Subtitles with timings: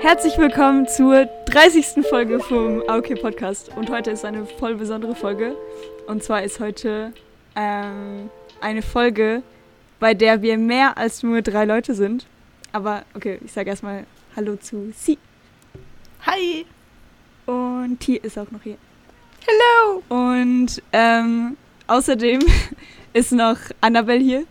[0.00, 2.06] Herzlich willkommen zur 30.
[2.08, 3.76] Folge vom AOK Podcast.
[3.76, 5.54] Und heute ist eine voll besondere Folge.
[6.06, 7.12] Und zwar ist heute
[7.56, 8.30] ähm,
[8.62, 9.42] eine Folge,
[9.98, 12.26] bei der wir mehr als nur drei Leute sind.
[12.72, 15.18] Aber okay, ich sage erstmal Hallo zu Sie.
[16.22, 16.64] Hi.
[17.44, 18.78] Und T ist auch noch hier.
[19.46, 20.02] Hello.
[20.08, 22.40] Und ähm, außerdem
[23.12, 24.44] ist noch Annabelle hier.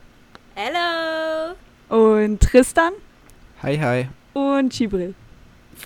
[0.56, 1.56] Hello.
[1.90, 2.94] Und Tristan.
[3.62, 4.08] Hi, hi.
[4.34, 5.14] Und Chibril.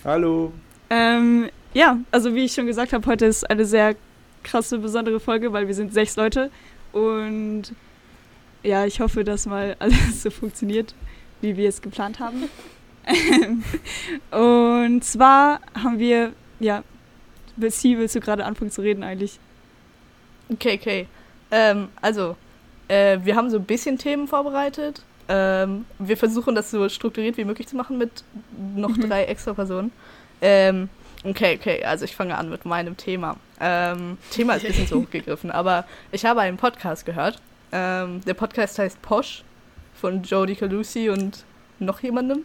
[0.04, 0.52] Hallo.
[0.90, 3.94] Ähm, ja, also wie ich schon gesagt habe, heute ist eine sehr
[4.42, 6.50] krasse, besondere Folge, weil wir sind sechs Leute.
[6.92, 7.74] Und
[8.62, 10.94] ja, ich hoffe, dass mal alles so funktioniert,
[11.40, 12.48] wie wir es geplant haben.
[14.30, 16.82] und zwar haben wir, ja,
[17.56, 19.38] Sie, willst du gerade anfangen zu reden eigentlich?
[20.50, 21.06] Okay, okay.
[21.50, 22.36] Ähm, also,
[22.88, 25.02] äh, wir haben so ein bisschen Themen vorbereitet.
[25.28, 28.24] Ähm, wir versuchen das so strukturiert wie möglich zu machen mit
[28.76, 29.08] noch mhm.
[29.08, 29.90] drei extra Personen.
[30.42, 30.90] Ähm,
[31.24, 33.36] okay, okay, also ich fange an mit meinem Thema.
[33.60, 37.40] Ähm, Thema ist ein bisschen so hochgegriffen, aber ich habe einen Podcast gehört.
[37.72, 39.42] Ähm, der Podcast heißt Posh
[39.94, 41.44] von Jodie Calusi und
[41.78, 42.44] noch jemandem.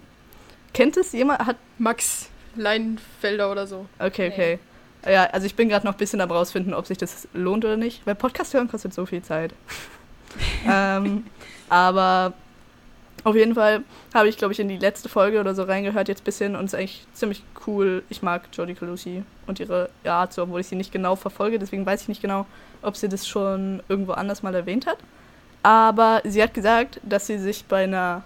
[0.73, 1.45] Kennt es jemand?
[1.45, 3.87] Hat Max Leinfelder oder so.
[3.99, 4.59] Okay, okay.
[5.07, 7.77] Ja, also ich bin gerade noch ein bisschen am rausfinden, ob sich das lohnt oder
[7.77, 9.53] nicht, weil Podcast hören kostet so viel Zeit.
[10.67, 11.25] ähm,
[11.69, 12.33] aber
[13.23, 13.83] auf jeden Fall
[14.13, 16.65] habe ich, glaube ich, in die letzte Folge oder so reingehört jetzt ein bisschen und
[16.65, 18.03] es ist eigentlich ziemlich cool.
[18.09, 21.85] Ich mag Jodie Calusi und ihre Art, so, obwohl ich sie nicht genau verfolge, deswegen
[21.85, 22.45] weiß ich nicht genau,
[22.81, 24.97] ob sie das schon irgendwo anders mal erwähnt hat.
[25.63, 28.23] Aber sie hat gesagt, dass sie sich bei einer,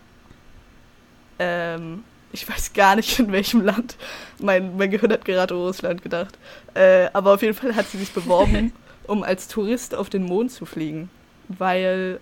[1.39, 2.03] ähm,
[2.34, 3.95] ich weiß gar nicht in welchem Land,
[4.39, 6.38] mein, mein Gehirn hat gerade Russland gedacht,
[6.73, 8.73] äh, aber auf jeden Fall hat sie sich beworben,
[9.08, 11.09] um als Tourist auf den Mond zu fliegen,
[11.48, 12.20] weil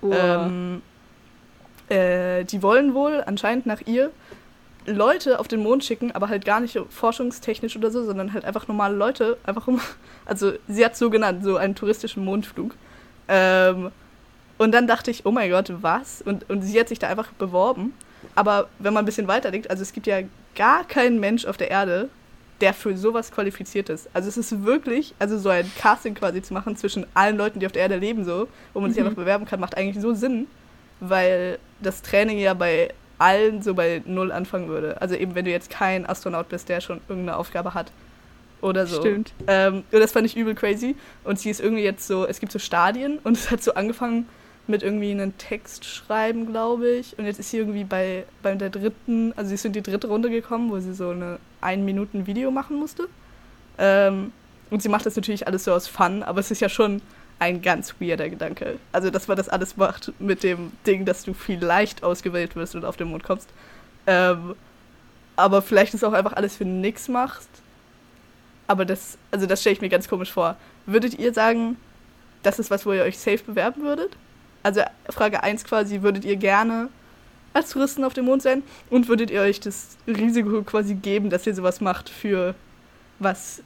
[0.00, 0.12] oh.
[0.12, 0.82] ähm,
[1.88, 4.10] äh, die wollen wohl anscheinend nach ihr
[4.86, 8.68] Leute auf den Mond schicken, aber halt gar nicht forschungstechnisch oder so, sondern halt einfach
[8.68, 9.80] normale Leute, einfach um,
[10.24, 12.74] also sie hat so genannt, so einen touristischen Mondflug.
[13.26, 13.90] Ähm,
[14.56, 16.22] und dann dachte ich, oh mein Gott, was?
[16.22, 17.92] Und, und sie hat sich da einfach beworben.
[18.34, 20.20] Aber wenn man ein bisschen weiterdenkt, also es gibt ja
[20.54, 22.08] gar keinen Mensch auf der Erde,
[22.60, 24.08] der für sowas qualifiziert ist.
[24.12, 27.66] Also es ist wirklich, also so ein Casting quasi zu machen zwischen allen Leuten, die
[27.66, 28.94] auf der Erde leben, so, wo man mhm.
[28.94, 30.48] sich einfach bewerben kann, macht eigentlich so Sinn,
[31.00, 35.00] weil das Training ja bei allen so bei Null anfangen würde.
[35.00, 37.92] Also eben, wenn du jetzt kein Astronaut bist, der schon irgendeine Aufgabe hat
[38.60, 39.00] oder so.
[39.00, 39.32] Stimmt.
[39.46, 40.96] Ähm, und das fand ich übel crazy.
[41.24, 44.28] Und sie ist irgendwie jetzt so, es gibt so Stadien und es hat so angefangen
[44.68, 47.18] mit irgendwie einen Text schreiben, glaube ich.
[47.18, 50.08] Und jetzt ist sie irgendwie bei, bei der dritten, also sie ist in die dritte
[50.08, 53.08] Runde gekommen, wo sie so eine ein Minuten Video machen musste.
[53.78, 54.32] Ähm,
[54.70, 57.00] und sie macht das natürlich alles so aus Fun, aber es ist ja schon
[57.38, 58.78] ein ganz weirder Gedanke.
[58.92, 62.84] Also, dass man das alles macht mit dem Ding, dass du vielleicht ausgewählt wirst und
[62.84, 63.48] auf den Mond kommst.
[64.06, 64.54] Ähm,
[65.36, 67.48] aber vielleicht ist auch einfach alles für nix machst.
[68.66, 70.56] Aber das, also das stelle ich mir ganz komisch vor.
[70.84, 71.76] Würdet ihr sagen,
[72.42, 74.16] das ist was, wo ihr euch safe bewerben würdet?
[74.68, 76.88] Also Frage 1 quasi, würdet ihr gerne
[77.54, 78.62] als Touristen auf dem Mond sein?
[78.90, 82.54] Und würdet ihr euch das Risiko quasi geben, dass ihr sowas macht für
[83.18, 83.62] was,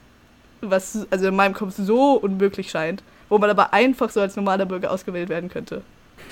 [0.61, 3.03] was also in meinem Kopf so unmöglich scheint?
[3.33, 5.81] wo man aber einfach so als normaler Bürger ausgewählt werden könnte.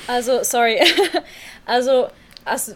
[0.06, 0.78] Also, sorry.
[1.64, 2.08] also,
[2.44, 2.74] also,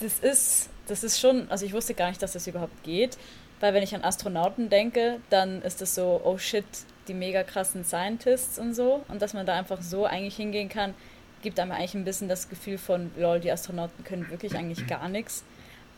[0.00, 3.18] das ist, das ist schon, also ich wusste gar nicht, dass das überhaupt geht,
[3.58, 6.64] weil wenn ich an Astronauten denke, dann ist das so, oh shit,
[7.08, 10.94] die mega krassen Scientists und so und dass man da einfach so eigentlich hingehen kann,
[11.42, 15.08] gibt einem eigentlich ein bisschen das Gefühl von, lol, die Astronauten können wirklich eigentlich gar
[15.08, 15.44] nichts.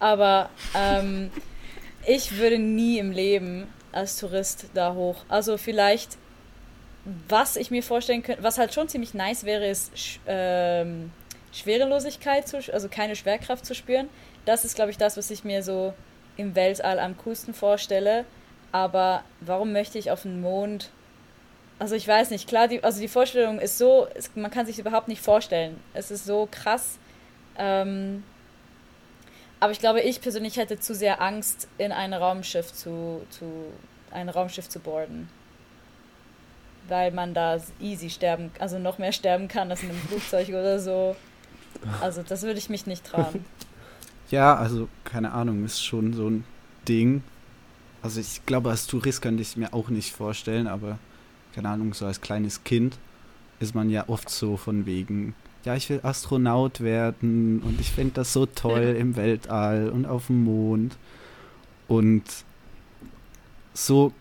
[0.01, 1.31] Aber ähm,
[2.07, 5.25] ich würde nie im Leben als Tourist da hoch.
[5.29, 6.19] Also vielleicht
[7.29, 11.11] was ich mir vorstellen könnte, was halt schon ziemlich nice wäre, ist ähm,
[11.53, 14.09] Schwerelosigkeit, zu, also keine Schwerkraft zu spüren.
[14.45, 15.95] Das ist, glaube ich, das, was ich mir so
[16.37, 18.25] im Weltall am coolsten vorstelle.
[18.73, 20.91] Aber warum möchte ich auf den Mond?
[21.79, 24.79] Also ich weiß nicht, klar, die, also die Vorstellung ist so, es, man kann sich
[24.79, 25.79] überhaupt nicht vorstellen.
[25.95, 26.99] Es ist so krass.
[27.57, 28.25] Ähm,
[29.61, 33.67] aber ich glaube, ich persönlich hätte zu sehr Angst, in ein Raumschiff zu, zu
[34.11, 35.29] ein Raumschiff zu boarden
[36.89, 40.81] weil man da easy sterben, also noch mehr sterben kann als in einem Flugzeug oder
[40.81, 41.15] so.
[42.01, 43.45] Also das würde ich mich nicht trauen.
[44.31, 46.45] Ja, also keine Ahnung, ist schon so ein
[46.87, 47.23] Ding.
[48.03, 50.99] Also ich glaube, als Tourist könnte ich es mir auch nicht vorstellen, aber
[51.59, 52.99] keine Ahnung, so als kleines Kind
[53.59, 55.35] ist man ja oft so von wegen,
[55.65, 60.29] ja, ich will Astronaut werden und ich finde das so toll im Weltall und auf
[60.29, 60.97] dem Mond.
[61.89, 62.23] Und
[63.75, 64.13] so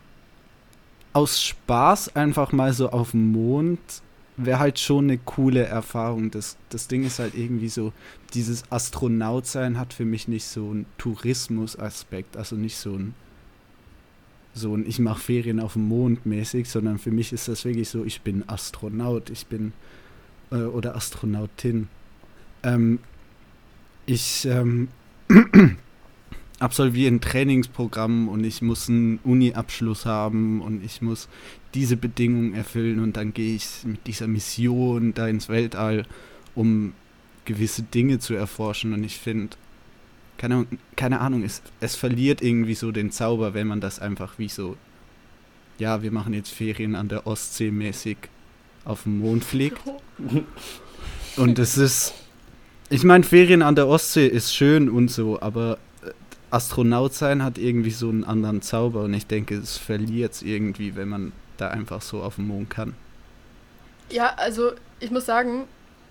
[1.13, 3.80] aus Spaß einfach mal so auf dem Mond
[4.36, 6.31] wäre halt schon eine coole Erfahrung.
[6.31, 7.94] Das, das Ding ist halt irgendwie so,
[8.34, 13.13] dieses Astronautsein hat für mich nicht so einen Tourismus-Aspekt, also nicht so ein,
[14.57, 17.89] so ein ich mache Ferien auf dem Mond mäßig, sondern für mich ist das wirklich
[17.89, 19.74] so, ich bin Astronaut, ich bin
[20.51, 21.88] äh, oder Astronautin.
[22.63, 23.00] Ähm,
[24.06, 24.88] ich ähm,
[26.59, 31.27] absolviere ein Trainingsprogramm und ich muss einen Uni-Abschluss haben und ich muss
[31.74, 36.06] diese Bedingungen erfüllen und dann gehe ich mit dieser Mission da ins Weltall,
[36.56, 36.94] um
[37.45, 39.56] gewisse Dinge zu erforschen und ich finde,
[40.38, 44.50] keine, keine Ahnung, es, es verliert irgendwie so den Zauber, wenn man das einfach wie
[44.50, 44.78] so,
[45.80, 48.18] ja, wir machen jetzt Ferien an der Ostsee mäßig
[48.86, 49.81] auf dem Mond fliegt.
[51.38, 52.13] Und es ist,
[52.89, 55.78] ich meine, Ferien an der Ostsee ist schön und so, aber
[56.50, 60.95] Astronaut sein hat irgendwie so einen anderen Zauber und ich denke, es verliert es irgendwie,
[60.95, 62.95] wenn man da einfach so auf dem Mond kann.
[64.10, 65.66] Ja, also ich muss sagen,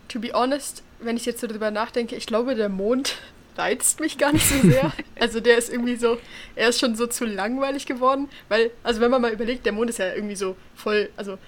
[0.09, 3.17] to be honest, wenn ich jetzt so drüber nachdenke, ich glaube, der Mond
[3.57, 4.93] reizt mich gar nicht so sehr.
[5.19, 6.19] Also der ist irgendwie so,
[6.57, 9.89] er ist schon so zu langweilig geworden, weil, also wenn man mal überlegt, der Mond
[9.89, 11.39] ist ja irgendwie so voll, also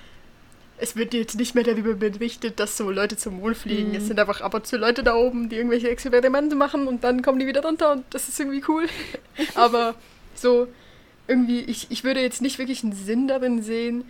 [0.79, 3.91] es wird jetzt nicht mehr darüber berichtet, dass so Leute zum Mond fliegen.
[3.91, 3.97] Mhm.
[3.97, 7.21] Es sind einfach ab und zu Leute da oben, die irgendwelche Experimente machen und dann
[7.23, 8.87] kommen die wieder runter und das ist irgendwie cool.
[9.55, 9.95] Aber
[10.35, 10.69] so
[11.27, 14.05] irgendwie, ich, ich würde jetzt nicht wirklich einen Sinn darin sehen,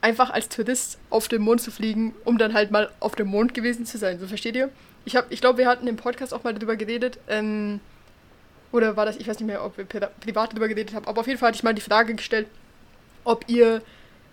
[0.00, 3.54] einfach als Tourist auf den Mond zu fliegen, um dann halt mal auf dem Mond
[3.54, 4.18] gewesen zu sein.
[4.18, 4.70] So versteht ihr?
[5.06, 7.18] Ich, ich glaube, wir hatten im Podcast auch mal darüber geredet.
[7.28, 7.80] Ähm,
[8.72, 11.26] oder war das, ich weiß nicht mehr, ob wir privat darüber geredet haben, aber auf
[11.26, 12.46] jeden Fall hatte ich mal die Frage gestellt,
[13.24, 13.80] ob ihr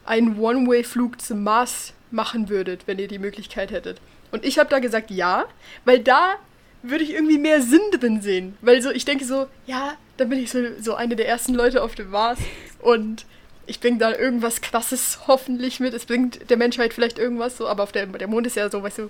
[0.06, 4.02] einen One-Way-Flug zum Mars machen würdet, wenn ihr die Möglichkeit hättet.
[4.32, 5.46] Und ich habe da gesagt ja,
[5.86, 6.36] weil da
[6.82, 8.58] würde ich irgendwie mehr Sinn drin sehen.
[8.62, 11.82] Weil so, ich denke so, ja, dann bin ich so, so eine der ersten Leute
[11.82, 12.40] auf dem Mars
[12.80, 13.26] und
[13.66, 15.94] ich bringe da irgendwas krasses hoffentlich mit.
[15.94, 18.84] Es bringt der Menschheit vielleicht irgendwas so, aber auf der, der Mond ist ja so,
[18.84, 19.10] weißt du,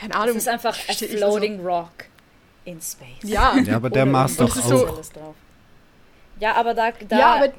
[0.00, 0.36] keine Ahnung.
[0.36, 1.68] Es ist einfach a floating so.
[1.68, 2.06] rock
[2.64, 3.06] in space.
[3.22, 4.62] Ja, ja aber der Mars doch auch.
[4.62, 5.02] So,
[6.38, 7.52] ja, aber da, da ja, aber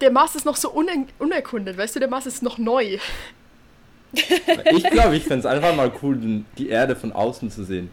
[0.00, 2.98] der Mars ist noch so uner unerkundet, weißt du, der Mars ist noch neu.
[4.14, 7.90] ich glaube, ich fände es einfach mal cool, die Erde von außen zu sehen.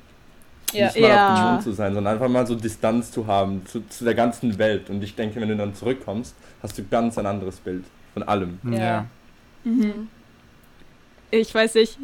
[0.74, 0.86] Ja.
[0.86, 1.34] Nicht mal ja.
[1.34, 4.16] auf dem Mond zu sein, sondern einfach mal so Distanz zu haben zu, zu, der
[4.16, 4.90] ganzen Welt.
[4.90, 8.60] Und ich denke, wenn du dann zurückkommst, hast du ganz ein anderes Bild von allem.
[8.64, 8.78] Ja.
[8.78, 9.06] ja.
[9.64, 10.10] Mhm.
[11.32, 11.98] Ich weiß nicht.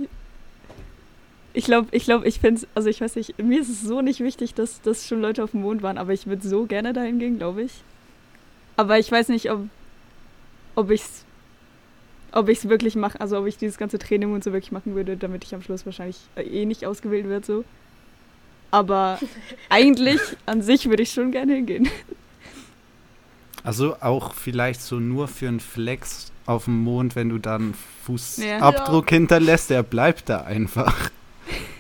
[1.56, 4.02] Ich glaube, ich glaube, ich finde es, also ich weiß nicht, mir ist es so
[4.02, 6.92] nicht wichtig, dass, dass schon Leute auf dem Mond waren, aber ich würde so gerne
[6.92, 7.72] dahin gehen, glaube ich.
[8.76, 9.62] Aber ich weiß nicht, ob,
[10.76, 11.26] ob ich es
[12.34, 14.94] ob ich es wirklich mache, also ob ich dieses ganze Training und so wirklich machen
[14.94, 17.64] würde, damit ich am Schluss wahrscheinlich äh, eh nicht ausgewählt werde so.
[18.72, 19.18] Aber
[19.70, 21.88] eigentlich an sich würde ich schon gerne hingehen.
[23.64, 27.74] Also auch vielleicht so nur für einen Flex auf dem Mond, wenn du dann
[28.04, 29.18] Fußabdruck ja.
[29.18, 31.10] hinterlässt, der bleibt da einfach.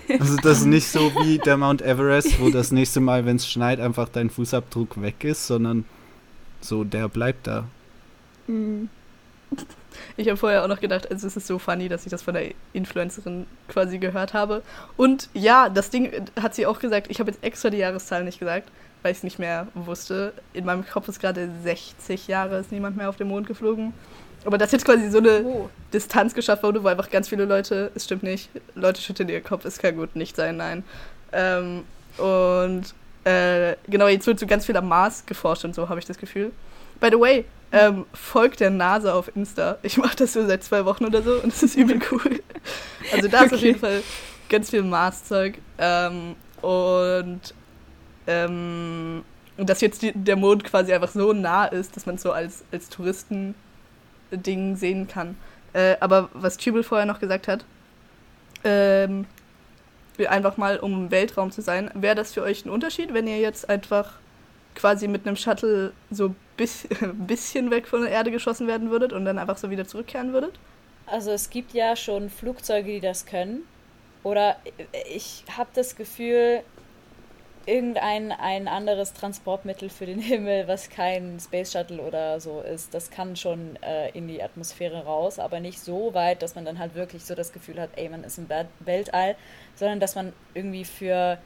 [0.09, 3.47] Also das ist nicht so wie der Mount Everest, wo das nächste Mal, wenn es
[3.47, 5.85] schneit, einfach dein Fußabdruck weg ist, sondern
[6.61, 7.65] so, der bleibt da.
[8.47, 8.89] Mhm.
[10.17, 12.33] Ich habe vorher auch noch gedacht, also es ist so funny, dass ich das von
[12.33, 14.61] der Influencerin quasi gehört habe.
[14.97, 18.39] Und ja, das Ding hat sie auch gesagt, ich habe jetzt extra die Jahreszahl nicht
[18.39, 18.69] gesagt,
[19.01, 20.33] weil ich es nicht mehr wusste.
[20.53, 23.93] In meinem Kopf ist gerade 60 Jahre, ist niemand mehr auf dem Mond geflogen.
[24.45, 25.69] Aber dass jetzt quasi so eine oh.
[25.91, 29.65] Distanz geschafft wurde, wo einfach ganz viele Leute, es stimmt nicht, Leute schütteln ihr Kopf,
[29.65, 30.83] es kann gut nicht sein, nein.
[31.33, 31.83] Ähm,
[32.17, 32.83] und
[33.23, 36.17] äh, genau, jetzt wird so ganz viel am Mars geforscht und so, habe ich das
[36.17, 36.51] Gefühl.
[36.99, 39.77] By the way, ähm, folgt der Nase auf Insta.
[39.81, 42.41] Ich mache das so seit zwei Wochen oder so und es ist übel cool.
[43.11, 43.55] Also da ist okay.
[43.55, 44.03] auf jeden Fall
[44.49, 45.57] ganz viel Mars-Zeug.
[45.77, 47.41] Ähm, und
[48.27, 49.23] ähm,
[49.57, 52.63] dass jetzt die, der Mond quasi einfach so nah ist, dass man es so als,
[52.71, 52.89] als
[54.29, 55.37] Touristen-Ding sehen kann.
[55.73, 57.65] Äh, aber was Tübel vorher noch gesagt hat,
[58.63, 59.25] ähm,
[60.27, 63.39] einfach mal um im Weltraum zu sein, wäre das für euch ein Unterschied, wenn ihr
[63.39, 64.13] jetzt einfach
[64.73, 66.33] quasi mit einem Shuttle so
[67.01, 70.33] ein bisschen weg von der Erde geschossen werden würdet und dann einfach so wieder zurückkehren
[70.33, 70.57] würdet?
[71.05, 73.63] Also es gibt ja schon Flugzeuge, die das können.
[74.23, 74.55] Oder
[75.13, 76.63] ich habe das Gefühl,
[77.65, 83.09] irgendein ein anderes Transportmittel für den Himmel, was kein Space Shuttle oder so ist, das
[83.09, 86.95] kann schon äh, in die Atmosphäre raus, aber nicht so weit, dass man dann halt
[86.95, 88.47] wirklich so das Gefühl hat, ey, man ist im
[88.79, 89.35] Weltall,
[89.75, 91.37] sondern dass man irgendwie für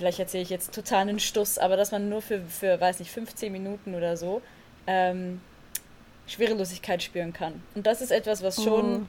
[0.00, 3.10] vielleicht erzähle ich jetzt total einen Stuss, aber dass man nur für, für weiß nicht,
[3.10, 4.40] 15 Minuten oder so
[4.86, 5.40] ähm,
[6.26, 7.62] Schwerelosigkeit spüren kann.
[7.74, 9.02] Und das ist etwas, was schon.
[9.02, 9.06] Oh.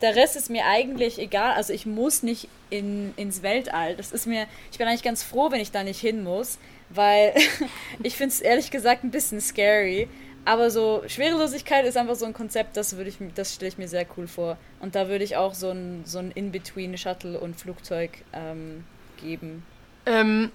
[0.00, 1.52] Der Rest ist mir eigentlich egal.
[1.54, 3.96] Also ich muss nicht in, ins Weltall.
[3.96, 4.46] Das ist mir.
[4.70, 6.58] Ich bin eigentlich ganz froh, wenn ich da nicht hin muss,
[6.90, 7.34] weil
[8.02, 10.08] ich finde es ehrlich gesagt ein bisschen scary.
[10.44, 13.88] Aber so Schwerelosigkeit ist einfach so ein Konzept, das würde ich das stelle ich mir
[13.88, 14.58] sehr cool vor.
[14.80, 18.84] Und da würde ich auch so ein, so ein In-Between Shuttle und Flugzeug ähm,
[19.16, 19.64] geben.
[20.04, 20.52] Ähm,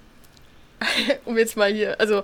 [1.25, 2.24] um jetzt mal hier, also,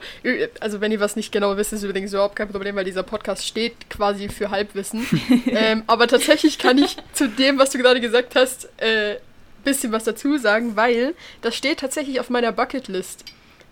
[0.59, 3.45] also wenn ihr was nicht genau wisst, ist übrigens überhaupt kein Problem, weil dieser Podcast
[3.45, 5.05] steht quasi für Halbwissen.
[5.47, 9.17] ähm, aber tatsächlich kann ich zu dem, was du gerade gesagt hast, äh,
[9.63, 13.25] bisschen was dazu sagen, weil das steht tatsächlich auf meiner Bucketlist.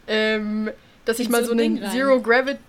[0.07, 0.69] Ähm,
[1.05, 2.59] dass ich mal so, einen Zero Gravity.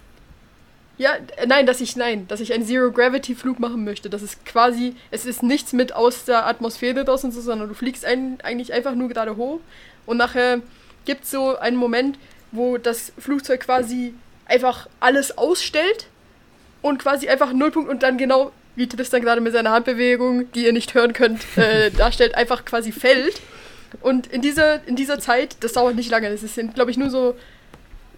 [0.99, 4.09] Ja, äh, nein, dass ich, nein, dass ich einen Zero Gravity Flug machen möchte.
[4.11, 8.05] Das ist quasi, es ist nichts mit aus der Atmosphäre draußen, so, sondern du fliegst
[8.05, 9.61] ein, eigentlich einfach nur gerade hoch
[10.07, 10.61] und nachher
[11.05, 12.19] gibt es so einen Moment,
[12.53, 14.15] wo das Flugzeug quasi
[14.47, 16.07] einfach alles ausstellt
[16.83, 20.73] und quasi einfach Nullpunkt und dann genau, wie Tristan gerade mit seiner Handbewegung, die ihr
[20.73, 23.41] nicht hören könnt, äh, darstellt, einfach quasi fällt.
[24.01, 27.11] Und in dieser, in dieser Zeit, das dauert nicht lange, das sind, glaube ich, nur
[27.11, 27.37] so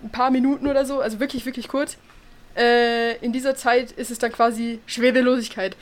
[0.03, 1.97] ein paar Minuten oder so, also wirklich, wirklich kurz.
[2.57, 5.77] Äh, in dieser Zeit ist es dann quasi Schwerelosigkeit.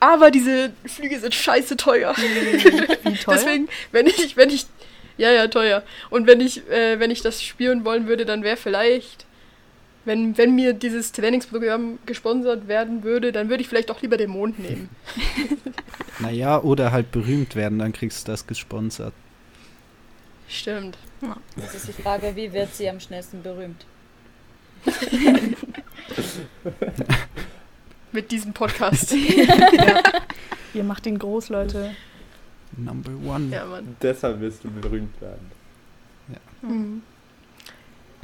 [0.00, 2.14] Aber diese Flüge sind scheiße teuer.
[2.16, 3.34] Wie teuer?
[3.36, 4.66] Deswegen, wenn ich, wenn ich
[5.16, 5.82] ja, ja, teuer.
[6.10, 9.26] Und wenn ich, äh, wenn ich das spielen wollen würde, dann wäre vielleicht,
[10.04, 14.30] wenn, wenn mir dieses Trainingsprogramm gesponsert werden würde, dann würde ich vielleicht auch lieber den
[14.30, 14.88] Mond nehmen.
[16.18, 19.14] naja, oder halt berühmt werden, dann kriegst du das gesponsert.
[20.48, 20.98] Stimmt.
[21.22, 21.36] Ja.
[21.56, 23.86] Das ist die Frage, wie wird sie am schnellsten berühmt?
[28.12, 29.12] Mit diesem Podcast.
[29.16, 30.02] ja.
[30.74, 31.96] Ihr macht ihn groß, Leute.
[32.76, 33.50] Number one.
[33.50, 33.96] Ja, Mann.
[34.02, 35.50] Deshalb wirst du berühmt werden.
[36.28, 36.68] Ja.
[36.68, 37.02] Mhm.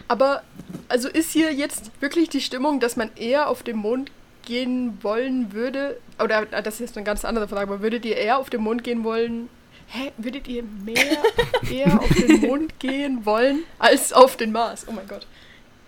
[0.09, 0.43] Aber,
[0.89, 4.11] also ist hier jetzt wirklich die Stimmung, dass man eher auf den Mond
[4.43, 6.01] gehen wollen würde?
[6.23, 9.05] Oder das ist eine ganz andere Frage, aber würdet ihr eher auf den Mond gehen
[9.05, 9.49] wollen?
[9.87, 10.13] Hä?
[10.17, 11.23] Würdet ihr mehr
[11.71, 14.87] eher auf den Mond gehen wollen als auf den Mars?
[14.89, 15.27] Oh mein Gott.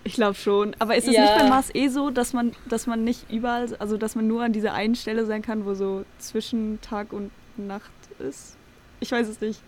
[0.03, 0.75] Ich glaube schon.
[0.79, 1.21] Aber ist es ja.
[1.21, 4.43] nicht beim Mars eh so, dass man, dass man nicht überall, also dass man nur
[4.43, 8.52] an dieser einen Stelle sein kann, wo so zwischen Tag und Nacht ist?
[9.03, 9.59] Ich weiß es nicht.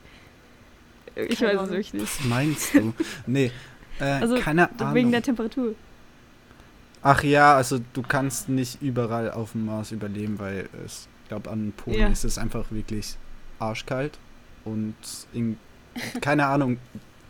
[1.13, 1.65] Ich keine weiß Ahnung.
[1.65, 2.19] es wirklich nicht.
[2.19, 2.93] Was meinst du?
[3.27, 3.51] nee,
[3.99, 4.93] äh, also, keine Ahnung.
[4.93, 5.75] Wegen der Temperatur.
[7.03, 11.51] Ach ja, also du kannst nicht überall auf dem Mars überleben, weil es, ich glaube,
[11.51, 12.07] an Polen ja.
[12.07, 13.17] ist es einfach wirklich
[13.59, 14.17] arschkalt.
[14.63, 14.95] Und
[15.33, 15.57] in,
[16.21, 16.77] keine Ahnung,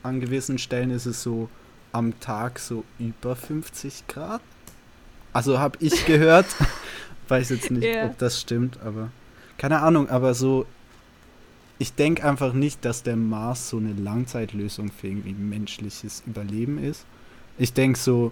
[0.03, 1.49] an gewissen Stellen ist es so
[1.91, 4.41] am Tag so über 50 Grad.
[5.33, 6.45] Also habe ich gehört.
[7.27, 8.05] Weiß jetzt nicht, yeah.
[8.05, 9.09] ob das stimmt, aber
[9.57, 10.67] keine Ahnung, aber so
[11.77, 17.05] ich denke einfach nicht, dass der Mars so eine Langzeitlösung für irgendwie menschliches Überleben ist.
[17.57, 18.31] Ich denke so,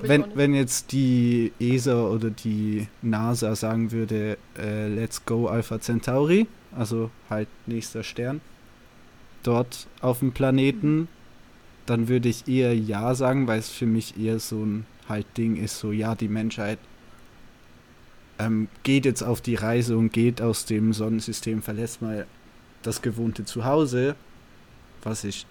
[0.00, 6.46] wenn, wenn jetzt die ESA oder die NASA sagen würde, äh, let's go Alpha Centauri,
[6.76, 8.40] also halt nächster Stern,
[9.42, 11.08] dort auf dem Planeten, mhm.
[11.86, 15.56] dann würde ich eher ja sagen, weil es für mich eher so ein halt Ding
[15.56, 16.78] ist, so ja, die Menschheit
[18.38, 22.26] ähm, geht jetzt auf die Reise und geht aus dem Sonnensystem, verlässt mal
[22.82, 24.16] das gewohnte Zuhause,
[25.02, 25.46] was ich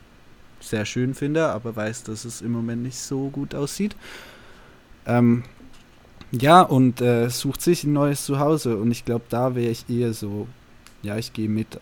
[0.60, 3.96] sehr schön finde, aber weiß, dass es im Moment nicht so gut aussieht.
[5.06, 5.44] Ähm,
[6.32, 10.14] ja, und äh, sucht sich ein neues Zuhause und ich glaube, da wäre ich eher
[10.14, 10.48] so,
[11.02, 11.80] ja, ich gehe mit.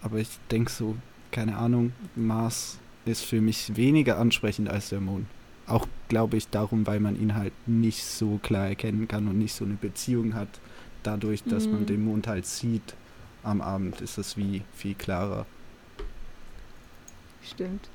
[0.00, 0.96] Aber ich denke so,
[1.30, 5.26] keine Ahnung, Mars ist für mich weniger ansprechend als der Mond.
[5.66, 9.54] Auch glaube ich darum, weil man ihn halt nicht so klar erkennen kann und nicht
[9.54, 10.48] so eine Beziehung hat,
[11.02, 11.72] dadurch, dass mhm.
[11.72, 12.94] man den Mond halt sieht
[13.48, 15.46] am Abend ist es wie viel klarer.
[17.42, 17.88] Stimmt.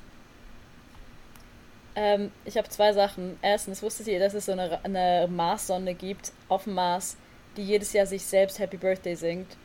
[1.96, 3.36] Ähm, ich habe zwei Sachen.
[3.40, 7.16] Erstens, wusstet ihr, dass es so eine, eine Mars-Sonde gibt auf dem Mars,
[7.56, 9.56] die jedes Jahr sich selbst Happy Birthday singt?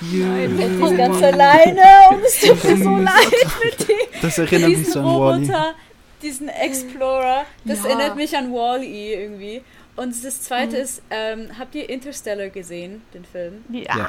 [0.00, 3.96] Nein, und die ist ganz alleine und es tut mir so leid mit dem.
[4.22, 5.74] Das erinnert mich an Roboter,
[6.22, 7.44] diesen Explorer.
[7.64, 7.88] Das ja.
[7.88, 9.62] erinnert mich an Wall-E irgendwie.
[9.96, 10.82] Und das zweite mhm.
[10.82, 13.64] ist, ähm, habt ihr Interstellar gesehen, den Film?
[13.70, 13.96] Ja.
[13.96, 14.08] ja.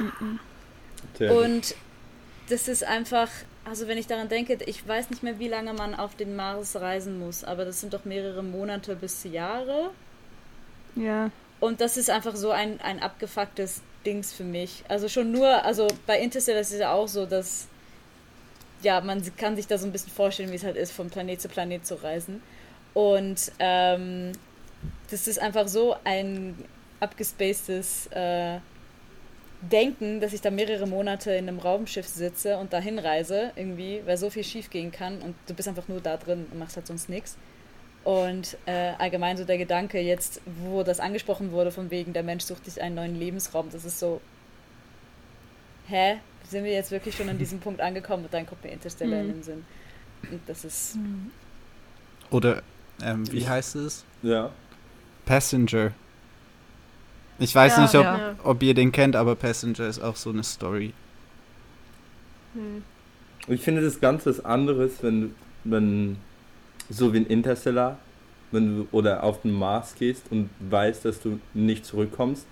[1.20, 1.32] Mhm.
[1.32, 1.76] Und
[2.50, 3.30] das ist einfach,
[3.66, 6.76] also wenn ich daran denke, ich weiß nicht mehr, wie lange man auf den Mars
[6.76, 9.92] reisen muss, aber das sind doch mehrere Monate bis Jahre.
[10.96, 11.32] Ja.
[11.60, 14.84] Und das ist einfach so ein, ein abgefucktes Dings für mich.
[14.88, 17.68] Also schon nur, also bei Interstellar ist es ja auch so, dass
[18.84, 21.42] ja, man kann sich da so ein bisschen vorstellen, wie es halt ist, von Planet
[21.42, 22.42] zu Planet zu reisen.
[22.94, 24.32] Und ähm,
[25.10, 26.56] das ist einfach so ein
[27.00, 28.60] abgespacedes äh,
[29.62, 34.18] denken, dass ich da mehrere Monate in einem Raumschiff sitze und dahin reise, irgendwie, weil
[34.18, 36.88] so viel schief gehen kann und du bist einfach nur da drin und machst halt
[36.88, 37.38] sonst nichts.
[38.04, 42.46] Und äh, allgemein so der Gedanke jetzt, wo das angesprochen wurde, von wegen, der Mensch
[42.46, 44.22] sucht sich einen neuen Lebensraum, das ist so,
[45.88, 46.18] hä?
[46.48, 49.30] Sind wir jetzt wirklich schon an diesem Punkt angekommen und dann kommt mir Interstellar mhm.
[49.30, 49.66] in den Sinn.
[50.32, 50.98] Und das ist...
[52.30, 52.62] Oder,
[53.02, 54.06] ähm, wie heißt es?
[54.22, 54.52] Ja.
[55.26, 55.92] Passenger.
[57.40, 58.36] Ich weiß Ja, nicht, ob, ja.
[58.44, 60.94] ob ihr den kennt, aber Passenger ist auch so eine Story.
[62.54, 62.84] Hm.
[63.48, 66.26] Ich finde das Ganze ist anderes, wenn, wenn
[66.90, 68.06] so wie in Interstellar,
[68.52, 72.48] wenn du oder auf den Mars gehst und weißt, dass du nicht zurückkommst.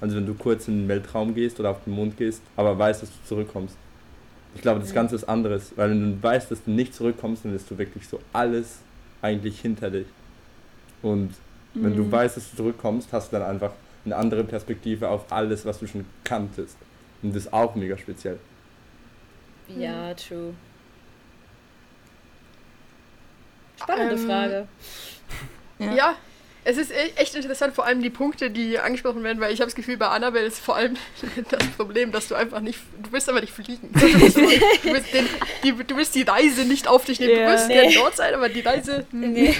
[0.00, 3.02] Also wenn du kurz in den Weltraum gehst oder auf den Mond gehst, aber weißt,
[3.02, 3.78] dass du zurückkommst.
[4.54, 7.54] Ich glaube, das Ganze ist anderes, weil wenn du weißt, dass du nicht zurückkommst, dann
[7.54, 8.84] ist du wirklich so alles
[9.22, 10.08] eigentlich hinter dich.
[11.02, 11.34] Und
[11.80, 12.10] wenn du Mhm.
[12.10, 13.72] weißt, dass du zurückkommst, hast du dann einfach
[14.06, 16.78] eine andere Perspektive auf alles, was du schon kanntest.
[17.22, 18.38] Und das ist auch mega speziell.
[19.68, 20.54] Ja, true.
[23.80, 24.68] Spannende Ähm, Frage.
[25.78, 26.14] Ja.
[26.64, 29.66] es ist e- echt interessant, vor allem die Punkte, die angesprochen werden, weil ich habe
[29.66, 30.96] das Gefühl, bei Annabelle ist vor allem
[31.50, 33.90] das Problem, dass du einfach nicht, du willst aber nicht fliegen.
[33.92, 35.26] Du willst, aber- du willst, den,
[35.64, 37.32] die, du willst die Reise nicht auf dich nehmen.
[37.38, 37.44] Ja.
[37.44, 37.74] Du willst Nee.
[37.74, 39.06] gerne dort sein, aber die Reise.
[39.12, 39.54] Nee.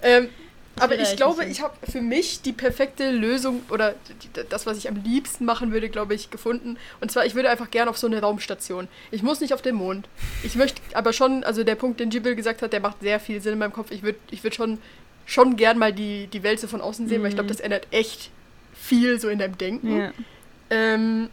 [0.00, 0.30] Ähm,
[0.78, 4.88] aber ich glaube, ich habe für mich die perfekte Lösung oder die, das, was ich
[4.88, 6.78] am liebsten machen würde, glaube ich, gefunden.
[7.00, 8.88] Und zwar, ich würde einfach gerne auf so eine Raumstation.
[9.10, 10.08] Ich muss nicht auf den Mond.
[10.42, 13.40] Ich möchte aber schon, also der Punkt, den Jibril gesagt hat, der macht sehr viel
[13.40, 13.90] Sinn in meinem Kopf.
[13.90, 14.78] Ich würde ich würd schon,
[15.26, 17.86] schon gern mal die, die Welt so von außen sehen, weil ich glaube, das ändert
[17.90, 18.30] echt
[18.72, 19.98] viel so in deinem Denken.
[19.98, 20.12] Ja.
[20.70, 21.28] Ähm,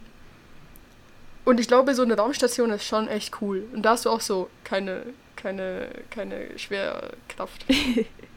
[1.44, 3.64] und ich glaube, so eine Raumstation ist schon echt cool.
[3.72, 5.02] Und da hast du auch so keine,
[5.34, 7.64] keine, keine Schwerkraft.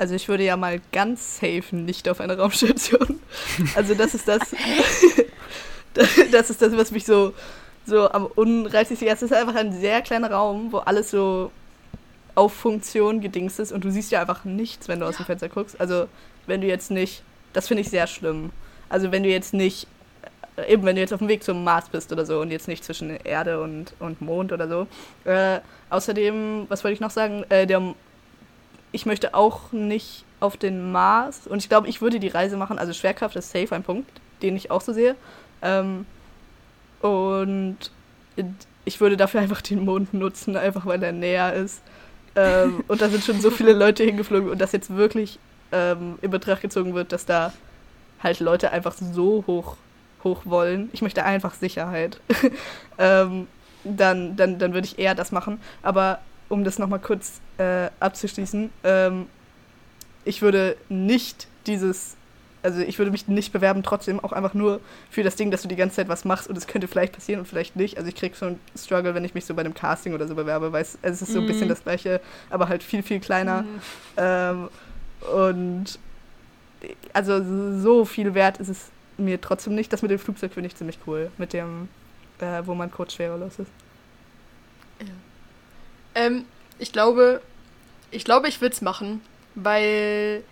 [0.00, 3.20] Also ich würde ja mal ganz safe nicht auf eine Raumstation.
[3.76, 4.40] Also das ist das.
[6.32, 7.34] das ist das, was mich so,
[7.84, 9.06] so am unreizigsten.
[9.08, 11.50] Es ist einfach ein sehr kleiner Raum, wo alles so
[12.34, 15.50] auf Funktion gedingst ist und du siehst ja einfach nichts, wenn du aus dem Fenster
[15.50, 15.78] guckst.
[15.78, 16.06] Also
[16.46, 17.22] wenn du jetzt nicht.
[17.52, 18.52] Das finde ich sehr schlimm.
[18.88, 19.86] Also wenn du jetzt nicht.
[20.56, 22.68] äh, Eben, wenn du jetzt auf dem Weg zum Mars bist oder so und jetzt
[22.68, 24.86] nicht zwischen Erde und, und Mond oder so.
[25.30, 27.44] Äh, außerdem, was wollte ich noch sagen?
[27.50, 27.94] Äh, der
[28.92, 32.78] ich möchte auch nicht auf den Mars und ich glaube, ich würde die Reise machen.
[32.78, 34.10] Also Schwerkraft ist safe ein Punkt,
[34.42, 35.16] den ich auch so sehe.
[35.62, 36.06] Ähm,
[37.02, 37.78] und
[38.84, 41.82] ich würde dafür einfach den Mond nutzen, einfach weil er näher ist.
[42.36, 45.38] Ähm, und da sind schon so viele Leute hingeflogen und dass jetzt wirklich
[45.72, 47.52] ähm, in Betracht gezogen wird, dass da
[48.22, 49.76] halt Leute einfach so hoch,
[50.24, 50.90] hoch wollen.
[50.92, 52.20] Ich möchte einfach Sicherheit.
[52.98, 53.46] ähm,
[53.84, 55.60] dann, dann, dann würde ich eher das machen.
[55.82, 59.26] Aber um das nochmal kurz äh, abzuschließen, ähm,
[60.26, 62.14] ich würde nicht dieses,
[62.62, 65.68] also ich würde mich nicht bewerben, trotzdem auch einfach nur für das Ding, dass du
[65.68, 67.96] die ganze Zeit was machst und es könnte vielleicht passieren und vielleicht nicht.
[67.96, 70.34] Also ich krieg so einen Struggle, wenn ich mich so bei einem Casting oder so
[70.34, 71.70] bewerbe, weil es, es ist so ein bisschen Mhm.
[71.70, 73.64] das gleiche, aber halt viel, viel kleiner.
[74.18, 74.68] Ähm,
[75.34, 75.98] und
[77.14, 77.42] also
[77.80, 78.86] so viel wert ist es
[79.16, 79.92] mir trotzdem nicht.
[79.92, 81.88] Das mit dem Flugzeug finde ich ziemlich cool, mit dem,
[82.40, 83.70] äh, wo man kurz schwerelos ist.
[86.14, 86.44] Ähm,
[86.78, 87.40] ich glaube,
[88.10, 89.20] ich glaube, ich würde es machen,
[89.54, 90.42] weil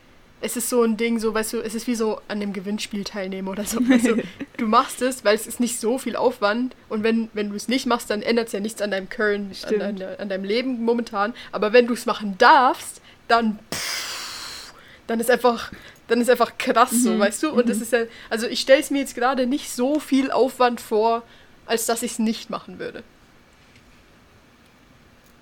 [0.40, 3.02] es ist so ein Ding, so, weißt du, es ist wie so an dem Gewinnspiel
[3.02, 3.80] teilnehmen oder so.
[3.80, 4.22] Weißt du,
[4.56, 7.66] du machst es, weil es ist nicht so viel Aufwand und wenn, wenn du es
[7.66, 10.84] nicht machst, dann ändert es ja nichts an deinem Current, an, an, an deinem Leben
[10.84, 11.34] momentan.
[11.50, 14.72] Aber wenn du es machen darfst, dann pff,
[15.06, 15.72] dann ist einfach
[16.06, 17.50] dann ist einfach krass so, Mhm, weißt du?
[17.50, 20.80] Und es ist ja, also ich stelle es mir jetzt gerade nicht so viel Aufwand
[20.80, 21.22] vor,
[21.66, 23.02] als dass ich es nicht machen würde.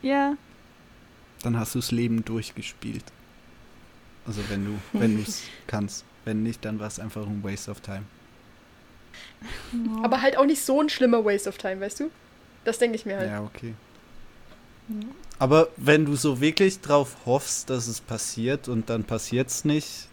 [0.06, 0.36] Ja.
[1.42, 3.04] Dann hast du das Leben durchgespielt.
[4.26, 6.04] Also wenn du, wenn du es kannst.
[6.24, 8.02] Wenn nicht, dann war es einfach ein Waste of time.
[10.02, 12.10] Aber halt auch nicht so ein schlimmer Waste of Time, weißt du?
[12.64, 13.30] Das denke ich mir halt.
[13.30, 13.74] Ja, okay.
[15.38, 20.08] Aber wenn du so wirklich drauf hoffst, dass es passiert und dann passiert es nicht,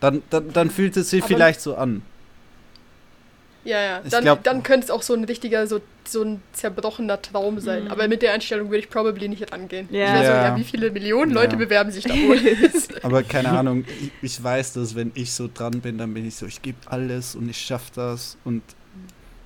[0.00, 2.02] dann, dann, dann fühlt es sich Aber- vielleicht so an.
[3.68, 4.00] Ja, ja.
[4.08, 7.84] Dann, glaub- dann könnte es auch so ein richtiger, so, so ein zerbrochener Traum sein.
[7.84, 7.90] Mhm.
[7.90, 9.88] Aber mit der Einstellung würde ich probably nicht rangehen.
[9.90, 10.06] Ja.
[10.06, 10.48] Ich wäre so, Ja.
[10.48, 11.42] ja, wie viele Millionen Ja.
[11.42, 12.38] Leute bewerben sich da wohl?
[13.02, 16.34] Aber keine Ahnung, ich, ich weiß, dass wenn ich so dran bin, dann bin ich
[16.36, 18.62] so, ich gebe alles und ich schaffe das und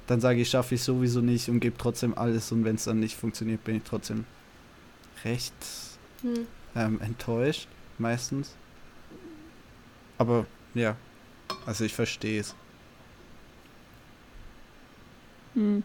[0.07, 3.01] dann sage ich, schaffe ich sowieso nicht und gebe trotzdem alles und wenn es dann
[3.01, 4.25] nicht funktioniert, bin ich trotzdem
[5.25, 5.53] recht
[6.23, 6.47] Hm.
[6.77, 7.67] ähm, enttäuscht,
[7.99, 8.55] meistens.
[10.19, 10.95] Aber ja,
[11.67, 12.55] also ich verstehe es.
[15.55, 15.83] Hm.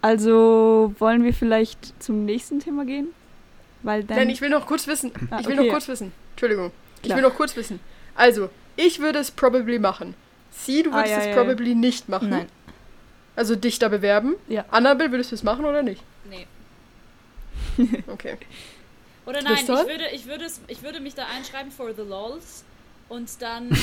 [0.00, 3.08] Also wollen wir vielleicht zum nächsten Thema gehen?
[3.82, 4.18] Weil dann.
[4.18, 5.12] Denn ich will noch kurz wissen.
[5.30, 5.66] Ah, ich will okay.
[5.66, 6.12] noch kurz wissen.
[6.32, 6.72] Entschuldigung.
[6.96, 7.16] Ich Klar.
[7.18, 7.80] will noch kurz wissen.
[8.14, 10.14] Also, ich würde es probably machen.
[10.50, 12.30] Sie, du Ah, würdest ja, es ja, probably nicht machen.
[12.30, 12.46] Nein.
[13.34, 14.34] Also dich da bewerben.
[14.48, 14.64] Ja.
[14.70, 16.02] Annabelle, würdest du es machen oder nicht?
[16.28, 16.46] Nee.
[18.06, 18.36] Okay.
[19.24, 22.64] Oder nein, ich würde, ich, würde es, ich würde mich da einschreiben for the lols.
[23.12, 23.70] Und dann, ähm,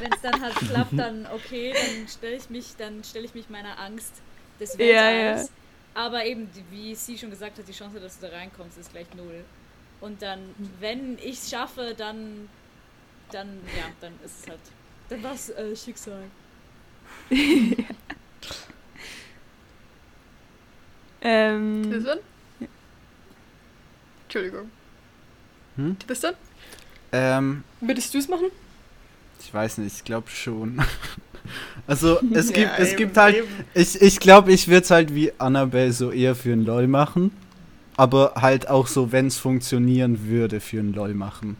[0.00, 3.48] wenn es dann halt klappt, dann okay, dann stelle ich mich, dann stelle ich mich
[3.48, 4.20] meiner Angst
[4.60, 5.06] des Ja, ja.
[5.06, 5.50] Weltalls.
[5.94, 9.06] Aber eben, wie sie schon gesagt hat, die Chance, dass du da reinkommst, ist gleich
[9.16, 9.42] null.
[10.02, 10.40] Und dann,
[10.80, 12.50] wenn ich es schaffe, dann,
[13.30, 14.60] dann, ja, dann ist es halt,
[15.08, 16.24] dann war es äh, Schicksal.
[21.22, 22.18] ähm, Tristan?
[24.24, 24.70] Entschuldigung.
[25.76, 25.98] Hm?
[26.00, 26.34] Tristan?
[27.12, 28.46] Ähm, Würdest du es machen?
[29.44, 30.80] ich weiß nicht, ich glaube schon.
[31.86, 33.48] also, es gibt, Ja, es eben, gibt halt, eben.
[33.74, 37.32] ich, ich glaube, ich würde es halt wie Annabelle so eher für ein LOL machen.
[37.96, 41.56] Aber halt auch so, wenn es funktionieren würde, für ein LOL machen.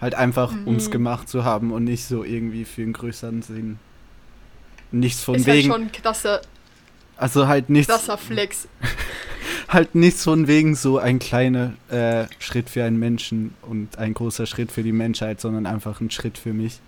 [0.00, 0.92] Halt einfach, um es Mhm.
[0.92, 3.78] gemacht zu haben und nicht so irgendwie für einen größeren Sinn.
[4.90, 6.40] Nichts von ist halt wegen, schon ein krasser,
[7.16, 8.66] also halt nichts, krasser Flex.
[9.68, 14.46] halt nichts von wegen so ein kleiner äh, Schritt für einen Menschen und ein großer
[14.46, 16.78] Schritt für die Menschheit, sondern einfach ein Schritt für mich.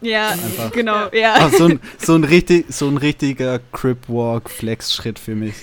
[0.00, 1.34] ja, Einfach- genau, ja.
[1.34, 5.54] Ah, so, ein, so, ein richtig, so ein richtiger Crip-Walk-Flex-Schritt für mich.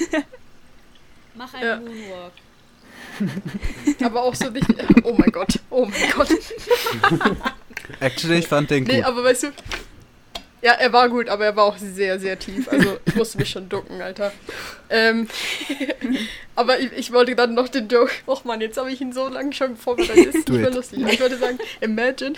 [1.36, 1.76] Mach einen Ja.
[1.80, 2.34] Moonwalk.
[4.04, 4.66] Aber auch so nicht.
[5.04, 6.30] Oh mein Gott, oh mein Gott.
[8.00, 9.06] Actually, ich fand den Nee, gut.
[9.06, 9.48] aber weißt du.
[10.62, 12.68] Ja, er war gut, aber er war auch sehr, sehr tief.
[12.68, 14.34] Also ich musste mich schon ducken, Alter.
[14.90, 15.28] Ähm,
[16.56, 18.12] aber ich, ich wollte dann noch den Joke.
[18.28, 20.26] Och man, jetzt habe ich ihn so lange schon vorbereitet.
[20.36, 21.00] Ist Do nicht mehr lustig.
[21.08, 22.34] Ich wollte sagen, imagine,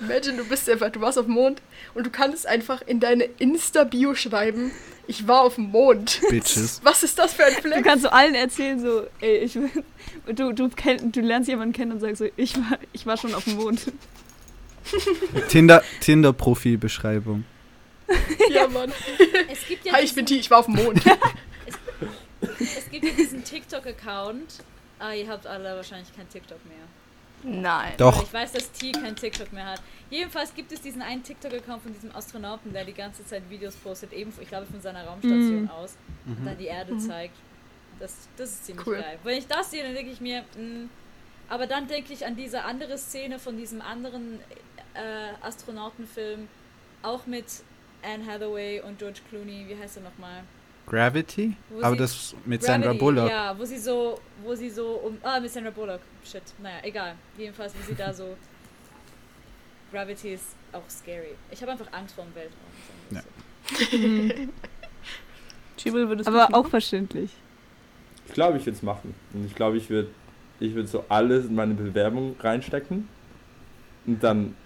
[0.00, 1.60] imagine, du bist einfach, du warst auf dem Mond
[1.94, 4.70] und du kannst einfach in deine Insta-Bio schreiben,
[5.06, 6.20] ich war auf dem Mond.
[6.28, 6.80] Bitches.
[6.84, 7.82] Was ist das für ein Du Flex?
[7.82, 9.58] kannst so allen erzählen, so, ey, ich
[10.26, 13.34] du, du, kenn, du lernst jemanden kennen und sagst so, ich war, ich war schon
[13.34, 13.92] auf dem Mond.
[15.48, 17.44] Tinder, Tinder-Profilbeschreibung.
[18.50, 18.92] Ja, Mann.
[19.50, 21.02] Es gibt ja Hi, ich bin T, ich war auf dem Mond.
[22.60, 24.62] Es gibt ja diesen TikTok-Account.
[24.98, 26.76] Ah, ihr habt alle wahrscheinlich kein TikTok mehr.
[27.42, 27.92] Nein.
[27.98, 28.22] Doch.
[28.22, 29.82] Ich weiß, dass T kein TikTok mehr hat.
[30.10, 34.12] Jedenfalls gibt es diesen einen TikTok-Account von diesem Astronauten, der die ganze Zeit Videos postet,
[34.12, 35.70] eben, ich glaube, von seiner Raumstation Mhm.
[35.70, 37.36] aus und dann die Erde zeigt.
[38.00, 38.96] Das, das ist ziemlich Cool.
[39.00, 39.18] geil.
[39.24, 40.88] Wenn ich das sehe, dann denke ich mir, mh,
[41.48, 44.40] aber dann denke ich an diese andere Szene von diesem anderen
[44.94, 46.48] äh, Astronautenfilm,
[47.02, 47.44] auch mit
[48.02, 50.42] Anne Hathaway und George Clooney, wie heißt er nochmal?
[50.86, 51.54] Gravity?
[51.68, 53.30] Wo Aber sie- das mit Sandra Gravity, Bullock.
[53.30, 55.18] Ja, wo sie so, wo sie so um.
[55.22, 56.00] Ah, mit Sandra Bullock.
[56.24, 56.42] Shit.
[56.62, 57.14] Naja, egal.
[57.36, 58.36] Jedenfalls, wo sie da so.
[59.92, 61.34] Gravity ist auch scary.
[61.50, 62.68] Ich habe einfach Angst vor dem Weltraum.
[63.10, 64.48] Ja.
[65.76, 67.30] Chibel würdest du Aber auch verständlich.
[68.26, 69.14] Ich glaube, ich würde es machen.
[69.32, 70.08] Und ich glaube, ich würde
[70.60, 73.08] ich würd so alles in meine Bewerbung reinstecken.
[74.06, 74.56] Und dann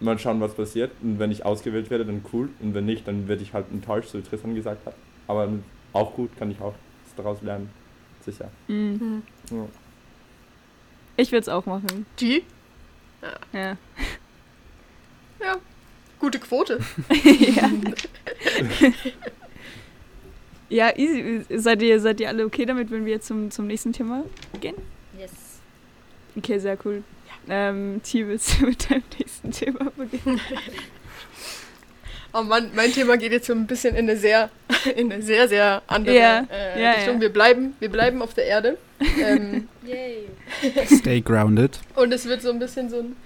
[0.00, 0.92] mal schauen, was passiert.
[1.02, 2.50] Und wenn ich ausgewählt werde, dann cool.
[2.60, 4.94] Und wenn nicht, dann werde ich halt enttäuscht, so wie Tristan gesagt hat.
[5.26, 5.48] Aber
[5.92, 7.70] auch gut, kann ich auch was daraus lernen.
[8.24, 8.50] Sicher.
[8.68, 9.22] Mhm.
[9.50, 9.66] Ja.
[11.16, 12.06] Ich würde es auch machen.
[12.16, 12.42] G?
[13.52, 13.76] Ja.
[16.18, 16.80] Gute Quote.
[17.10, 17.70] ja.
[20.68, 21.44] ja, easy.
[21.58, 24.24] Seid ihr, seid ihr alle okay damit, wenn wir jetzt zum, zum nächsten Thema
[24.60, 24.76] gehen?
[25.18, 25.45] Yes.
[26.36, 27.02] Okay, sehr cool.
[27.48, 30.40] Ähm, T, willst du mit deinem nächsten Thema beginnen?
[32.32, 34.50] Oh Mann, mein Thema geht jetzt so ein bisschen in eine sehr,
[34.96, 37.14] in eine sehr, sehr andere Ja, äh, ja, Richtung.
[37.16, 37.20] ja.
[37.22, 38.78] Wir bleiben, wir bleiben auf der Erde.
[39.20, 40.28] ähm, Yay.
[40.98, 41.78] Stay grounded.
[41.94, 43.16] und es wird so ein bisschen so ein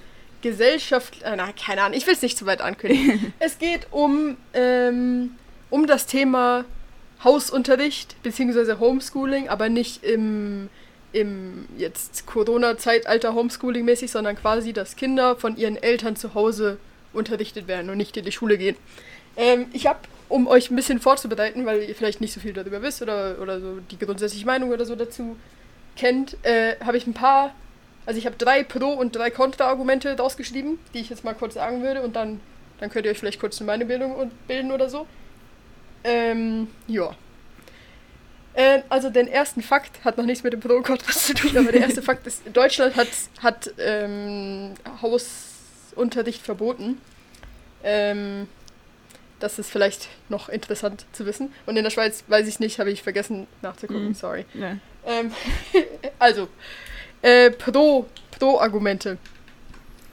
[0.42, 3.32] Gesellschaft, äh, na, keine Ahnung, ich will es nicht zu weit ankündigen.
[3.40, 5.32] es geht um, ähm,
[5.70, 6.64] um das Thema
[7.24, 8.74] Hausunterricht bzw.
[8.78, 10.68] Homeschooling, aber nicht im,
[11.12, 16.78] im jetzt Corona-Zeitalter Homeschooling-mäßig, sondern quasi, dass Kinder von ihren Eltern zu Hause
[17.12, 18.76] unterrichtet werden und nicht in die Schule gehen.
[19.36, 22.82] Ähm, ich habe, um euch ein bisschen vorzubereiten, weil ihr vielleicht nicht so viel darüber
[22.82, 25.36] wisst oder, oder so die grundsätzliche Meinung oder so dazu
[25.96, 27.54] kennt, äh, habe ich ein paar,
[28.06, 31.82] also ich habe drei Pro- und drei Kontra-Argumente rausgeschrieben, die ich jetzt mal kurz sagen
[31.82, 32.40] würde und dann,
[32.78, 35.06] dann könnt ihr euch vielleicht kurz Bildung und bilden oder so.
[36.04, 37.14] Ähm, ja.
[38.54, 41.56] Äh, also den ersten Fakt hat noch nichts mit dem Pro und Contra zu tun,
[41.56, 43.08] aber der erste Fakt ist, Deutschland hat,
[43.40, 47.00] hat ähm, Hausunterricht verboten.
[47.84, 48.48] Ähm,
[49.38, 51.52] das ist vielleicht noch interessant zu wissen.
[51.64, 54.14] Und in der Schweiz weiß ich nicht, habe ich vergessen nachzugucken, Mhm.
[54.14, 54.44] sorry.
[54.54, 54.76] Ja.
[55.06, 55.32] Ähm,
[56.18, 56.48] also,
[57.22, 58.06] äh, Pro,
[58.38, 59.16] Pro-Argumente.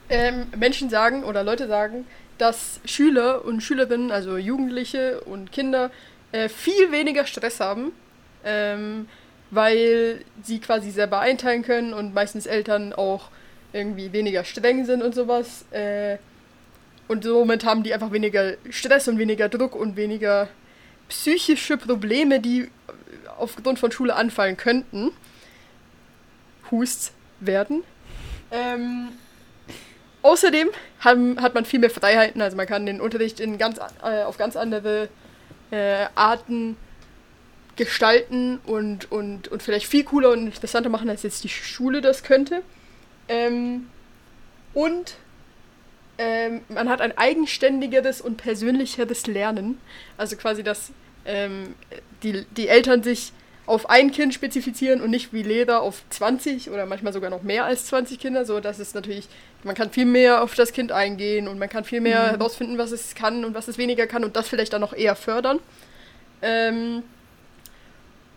[0.09, 2.05] Ähm, Menschen sagen oder Leute sagen,
[2.37, 5.91] dass Schüler und Schülerinnen, also Jugendliche und Kinder,
[6.31, 7.91] äh, viel weniger Stress haben,
[8.43, 9.07] ähm,
[9.51, 13.29] weil sie quasi selber einteilen können und meistens Eltern auch
[13.73, 15.65] irgendwie weniger streng sind und sowas.
[15.71, 16.17] Äh,
[17.07, 20.49] und somit haben die einfach weniger Stress und weniger Druck und weniger
[21.07, 22.69] psychische Probleme, die
[23.37, 25.11] aufgrund von Schule anfallen könnten.
[26.69, 27.83] Hust werden.
[28.51, 29.09] Ähm,
[30.21, 30.69] außerdem
[30.99, 34.37] haben, hat man viel mehr Freiheiten, also man kann den Unterricht in ganz, äh, auf
[34.37, 35.09] ganz andere
[35.71, 36.75] äh, Arten
[37.77, 42.23] gestalten und, und, und vielleicht viel cooler und interessanter machen, als jetzt die Schule das
[42.23, 42.61] könnte.
[43.27, 43.87] Ähm,
[44.73, 45.15] und
[46.17, 49.79] ähm, man hat ein eigenständigeres und persönlicheres Lernen.
[50.17, 50.91] Also quasi, dass
[51.25, 51.75] ähm,
[52.23, 53.31] die, die Eltern sich
[53.67, 57.65] auf ein Kind spezifizieren und nicht wie Leder auf 20 oder manchmal sogar noch mehr
[57.65, 58.45] als 20 Kinder.
[58.45, 59.27] So, dass es natürlich,
[59.63, 62.37] man kann viel mehr auf das Kind eingehen und man kann viel mehr mhm.
[62.37, 65.15] herausfinden, was es kann und was es weniger kann und das vielleicht dann noch eher
[65.15, 65.59] fördern.
[66.41, 67.03] Ähm,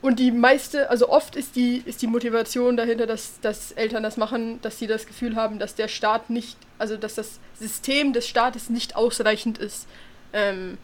[0.02, 4.16] und die meiste, also oft ist die, ist die Motivation dahinter, dass, dass Eltern das
[4.16, 8.26] machen, dass sie das Gefühl haben, dass der Staat nicht, also dass das System des
[8.26, 9.86] Staates nicht ausreichend ist
[10.32, 10.78] ähm,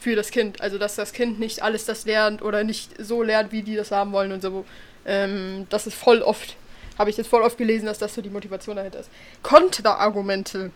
[0.00, 0.60] für das Kind.
[0.60, 3.92] Also dass das Kind nicht alles das lernt oder nicht so lernt, wie die das
[3.92, 4.64] haben wollen und so.
[5.06, 6.56] Ähm, das ist voll oft,
[6.98, 9.10] habe ich jetzt voll oft gelesen, dass das so die Motivation dahinter ist.
[9.44, 10.72] Kontraargumente.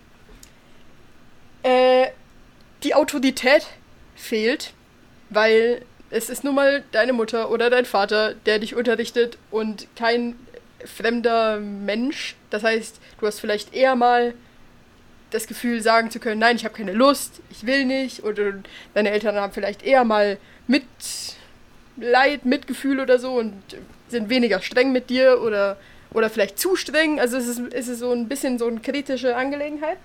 [1.64, 2.10] Äh,
[2.84, 3.66] die Autorität
[4.14, 4.72] fehlt,
[5.30, 10.36] weil es ist nun mal deine Mutter oder dein Vater, der dich unterrichtet und kein
[10.84, 12.36] fremder Mensch.
[12.50, 14.34] Das heißt, du hast vielleicht eher mal
[15.30, 18.22] das Gefühl sagen zu können, nein, ich habe keine Lust, ich will nicht.
[18.22, 18.54] Oder
[18.94, 20.38] deine Eltern haben vielleicht eher mal
[20.68, 23.54] Mitleid, Mitgefühl oder so und
[24.08, 25.76] sind weniger streng mit dir oder,
[26.12, 27.18] oder vielleicht zu streng.
[27.18, 29.98] Also es ist, es ist so ein bisschen so eine kritische Angelegenheit.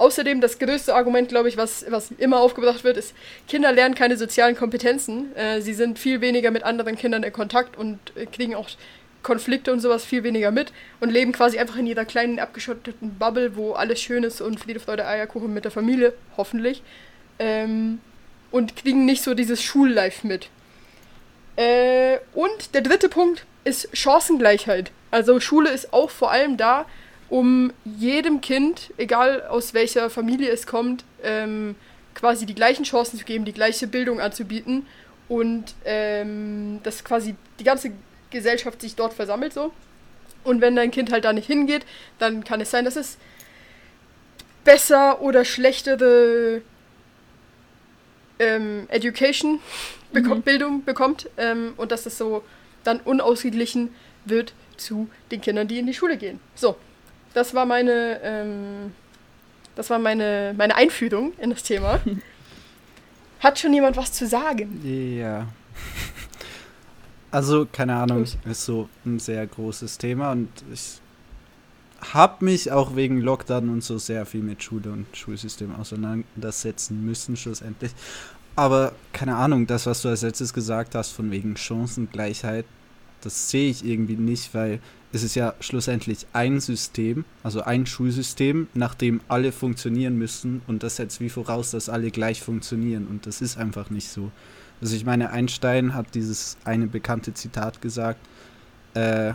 [0.00, 3.12] Außerdem das größte Argument, glaube ich, was, was immer aufgebracht wird, ist,
[3.46, 5.36] Kinder lernen keine sozialen Kompetenzen.
[5.36, 8.70] Äh, sie sind viel weniger mit anderen Kindern in Kontakt und äh, kriegen auch
[9.22, 13.56] Konflikte und sowas viel weniger mit und leben quasi einfach in ihrer kleinen abgeschotteten Bubble,
[13.56, 16.82] wo alles schön ist und Friede, Freude, Eierkuchen mit der Familie, hoffentlich.
[17.38, 18.00] Ähm,
[18.50, 20.48] und kriegen nicht so dieses Schullife mit.
[21.56, 24.92] Äh, und der dritte Punkt ist Chancengleichheit.
[25.10, 26.86] Also Schule ist auch vor allem da,
[27.30, 31.76] um jedem Kind, egal aus welcher Familie es kommt, ähm,
[32.14, 34.86] quasi die gleichen Chancen zu geben, die gleiche Bildung anzubieten
[35.28, 37.92] und ähm, dass quasi die ganze
[38.30, 39.72] Gesellschaft sich dort versammelt so.
[40.42, 41.86] Und wenn dein Kind halt da nicht hingeht,
[42.18, 43.16] dann kann es sein, dass es
[44.64, 46.62] besser oder schlechtere
[48.40, 49.60] ähm, Education,
[50.12, 50.42] bekommt, mhm.
[50.42, 52.42] Bildung bekommt ähm, und dass das so
[52.82, 56.40] dann unausgeglichen wird zu den Kindern, die in die Schule gehen.
[56.56, 56.76] So,
[57.34, 58.92] das war meine, ähm,
[59.76, 62.00] das war meine, meine Einführung in das Thema.
[63.40, 64.80] Hat schon jemand was zu sagen?
[64.84, 65.46] Ja.
[67.30, 71.00] Also, keine Ahnung, ist so ein sehr großes Thema und ich
[72.12, 77.36] habe mich auch wegen Lockdown und so sehr viel mit Schule und Schulsystem auseinandersetzen müssen,
[77.36, 77.92] schlussendlich.
[78.56, 82.64] Aber keine Ahnung, das, was du als letztes gesagt hast, von wegen Chancengleichheit,
[83.20, 84.80] das sehe ich irgendwie nicht, weil
[85.12, 90.82] es ist ja schlussendlich ein System, also ein Schulsystem, nach dem alle funktionieren müssen und
[90.82, 94.30] das setzt wie voraus, dass alle gleich funktionieren und das ist einfach nicht so.
[94.80, 98.20] Also ich meine, Einstein hat dieses eine bekannte Zitat gesagt,
[98.94, 99.34] äh,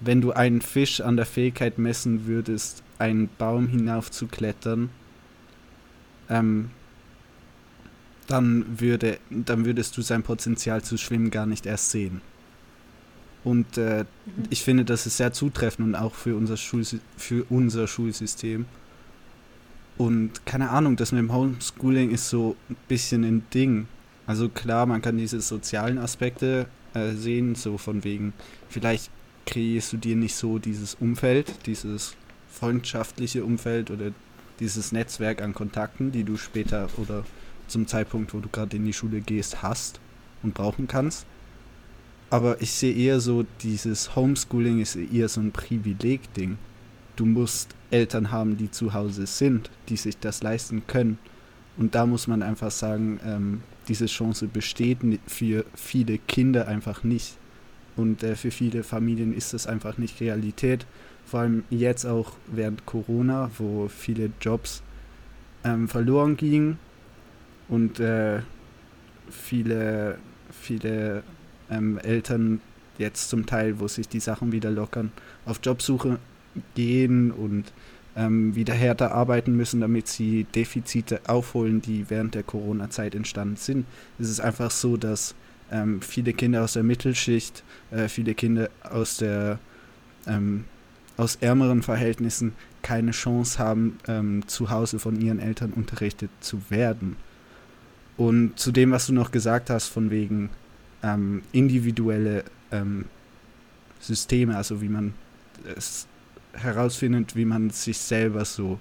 [0.00, 4.90] wenn du einen Fisch an der Fähigkeit messen würdest, einen Baum hinaufzuklettern,
[6.30, 6.70] ähm,
[8.26, 12.20] dann, würde, dann würdest du sein Potenzial zu schwimmen gar nicht erst sehen.
[13.44, 14.44] Und äh, mhm.
[14.50, 18.66] ich finde, das ist sehr zutreffend und auch für unser, Schulsy für unser Schulsystem.
[19.96, 23.88] Und keine Ahnung, das mit dem Homeschooling ist so ein bisschen ein Ding.
[24.26, 28.32] Also klar, man kann diese sozialen Aspekte äh, sehen, so von wegen,
[28.68, 29.10] vielleicht
[29.46, 32.14] kreierst du dir nicht so dieses Umfeld, dieses
[32.50, 34.12] freundschaftliche Umfeld oder
[34.60, 37.24] dieses Netzwerk an Kontakten, die du später oder
[37.66, 40.00] zum Zeitpunkt, wo du gerade in die Schule gehst, hast
[40.42, 41.26] und brauchen kannst.
[42.30, 46.58] Aber ich sehe eher so, dieses Homeschooling ist eher so ein Privileg-Ding.
[47.16, 51.18] Du musst Eltern haben, die zu Hause sind, die sich das leisten können.
[51.78, 57.36] Und da muss man einfach sagen, ähm, diese Chance besteht für viele Kinder einfach nicht.
[57.96, 60.86] Und äh, für viele Familien ist das einfach nicht Realität.
[61.24, 64.82] Vor allem jetzt auch während Corona, wo viele Jobs
[65.64, 66.78] ähm, verloren gingen
[67.68, 68.40] und äh,
[69.30, 70.18] viele,
[70.50, 71.22] viele
[71.70, 72.60] ähm, Eltern
[72.98, 75.12] jetzt zum Teil, wo sich die Sachen wieder lockern,
[75.46, 76.18] auf Jobsuche
[76.74, 77.72] gehen und
[78.16, 83.86] ähm, wieder härter arbeiten müssen, damit sie Defizite aufholen, die während der Corona-Zeit entstanden sind.
[84.18, 85.34] Es ist einfach so, dass
[85.70, 89.58] ähm, viele Kinder aus der Mittelschicht, äh, viele Kinder aus der
[90.26, 90.64] ähm,
[91.16, 92.52] aus ärmeren Verhältnissen
[92.82, 97.16] keine Chance haben, ähm, zu Hause von ihren Eltern unterrichtet zu werden.
[98.16, 100.50] Und zu dem, was du noch gesagt hast, von wegen
[101.02, 103.06] ähm, individuelle ähm,
[104.00, 105.14] Systeme, also wie man
[105.76, 106.06] es
[106.52, 108.78] herausfindet, wie man sich selber so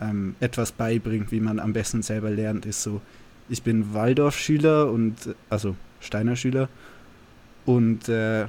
[0.00, 3.00] ähm, etwas beibringt, wie man am besten selber lernt, ist so,
[3.48, 6.68] ich bin Waldorfschüler und also Steiner Schüler.
[7.66, 8.46] Und äh,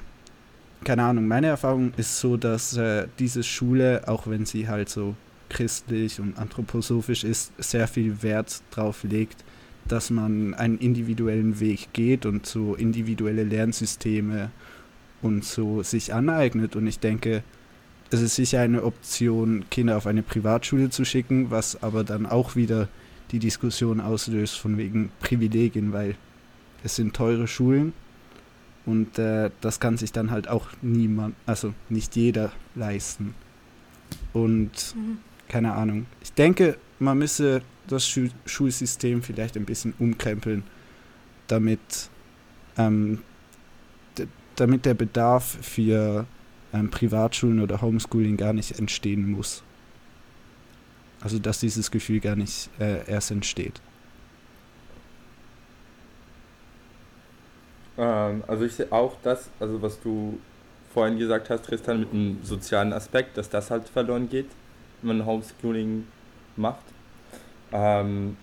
[0.84, 5.16] keine Ahnung, meine Erfahrung ist so, dass äh, diese Schule, auch wenn sie halt so
[5.50, 9.44] christlich und anthroposophisch ist, sehr viel Wert drauf legt,
[9.88, 14.52] dass man einen individuellen Weg geht und so individuelle Lernsysteme
[15.22, 16.76] und so sich aneignet.
[16.76, 17.44] Und ich denke,
[18.12, 22.56] es ist sicher eine Option, Kinder auf eine Privatschule zu schicken, was aber dann auch
[22.56, 22.88] wieder
[23.32, 26.16] die Diskussion auslöst von wegen Privilegien, weil
[26.84, 27.94] es sind teure Schulen
[28.86, 33.34] und äh, das kann sich dann halt auch niemand, also nicht jeder leisten.
[34.34, 35.18] Und mhm.
[35.48, 36.06] keine Ahnung.
[36.22, 40.64] Ich denke, man müsse das Schul Schulsystem vielleicht ein bisschen umkrempeln,
[41.48, 42.10] damit,
[42.78, 43.22] ähm,
[44.56, 46.26] damit der Bedarf für
[46.74, 49.64] ähm, Privatschulen oder Homeschooling gar nicht entstehen muss.
[51.22, 53.82] Also dass dieses Gefühl gar nicht äh, erst entsteht.
[57.98, 60.40] Ähm, also ich sehe auch das, also was du
[60.94, 64.48] vorhin gesagt hast, Tristan, mit dem sozialen Aspekt, dass das halt verloren geht,
[65.02, 66.08] wenn man Homeschooling
[66.56, 66.84] macht.
[67.76, 68.38] Ähm,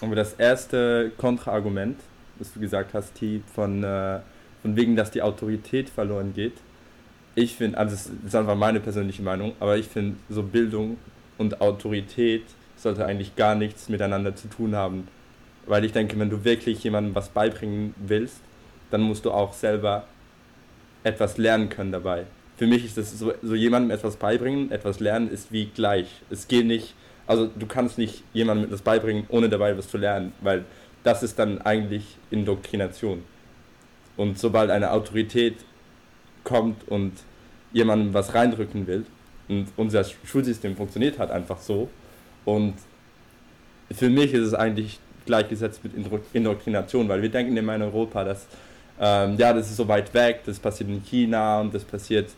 [0.00, 1.98] aber das erste Kontraargument,
[2.38, 4.20] was du gesagt hast, T, von, äh,
[4.62, 6.52] von wegen, dass die Autorität verloren geht,
[7.34, 10.98] ich finde, also das ist einfach meine persönliche Meinung, aber ich finde, so Bildung
[11.36, 12.44] und Autorität
[12.76, 15.08] sollte eigentlich gar nichts miteinander zu tun haben.
[15.66, 18.40] Weil ich denke, wenn du wirklich jemandem was beibringen willst,
[18.90, 20.04] dann musst du auch selber
[21.02, 22.24] etwas lernen können dabei.
[22.56, 26.06] Für mich ist das so, so jemandem etwas beibringen, etwas lernen ist wie gleich.
[26.30, 26.94] Es geht nicht,
[27.26, 30.64] also du kannst nicht jemandem etwas beibringen, ohne dabei was zu lernen, weil
[31.02, 33.22] das ist dann eigentlich Indoktrination.
[34.16, 35.56] Und sobald eine Autorität
[36.44, 37.12] kommt und
[37.72, 39.04] jemandem was reindrücken will,
[39.48, 41.88] und unser Schulsystem funktioniert halt einfach so,
[42.44, 42.74] und
[43.92, 45.92] für mich ist es eigentlich gleichgesetzt mit
[46.32, 48.46] Indoktrination, weil wir denken immer in Europa, dass
[48.98, 52.30] ähm, ja, das ist so weit weg, das passiert in China und das passiert,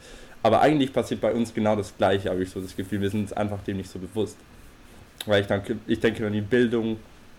[0.43, 3.21] aber eigentlich passiert bei uns genau das Gleiche, habe ich so das Gefühl, wir sind
[3.21, 4.37] uns einfach dem nicht so bewusst.
[5.27, 6.99] Weil ich denke, ich denke, wenn die Bildung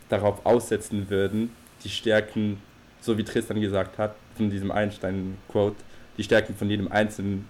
[0.09, 1.51] darauf aussetzen würden,
[1.83, 2.61] die Stärken,
[3.01, 5.77] so wie Tristan gesagt hat, von diesem Einstein-Quote,
[6.17, 7.47] die Stärken von jedem Einzelnen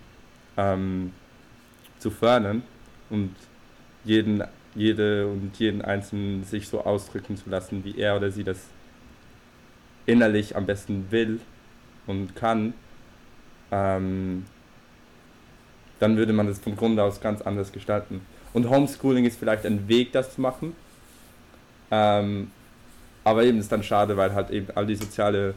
[0.58, 1.14] ähm,
[1.98, 2.64] zu fördern
[3.10, 3.36] und
[4.04, 4.44] jeden,
[4.76, 8.60] jede und jeden Einzelnen sich so ausdrücken zu lassen, wie er oder sie das
[10.06, 11.40] innerlich am besten will
[12.08, 12.74] und kann,
[13.72, 14.46] ähm,
[16.00, 18.22] dann würde man das von Grund aus ganz anders gestalten.
[18.54, 20.76] Und Homeschooling ist vielleicht ein Weg, das zu machen.
[21.92, 22.52] Ähm,
[23.24, 25.54] aber eben ist dann schade, weil halt eben all die soziale,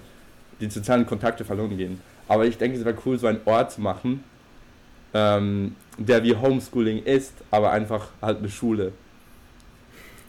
[0.60, 2.00] die sozialen Kontakte verloren gehen.
[2.28, 4.24] Aber ich denke, es wäre cool, so einen Ort zu machen,
[5.14, 8.92] ähm, der wie Homeschooling ist, aber einfach halt eine Schule.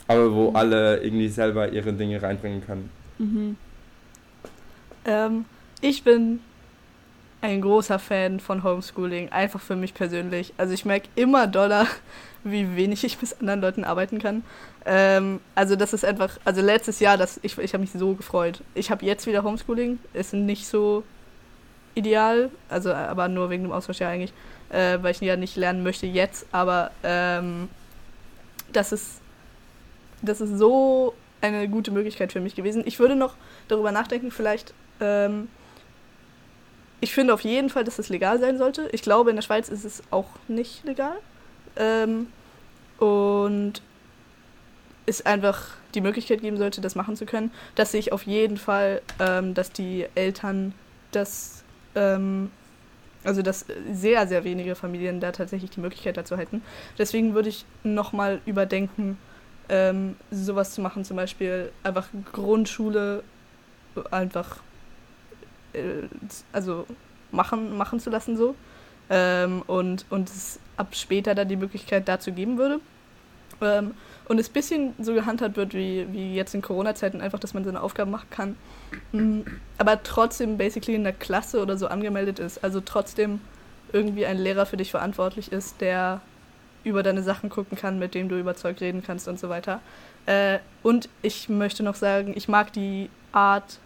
[0.08, 0.56] Aber wo mhm.
[0.56, 2.90] alle irgendwie selber ihre Dinge reinbringen können.
[3.18, 3.58] Mhm.
[5.06, 5.46] Ähm,
[5.82, 6.40] ich bin
[7.42, 10.54] ein großer Fan von Homeschooling, einfach für mich persönlich.
[10.58, 11.88] Also ich merke immer doller,
[12.44, 14.44] wie wenig ich mit anderen Leuten arbeiten kann.
[14.86, 18.62] Ähm, also das ist einfach, also letztes Jahr, das, ich, ich habe mich so gefreut.
[18.76, 21.04] Ich habe jetzt wieder Homeschooling, ist nicht so
[21.96, 24.34] ideal, also aber nur wegen dem Austauschjahr eigentlich,
[24.70, 27.70] äh, weil ich ja nicht lernen möchte jetzt, aber ähm,
[28.72, 29.22] das ist
[30.22, 32.84] das ist so eine gute Möglichkeit für mich gewesen.
[32.86, 33.36] Ich würde noch
[33.68, 35.50] darüber nachdenken, vielleicht ähm,
[37.04, 38.88] ich finde auf jeden Fall, dass es legal sein sollte.
[38.94, 41.18] Ich glaube, in der Schweiz ist es auch nicht legal.
[41.76, 42.28] Ähm,
[43.00, 43.82] und
[45.06, 47.52] es einfach die Möglichkeit geben sollte, das machen zu können.
[47.76, 50.74] Dass sich auf jeden Fall, ähm, dass die Eltern
[51.12, 51.64] das,
[51.96, 52.52] ähm,
[53.24, 56.62] also dass sehr, sehr wenige Familien da tatsächlich die Möglichkeit dazu hätten.
[56.98, 59.18] Deswegen würde ich nochmal überdenken,
[59.70, 63.24] ähm, sowas zu machen, zum Beispiel einfach Grundschule
[64.12, 64.58] einfach
[65.74, 66.08] äh,
[66.52, 66.86] also
[67.32, 68.56] machen, machen zu lassen so.
[69.10, 72.80] Ähm, und, und es ab später dann die Möglichkeit dazu geben würde.
[73.62, 73.94] Ähm,
[74.26, 77.64] und es ein bisschen so gehandhabt wird wie, wie jetzt in Corona-Zeiten, einfach, dass man
[77.64, 78.56] seine Aufgaben machen kann.
[79.12, 79.46] Mhm.
[79.78, 82.64] Aber trotzdem basically in der Klasse oder so angemeldet ist.
[82.64, 83.42] Also trotzdem
[83.92, 86.22] irgendwie ein Lehrer für dich verantwortlich ist, der
[86.84, 89.80] über deine Sachen gucken kann, mit dem du überzeugt reden kannst und so weiter.
[90.26, 93.80] Äh, und ich möchte noch sagen, ich mag die Art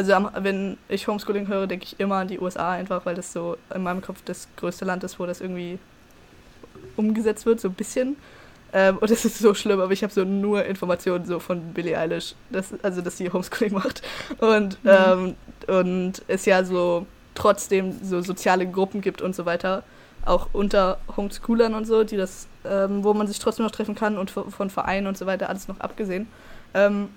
[0.00, 3.56] also wenn ich Homeschooling höre, denke ich immer an die USA einfach, weil das so
[3.74, 5.78] in meinem Kopf das größte Land ist, wo das irgendwie
[6.96, 8.16] umgesetzt wird, so ein bisschen.
[8.72, 11.98] Ähm, und es ist so schlimm, aber ich habe so nur Informationen so von Billie
[11.98, 14.02] Eilish, dass, also dass sie Homeschooling macht.
[14.38, 14.90] Und, mhm.
[14.90, 15.34] ähm,
[15.66, 19.82] und es ja so trotzdem so soziale Gruppen gibt und so weiter,
[20.24, 24.16] auch unter Homeschoolern und so, die das, ähm, wo man sich trotzdem noch treffen kann
[24.16, 26.26] und von Vereinen und so weiter, alles noch abgesehen.
[26.72, 27.08] Ähm,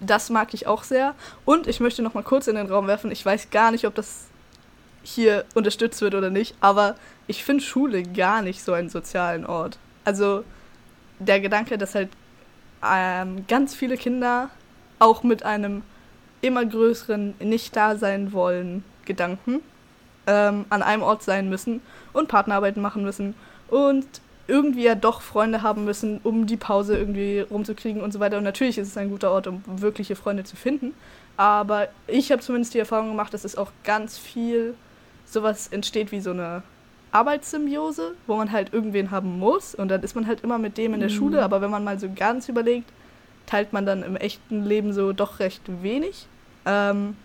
[0.00, 1.14] das mag ich auch sehr.
[1.44, 3.94] Und ich möchte noch mal kurz in den Raum werfen, ich weiß gar nicht, ob
[3.94, 4.26] das
[5.02, 9.78] hier unterstützt wird oder nicht, aber ich finde Schule gar nicht so einen sozialen Ort.
[10.04, 10.44] Also
[11.18, 12.10] der Gedanke, dass halt
[12.84, 14.50] ähm, ganz viele Kinder
[14.98, 15.82] auch mit einem
[16.40, 19.60] immer größeren nicht da sein wollen Gedanken
[20.26, 21.80] ähm, an einem Ort sein müssen
[22.12, 23.34] und Partnerarbeiten machen müssen
[23.68, 24.06] und
[24.48, 28.38] irgendwie ja doch Freunde haben müssen, um die Pause irgendwie rumzukriegen und so weiter.
[28.38, 30.94] Und natürlich ist es ein guter Ort, um wirkliche Freunde zu finden.
[31.36, 34.74] Aber ich habe zumindest die Erfahrung gemacht, dass es auch ganz viel
[35.26, 36.62] sowas entsteht wie so eine
[37.12, 40.94] Arbeitssymbiose, wo man halt irgendwen haben muss und dann ist man halt immer mit dem
[40.94, 41.14] in der mhm.
[41.14, 42.90] Schule, aber wenn man mal so ganz überlegt,
[43.46, 46.26] teilt man dann im echten Leben so doch recht wenig.
[46.66, 47.16] Ähm,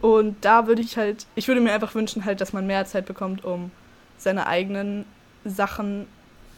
[0.00, 3.06] und da würde ich halt, ich würde mir einfach wünschen halt, dass man mehr Zeit
[3.06, 3.70] bekommt, um
[4.16, 5.04] seine eigenen
[5.44, 6.06] Sachen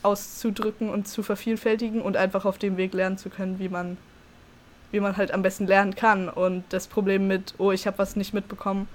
[0.02, 3.96] auszudrücken und zu vervielfältigen und einfach auf dem Weg lernen zu können, wie man,
[4.90, 6.28] wie man halt am besten lernen kann.
[6.28, 8.88] Und das Problem mit, oh, ich habe was nicht mitbekommen,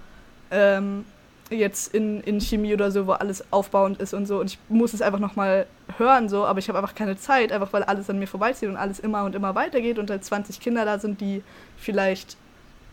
[0.52, 1.06] ähm,
[1.50, 4.40] jetzt in, in Chemie oder so, wo alles aufbauend ist und so.
[4.40, 5.66] Und ich muss es einfach nochmal
[5.98, 8.76] hören, so, aber ich habe einfach keine Zeit, einfach weil alles an mir vorbeizieht und
[8.76, 11.44] alles immer und immer weitergeht und halt 20 Kinder da sind, die
[11.78, 12.38] vielleicht,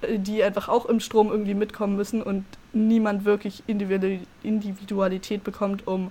[0.02, 6.10] äh, die einfach auch im Strom irgendwie mitkommen müssen und niemand wirklich Individualität bekommt, um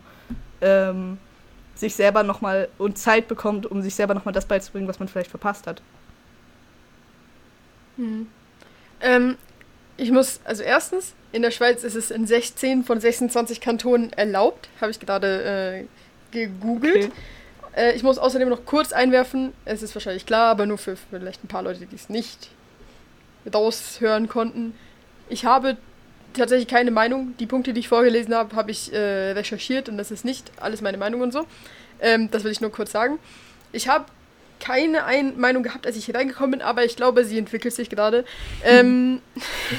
[0.62, 1.18] ähm,
[1.76, 5.30] sich selber nochmal und Zeit bekommt, um sich selber nochmal das beizubringen, was man vielleicht
[5.30, 5.82] verpasst hat.
[7.98, 8.28] Hm.
[9.02, 9.38] Ähm,
[9.98, 14.70] ich muss, also erstens, in der Schweiz ist es in 16 von 26 Kantonen erlaubt,
[14.80, 15.86] habe ich gerade äh,
[16.32, 17.06] gegoogelt.
[17.06, 17.12] Okay.
[17.76, 21.44] Äh, ich muss außerdem noch kurz einwerfen, es ist wahrscheinlich klar, aber nur für vielleicht
[21.44, 22.50] ein paar Leute, die es nicht
[23.52, 24.76] raushören konnten.
[25.30, 25.78] Ich habe
[26.34, 27.36] tatsächlich keine Meinung.
[27.40, 30.82] Die Punkte, die ich vorgelesen habe, habe ich äh, recherchiert und das ist nicht alles
[30.82, 31.46] meine Meinung und so.
[32.02, 33.20] Ähm, das will ich nur kurz sagen.
[33.72, 34.06] Ich habe
[34.60, 37.90] keine Ein Meinung gehabt, als ich hier reingekommen bin, aber ich glaube, sie entwickelt sich
[37.90, 38.24] gerade.
[38.64, 39.22] Ähm,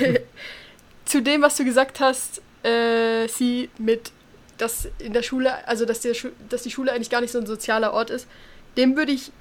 [1.04, 4.10] zu dem, was du gesagt hast, äh, sie mit,
[4.58, 7.38] dass in der Schule, also dass, der Schu dass die Schule eigentlich gar nicht so
[7.38, 8.26] ein sozialer Ort ist,
[8.76, 9.32] dem würde ich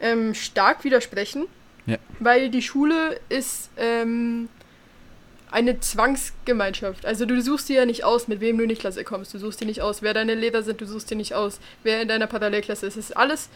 [0.00, 1.46] ähm, stark widersprechen.
[1.86, 1.98] Ja.
[2.20, 4.48] Weil die Schule ist ähm,
[5.52, 7.06] eine Zwangsgemeinschaft.
[7.06, 9.34] Also du suchst dir ja nicht aus, mit wem du in die Klasse kommst.
[9.34, 10.80] Du suchst dir nicht aus, wer deine Lehrer sind.
[10.80, 12.96] Du suchst dir nicht aus, wer in deiner Parallelklasse ist.
[12.96, 13.50] Es ist alles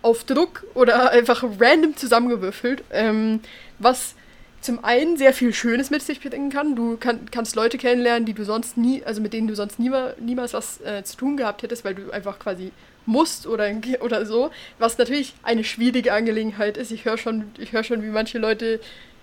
[0.00, 3.40] auf Druck oder einfach random zusammengewürfelt, ähm,
[3.78, 4.14] was
[4.62, 6.76] zum einen sehr viel Schönes mit sich bringen kann.
[6.76, 9.90] Du kann, kannst Leute kennenlernen, die du sonst nie, also mit denen du sonst nie,
[10.20, 12.72] niemals was äh, zu tun gehabt hättest, weil du einfach quasi
[13.04, 16.90] musst oder, oder so, was natürlich eine schwierige Angelegenheit ist.
[16.90, 18.80] Ich höre schon, ich höre schon, wie manche Leute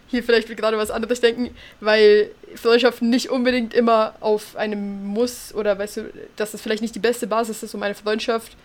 [0.09, 5.77] hier vielleicht gerade was anderes denken, weil Freundschaften nicht unbedingt immer auf einem Muss oder
[5.77, 8.57] weißt du, dass das vielleicht nicht die beste Basis ist, um eine Freundschaft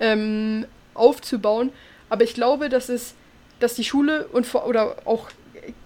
[0.00, 1.70] ähm, aufzubauen.
[2.10, 3.14] Aber ich glaube, dass es,
[3.58, 5.30] dass die Schule und vor, oder auch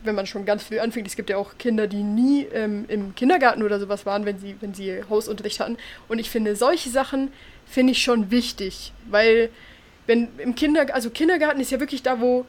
[0.02, 3.14] wenn man schon ganz früh anfängt, es gibt ja auch Kinder, die nie ähm, im
[3.14, 5.76] Kindergarten oder sowas waren, wenn sie, wenn sie Hausunterricht hatten.
[6.08, 7.32] Und ich finde, solche Sachen
[7.66, 9.50] finde ich schon wichtig, weil
[10.06, 12.46] wenn im Kindergarten, also Kindergarten ist ja wirklich da, wo,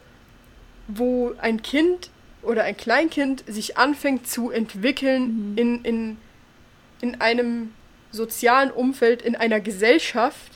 [0.88, 2.10] wo ein Kind
[2.42, 5.58] oder ein Kleinkind sich anfängt zu entwickeln mhm.
[5.58, 6.18] in, in,
[7.02, 7.74] in einem
[8.12, 10.54] sozialen Umfeld, in einer Gesellschaft,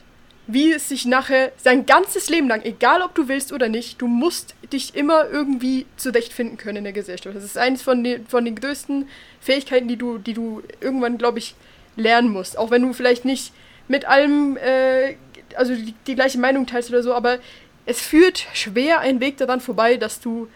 [0.47, 4.07] wie es sich nachher sein ganzes Leben lang, egal ob du willst oder nicht, du
[4.07, 7.35] musst dich immer irgendwie zurechtfinden können in der Gesellschaft.
[7.35, 9.07] Das ist eines von den, von den größten
[9.39, 11.55] Fähigkeiten, die du, die du irgendwann, glaube ich,
[11.95, 12.57] lernen musst.
[12.57, 13.53] Auch wenn du vielleicht nicht
[13.87, 15.15] mit allem, äh,
[15.55, 17.39] also die, die gleiche Meinung teilst oder so, aber
[17.85, 20.47] es führt schwer ein Weg daran vorbei, dass du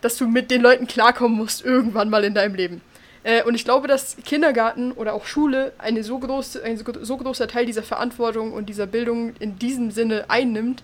[0.00, 2.80] dass du mit den Leuten klarkommen musst, irgendwann mal in deinem Leben.
[3.24, 7.48] Äh, und ich glaube, dass Kindergarten oder auch Schule eine so groß, ein so, großer
[7.48, 10.82] Teil dieser Verantwortung und dieser Bildung in diesem Sinne einnimmt,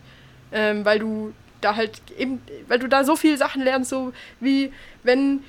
[0.53, 4.73] ähm, weil du da halt eben, weil du da so viele Sachen lernst, so wie
[5.03, 5.43] wenn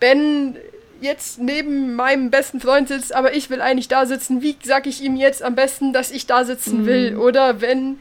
[0.00, 0.56] Ben
[1.00, 5.02] jetzt neben meinem besten Freund sitzt, aber ich will eigentlich da sitzen, wie sag ich
[5.02, 7.12] ihm jetzt am besten, dass ich da sitzen will?
[7.12, 7.20] Mhm.
[7.20, 7.98] Oder wenn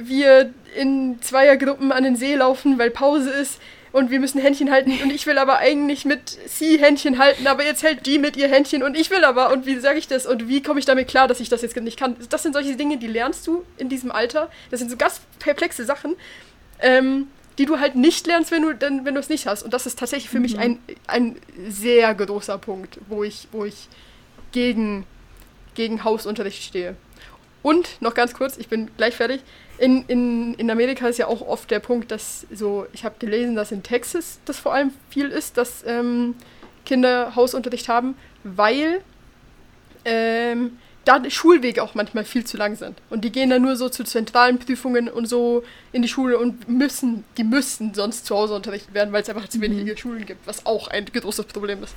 [0.00, 3.60] wir in Zweiergruppen an den See laufen, weil Pause ist,
[3.96, 7.64] und wir müssen Händchen halten und ich will aber eigentlich mit sie Händchen halten, aber
[7.64, 10.26] jetzt hält die mit ihr Händchen und ich will aber und wie sage ich das
[10.26, 12.14] und wie komme ich damit klar, dass ich das jetzt nicht kann?
[12.28, 14.50] Das sind solche Dinge, die lernst du in diesem Alter.
[14.70, 16.14] Das sind so ganz perplexe Sachen,
[16.80, 19.62] ähm, die du halt nicht lernst, wenn du dann, wenn du es nicht hast.
[19.62, 20.42] Und das ist tatsächlich für mhm.
[20.42, 21.36] mich ein, ein
[21.66, 23.88] sehr großer Punkt, wo ich, wo ich
[24.52, 25.06] gegen,
[25.74, 26.96] gegen Hausunterricht stehe.
[27.62, 29.40] Und noch ganz kurz, ich bin gleich fertig.
[29.78, 33.56] In, in, in Amerika ist ja auch oft der Punkt, dass so, ich habe gelesen,
[33.56, 36.34] dass in Texas das vor allem viel ist, dass ähm,
[36.86, 39.02] Kinder Hausunterricht haben, weil
[40.04, 43.00] ähm, da die Schulwege auch manchmal viel zu lang sind.
[43.10, 45.62] Und die gehen dann nur so zu zentralen Prüfungen und so
[45.92, 49.48] in die Schule und müssen, die müssten sonst zu Hause unterrichtet werden, weil es einfach
[49.48, 49.96] zu wenige mhm.
[49.96, 51.94] Schulen gibt, was auch ein großes Problem ist.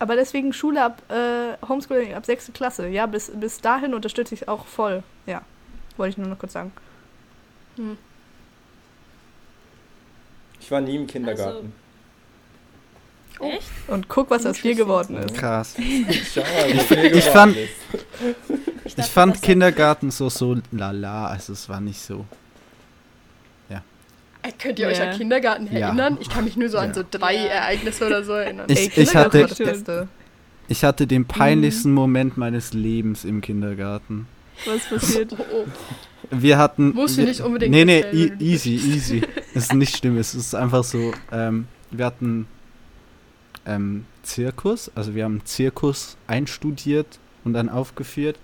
[0.00, 2.50] Aber deswegen Schule ab äh, Homeschooling ab 6.
[2.52, 2.88] Klasse.
[2.88, 5.04] Ja, bis, bis dahin unterstütze ich es auch voll.
[5.26, 5.42] Ja,
[5.96, 6.72] wollte ich nur noch kurz sagen.
[7.76, 7.96] Hm.
[10.58, 11.56] Ich war nie im Kindergarten.
[11.56, 11.68] Also
[13.40, 13.48] Oh.
[13.48, 13.70] Echt?
[13.88, 15.34] Und guck, was aus dir geworden ist.
[15.34, 15.74] Krass.
[16.34, 22.26] Schau ich, fand, ich, ich fand Kindergarten so, so lala, also es war nicht so.
[24.42, 24.96] Äh, könnt ihr yeah.
[24.96, 26.14] euch an Kindergarten erinnern?
[26.14, 26.20] Ja.
[26.20, 26.84] Ich kann mich nur so ja.
[26.84, 27.44] an so drei ja.
[27.44, 28.66] Ereignisse oder so erinnern.
[28.70, 29.46] Ich, Ey, ich, hatte,
[30.68, 31.94] ich hatte den peinlichsten mhm.
[31.94, 34.26] Moment meines Lebens im Kindergarten.
[34.64, 35.34] Was passiert?
[35.38, 35.66] Oh, oh.
[36.30, 36.94] Wir hatten.
[36.94, 37.72] Musst du nicht unbedingt.
[37.72, 39.22] Nee, nee, e easy, easy.
[39.54, 41.12] es ist nicht schlimm, es ist einfach so.
[41.32, 42.46] Ähm, wir hatten
[43.66, 44.90] ähm, Zirkus.
[44.94, 48.38] Also wir haben Zirkus einstudiert und dann aufgeführt.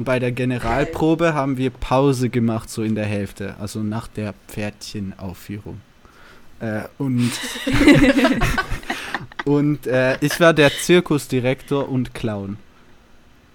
[0.00, 4.32] Und bei der Generalprobe haben wir Pause gemacht, so in der Hälfte, also nach der
[4.48, 5.82] Pferdchenaufführung.
[6.58, 7.30] Äh, und
[9.44, 12.56] und äh, ich war der Zirkusdirektor und Clown.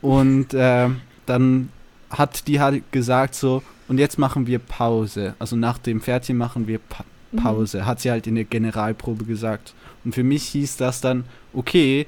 [0.04, 0.90] Und äh,
[1.26, 1.70] dann
[2.12, 5.34] hat die halt gesagt so, und jetzt machen wir Pause.
[5.40, 7.38] Also nach dem Pferdchen machen wir pa mhm.
[7.38, 7.80] Pause.
[7.80, 7.86] Mhm.
[7.88, 9.74] Hat sie halt in der Generalprobe gesagt.
[10.04, 11.24] Und für mich hieß das dann,
[11.54, 12.06] okay,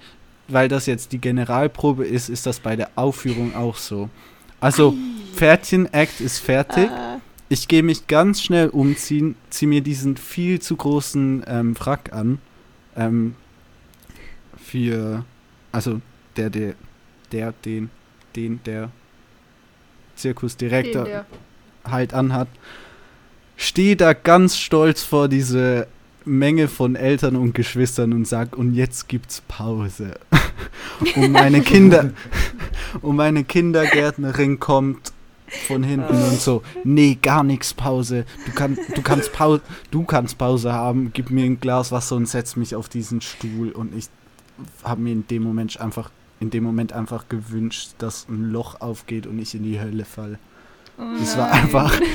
[0.47, 4.09] weil das jetzt die Generalprobe ist, ist das bei der Aufführung auch so.
[4.59, 4.95] Also,
[5.35, 6.89] Pferdchen-Act ist fertig.
[6.89, 7.19] Ah.
[7.49, 12.39] Ich gehe mich ganz schnell umziehen, ziehe mir diesen viel zu großen ähm, Frack an.
[12.95, 13.35] Ähm,
[14.57, 15.23] für,
[15.71, 16.01] also
[16.35, 16.73] der, der,
[17.31, 17.89] der, den,
[18.35, 18.89] den, der
[20.15, 21.25] Zirkusdirektor den, der.
[21.85, 22.49] halt anhat.
[23.55, 25.87] Stehe da ganz stolz vor diese
[26.27, 30.19] Menge von Eltern und Geschwistern und sag, und jetzt gibt's Pause.
[31.15, 32.11] und meine Kinder,
[33.01, 35.13] und meine Kindergärtnerin kommt
[35.67, 38.25] von hinten und so, nee, gar nichts Pause.
[38.45, 39.61] Du, kann, du, kannst Pause,
[39.91, 43.71] du kannst Pause haben, gib mir ein Glas Wasser und setz mich auf diesen Stuhl.
[43.71, 44.07] Und ich
[44.83, 49.25] habe mir in dem Moment einfach, in dem Moment einfach gewünscht, dass ein Loch aufgeht
[49.25, 50.37] und ich in die Hölle fall.
[50.97, 51.99] Oh das war einfach.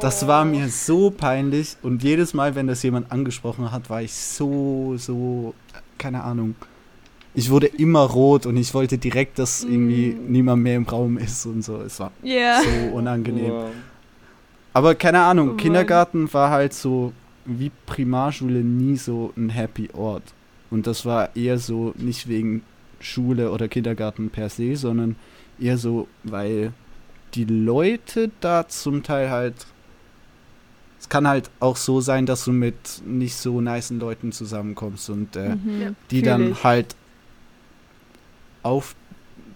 [0.00, 4.12] Das war mir so peinlich und jedes Mal, wenn das jemand angesprochen hat, war ich
[4.12, 5.54] so, so,
[5.96, 6.56] keine Ahnung.
[7.34, 10.32] Ich wurde immer rot und ich wollte direkt, dass irgendwie mm.
[10.32, 11.80] niemand mehr im Raum ist und so.
[11.82, 12.62] Es war yeah.
[12.62, 13.52] so unangenehm.
[13.52, 13.70] Wow.
[14.72, 17.12] Aber keine Ahnung, oh Kindergarten war halt so
[17.44, 20.34] wie Primarschule nie so ein happy Ort.
[20.68, 22.62] Und das war eher so nicht wegen
[22.98, 25.14] Schule oder Kindergarten per se, sondern
[25.60, 26.72] eher so, weil
[27.34, 29.66] die Leute da zum Teil halt
[31.02, 35.34] es kann halt auch so sein, dass du mit nicht so niceen Leuten zusammenkommst und
[35.34, 36.62] äh, mhm, die dann ich.
[36.62, 36.94] halt
[38.62, 38.94] auf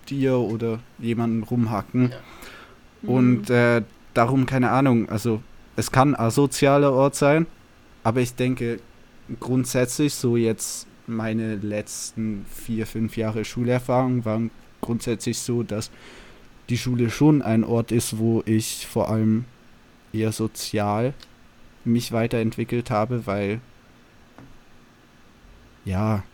[0.08, 2.10] dir oder jemanden rumhacken.
[2.10, 2.18] Ja.
[3.08, 3.54] Und mhm.
[3.54, 5.40] äh, darum, keine Ahnung, also
[5.76, 7.46] es kann ein asozialer Ort sein,
[8.02, 8.80] aber ich denke
[9.38, 14.50] grundsätzlich, so jetzt meine letzten vier, fünf Jahre Schulerfahrung waren
[14.80, 15.92] grundsätzlich so, dass
[16.68, 19.44] die Schule schon ein Ort ist, wo ich vor allem
[20.12, 21.14] eher sozial
[21.84, 23.60] mich weiterentwickelt habe, weil
[25.84, 26.24] ja,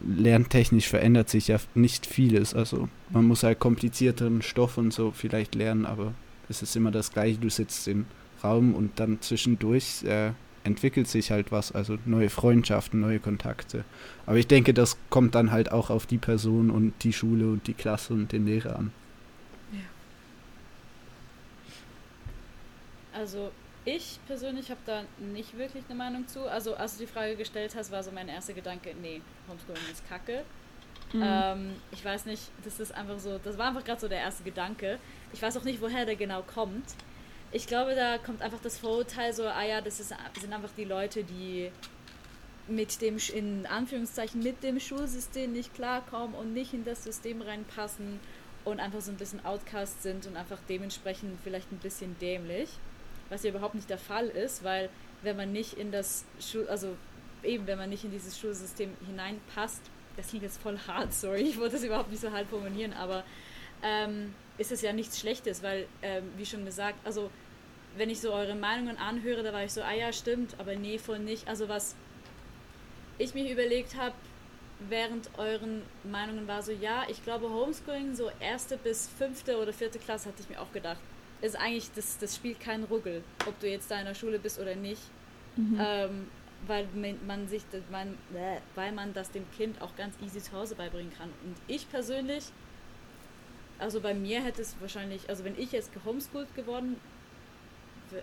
[0.00, 2.54] lerntechnisch verändert sich ja nicht vieles.
[2.54, 6.14] Also man muss halt komplizierteren Stoff und so vielleicht lernen, aber
[6.48, 7.38] es ist immer das gleiche.
[7.38, 8.06] Du sitzt im
[8.42, 10.32] Raum und dann zwischendurch äh,
[10.64, 13.84] entwickelt sich halt was, also neue Freundschaften, neue Kontakte.
[14.26, 17.66] Aber ich denke, das kommt dann halt auch auf die Person und die Schule und
[17.66, 18.92] die Klasse und den Lehrer an.
[19.72, 19.80] Ja.
[23.12, 23.50] Also
[23.84, 26.48] ich persönlich habe da nicht wirklich eine Meinung zu.
[26.48, 30.08] Also, als du die Frage gestellt hast, war so mein erster Gedanke, nee, Homeschooling ist
[30.08, 30.44] kacke.
[31.12, 31.22] Mhm.
[31.24, 34.44] Ähm, ich weiß nicht, das ist einfach so, das war einfach gerade so der erste
[34.44, 34.98] Gedanke.
[35.32, 36.84] Ich weiß auch nicht, woher der genau kommt.
[37.50, 40.84] Ich glaube, da kommt einfach das Vorurteil so, ah ja, das ist, sind einfach die
[40.84, 41.70] Leute, die
[42.68, 48.20] mit dem, in Anführungszeichen, mit dem Schulsystem nicht klarkommen und nicht in das System reinpassen
[48.64, 52.70] und einfach so ein bisschen Outcast sind und einfach dementsprechend vielleicht ein bisschen dämlich
[53.32, 54.90] was ja überhaupt nicht der Fall ist, weil
[55.22, 56.96] wenn man nicht in das Schul also
[57.42, 59.82] eben wenn man nicht in dieses Schulsystem hineinpasst,
[60.16, 63.24] das klingt jetzt voll hart, sorry, ich wollte das überhaupt nicht so hart formulieren, aber
[63.82, 67.30] ähm, ist es ja nichts Schlechtes, weil, ähm, wie schon gesagt, also
[67.96, 70.98] wenn ich so eure Meinungen anhöre, da war ich so, ah ja, stimmt, aber nee,
[70.98, 71.48] voll nicht.
[71.48, 71.96] Also was
[73.18, 74.14] ich mir überlegt habe,
[74.88, 79.98] während euren Meinungen war so, ja, ich glaube Homeschooling, so erste bis fünfte oder vierte
[79.98, 81.00] Klasse hatte ich mir auch gedacht,
[81.42, 84.58] ist eigentlich, das, das spielt keinen Ruggel, ob du jetzt da in der Schule bist
[84.58, 85.02] oder nicht.
[85.56, 85.78] Mhm.
[85.78, 86.26] Ähm,
[86.66, 86.86] weil
[87.26, 88.16] man sich, man,
[88.74, 91.28] weil man das dem Kind auch ganz easy zu Hause beibringen kann.
[91.44, 92.44] Und ich persönlich,
[93.78, 97.00] also bei mir hätte es wahrscheinlich, also wenn ich jetzt gehomeschooled geworden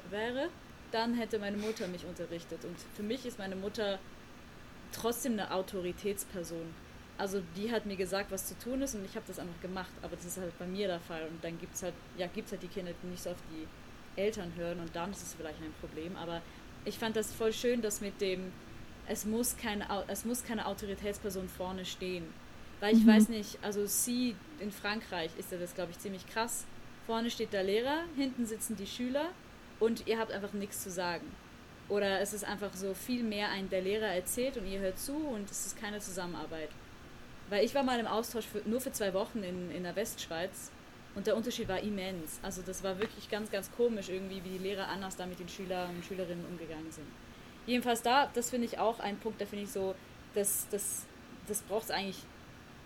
[0.10, 0.50] wäre,
[0.92, 2.64] dann hätte meine Mutter mich unterrichtet.
[2.64, 4.00] Und für mich ist meine Mutter
[4.92, 6.74] trotzdem eine Autoritätsperson.
[7.20, 9.92] Also die hat mir gesagt, was zu tun ist und ich habe das einfach gemacht.
[10.02, 11.28] Aber das ist halt bei mir der Fall.
[11.30, 13.68] Und dann gibt es halt, ja, gibt halt die Kinder, die nicht so auf die
[14.20, 16.16] Eltern hören und dann ist es vielleicht ein Problem.
[16.16, 16.42] Aber
[16.86, 18.54] ich fand das voll schön, dass mit dem,
[19.08, 22.26] es muss keine, es muss keine Autoritätsperson vorne stehen.
[22.80, 23.10] Weil ich mhm.
[23.10, 26.66] weiß nicht, also sie in Frankreich ist ja das, glaube ich, ziemlich krass.
[27.06, 29.26] Vorne steht der Lehrer, hinten sitzen die Schüler
[29.82, 31.26] und ihr habt einfach nichts zu sagen.
[31.90, 35.16] Oder es ist einfach so viel mehr ein, der Lehrer erzählt und ihr hört zu
[35.16, 36.70] und es ist keine Zusammenarbeit.
[37.50, 40.72] Weil ich war mal im Austausch für, nur für zwei Wochen in, in der Westschweiz
[41.16, 42.40] und der Unterschied war immens.
[42.44, 45.50] Also das war wirklich ganz, ganz komisch irgendwie, wie die Lehrer anders da mit den
[45.50, 47.08] Schülern und Schülerinnen umgegangen sind.
[47.66, 49.96] Jedenfalls da, das finde ich auch ein Punkt, da finde ich so,
[50.34, 51.06] das, das,
[51.48, 52.24] das braucht es eigentlich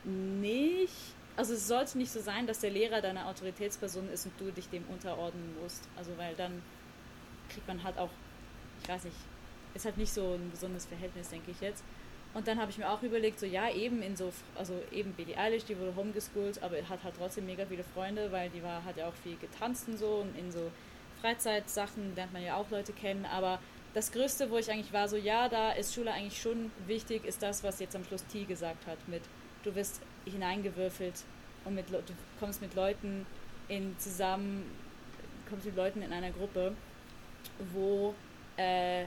[0.03, 0.93] nicht.
[1.35, 4.69] Also es sollte nicht so sein, dass der Lehrer deine Autoritätsperson ist und du dich
[4.69, 5.87] dem unterordnen musst.
[5.97, 6.61] Also weil dann
[7.49, 8.09] kriegt man halt auch,
[8.81, 9.17] ich weiß nicht,
[9.73, 11.83] ist halt nicht so ein gesundes Verhältnis, denke ich jetzt.
[12.33, 15.37] Und dann habe ich mir auch überlegt, so ja, eben in so, also eben Billie
[15.37, 18.97] Eilish, die wurde homeschooled, aber hat halt trotzdem mega viele Freunde, weil die war, hat
[18.97, 20.23] ja auch viel getanzt und so.
[20.23, 20.71] Und in so
[21.21, 23.59] Freizeitsachen lernt man ja auch Leute kennen, aber
[23.93, 27.43] das Größte, wo ich eigentlich war, so ja, da ist Schule eigentlich schon wichtig, ist
[27.43, 29.21] das, was jetzt am Schluss T gesagt hat, mit
[29.63, 31.23] du wirst hineingewürfelt
[31.65, 32.01] und mit, du
[32.39, 33.25] kommst mit Leuten
[33.67, 34.65] in zusammen,
[35.49, 36.73] kommst mit Leuten in einer Gruppe,
[37.71, 38.13] wo
[38.57, 39.05] äh,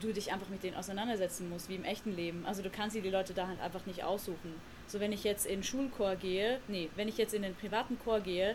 [0.00, 2.44] du dich einfach mit denen auseinandersetzen musst, wie im echten Leben.
[2.46, 4.54] Also du kannst dir die Leute da halt einfach nicht aussuchen.
[4.86, 8.20] So wenn ich jetzt in Schulchor gehe, nee, wenn ich jetzt in den privaten Chor
[8.20, 8.54] gehe,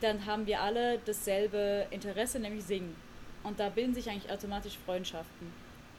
[0.00, 2.96] dann haben wir alle dasselbe Interesse, nämlich singen.
[3.44, 5.52] Und da bilden sich eigentlich automatisch Freundschaften.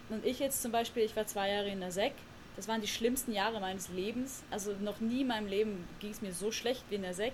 [0.09, 2.13] Und ich jetzt zum Beispiel, ich war zwei Jahre in der SEC,
[2.55, 4.43] das waren die schlimmsten Jahre meines Lebens.
[4.51, 7.33] Also noch nie in meinem Leben ging es mir so schlecht wie in der SEC.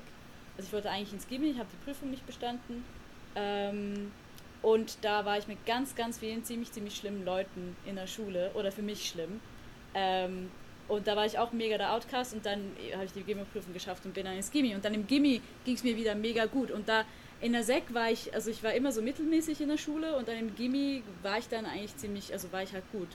[0.57, 2.83] Also ich wollte eigentlich ins Gimmi, ich habe die Prüfung nicht bestanden.
[3.35, 4.11] Ähm,
[4.61, 8.51] und da war ich mit ganz, ganz vielen ziemlich, ziemlich schlimmen Leuten in der Schule
[8.55, 9.39] oder für mich schlimm.
[9.93, 10.51] Ähm,
[10.89, 14.05] und da war ich auch mega der Outcast und dann habe ich die Gimmi-Prüfung geschafft
[14.05, 14.73] und bin dann ins Gimmi.
[14.73, 16.71] Und dann im Gimmi ging es mir wieder mega gut.
[16.71, 17.05] Und da
[17.41, 20.27] in der Sek war ich, also ich war immer so mittelmäßig in der Schule und
[20.27, 23.07] dann im Gimmi war ich dann eigentlich ziemlich, also war ich halt gut.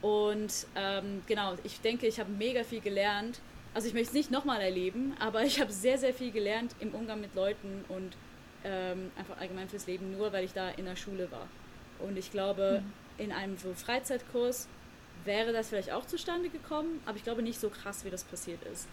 [0.00, 3.40] Und ähm, genau, ich denke, ich habe mega viel gelernt.
[3.74, 6.94] Also ich möchte es nicht nochmal erleben, aber ich habe sehr, sehr viel gelernt im
[6.94, 8.16] Umgang mit Leuten und
[8.64, 11.48] ähm, einfach allgemein fürs Leben, nur weil ich da in der Schule war.
[11.98, 13.24] Und ich glaube, mhm.
[13.24, 14.68] in einem so Freizeitkurs
[15.24, 18.62] wäre das vielleicht auch zustande gekommen, aber ich glaube nicht so krass, wie das passiert
[18.64, 18.88] ist.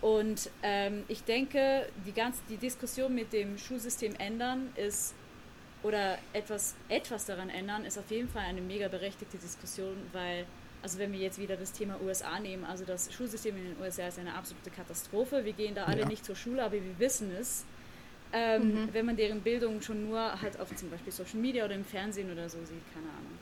[0.00, 5.14] Und ähm, ich denke, die ganze die Diskussion mit dem Schulsystem ändern ist
[5.82, 10.44] oder etwas, etwas daran ändern, ist auf jeden Fall eine mega berechtigte Diskussion, weil,
[10.82, 14.08] also wenn wir jetzt wieder das Thema USA nehmen, also das Schulsystem in den USA
[14.08, 15.44] ist eine absolute Katastrophe.
[15.44, 16.08] Wir gehen da alle ja.
[16.08, 17.64] nicht zur Schule, aber wir wissen es
[18.32, 18.88] ähm, mhm.
[18.92, 22.30] wenn man deren Bildung schon nur halt auf zum Beispiel Social Media oder im Fernsehen
[22.30, 23.38] oder so sieht, keine Ahnung.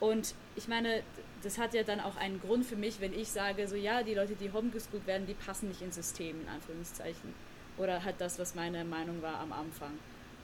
[0.00, 1.02] Und ich meine,
[1.42, 4.14] das hat ja dann auch einen Grund für mich, wenn ich sage, so ja, die
[4.14, 7.34] Leute, die homeschooled werden, die passen nicht ins System, in Anführungszeichen.
[7.78, 9.92] Oder halt das, was meine Meinung war am Anfang.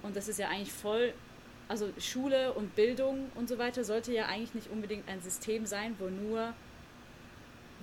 [0.02, 1.12] Und das ist ja eigentlich voll,
[1.66, 5.96] also Schule und Bildung und so weiter sollte ja eigentlich nicht unbedingt ein System sein,
[5.98, 6.54] wo nur,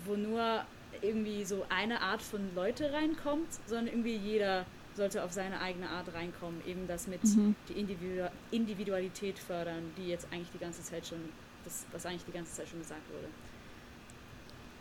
[0.06, 0.66] wo nur
[1.02, 4.66] irgendwie so eine Art von Leute reinkommt, sondern irgendwie jeder
[4.96, 7.56] sollte auf seine eigene Art reinkommen, eben das mit mhm.
[7.70, 11.20] die Individu Individualität fördern, die jetzt eigentlich die ganze Zeit schon,
[11.64, 13.28] das, was eigentlich die ganze Zeit schon gesagt wurde.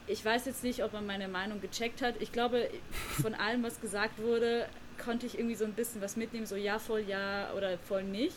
[0.07, 2.21] Ich weiß jetzt nicht, ob man meine Meinung gecheckt hat.
[2.21, 2.69] Ich glaube,
[3.23, 4.69] von allem, was gesagt wurde,
[5.03, 8.37] konnte ich irgendwie so ein bisschen was mitnehmen, so ja, voll ja oder voll nicht.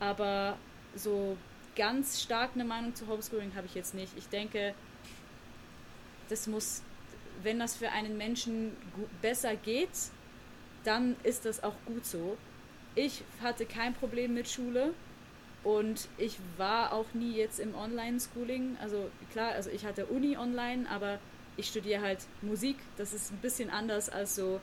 [0.00, 0.56] Aber
[0.94, 1.36] so
[1.76, 4.12] ganz stark eine Meinung zu Homeschooling habe ich jetzt nicht.
[4.16, 4.74] Ich denke,
[6.28, 6.82] das muss,
[7.42, 8.76] wenn das für einen Menschen
[9.22, 9.90] besser geht,
[10.86, 12.36] dann ist das auch gut so.
[12.94, 14.94] Ich hatte kein Problem mit Schule
[15.64, 18.76] und ich war auch nie jetzt im Online-Schooling.
[18.80, 21.18] Also klar, also ich hatte Uni online, aber
[21.56, 22.76] ich studiere halt Musik.
[22.96, 24.60] Das ist ein bisschen anders als so,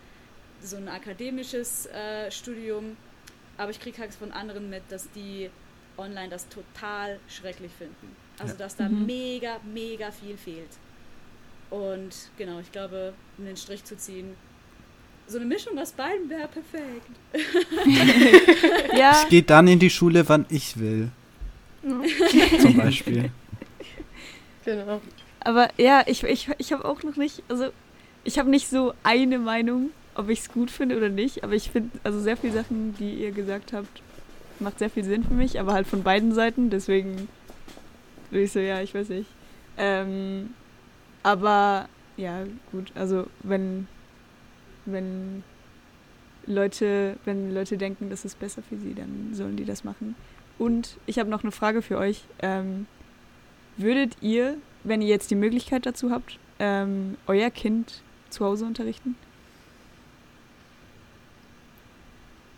[0.61, 2.97] so ein akademisches äh, Studium.
[3.57, 5.49] Aber ich kriege halt von anderen mit, dass die
[5.97, 8.15] online das total schrecklich finden.
[8.39, 9.05] Also dass da mhm.
[9.05, 10.71] mega, mega viel fehlt.
[11.69, 14.35] Und genau, ich glaube, um den Strich zu ziehen,
[15.27, 17.07] so eine Mischung aus beiden wäre perfekt.
[18.97, 19.11] ja.
[19.21, 21.09] Ich gehe dann in die Schule, wann ich will.
[22.61, 23.31] Zum Beispiel.
[24.65, 25.01] Genau.
[25.41, 27.67] Aber ja, ich, ich, ich habe auch noch nicht, also
[28.23, 31.69] ich habe nicht so eine Meinung, ob ich es gut finde oder nicht, aber ich
[31.69, 34.01] finde, also sehr viele Sachen, die ihr gesagt habt,
[34.59, 37.27] macht sehr viel Sinn für mich, aber halt von beiden Seiten, deswegen
[38.31, 39.29] Und ich so, ja, ich weiß nicht.
[39.77, 40.53] Ähm,
[41.23, 43.87] aber ja, gut, also wenn,
[44.85, 45.43] wenn
[46.45, 50.15] Leute, wenn Leute denken, das ist besser für sie, dann sollen die das machen.
[50.59, 52.23] Und ich habe noch eine Frage für euch.
[52.41, 52.85] Ähm,
[53.77, 59.15] würdet ihr, wenn ihr jetzt die Möglichkeit dazu habt, ähm, euer Kind zu Hause unterrichten?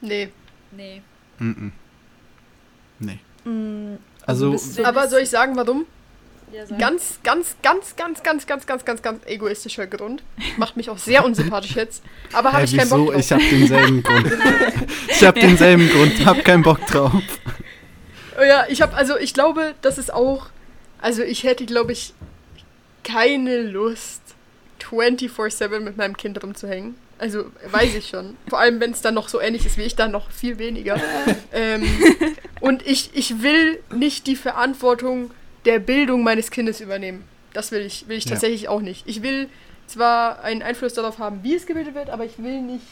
[0.01, 0.29] Nee.
[0.71, 1.01] Nee.
[1.39, 1.71] Mm -mm.
[2.99, 3.19] Nee.
[3.49, 5.85] Mm, Also, Aber soll ich sagen, warum?
[6.51, 6.79] Ja, sag.
[6.79, 10.23] Ganz, ganz, ganz, ganz, ganz, ganz, ganz, ganz, ganz egoistischer Grund.
[10.57, 12.03] Macht mich auch sehr unsympathisch jetzt.
[12.33, 12.89] Aber habe Hä, ich keinen?
[12.89, 13.19] Bock drauf.
[13.19, 14.31] Ich habe denselben Grund.
[15.07, 17.13] Ich habe denselben Grund, hab keinen Bock drauf.
[18.39, 20.47] Oh ja, ich habe, also ich glaube, das ist auch,
[21.01, 22.13] also ich hätte, glaube ich,
[23.03, 24.21] keine Lust,
[24.83, 26.95] 24-7 mit meinem Kind rumzuhängen.
[27.17, 28.35] Also weiß ich schon.
[28.49, 30.99] Vor allem, wenn es dann noch so ähnlich ist wie ich, dann noch viel weniger.
[31.53, 31.83] ähm,
[32.59, 35.31] und ich, ich will nicht die Verantwortung
[35.65, 37.23] der Bildung meines Kindes übernehmen.
[37.53, 38.31] Das will ich, will ich Ja.
[38.31, 39.07] tatsächlich auch nicht.
[39.07, 39.49] Ich will
[39.87, 42.85] zwar einen Einfluss darauf haben, wie es gebildet wird, aber ich will nicht.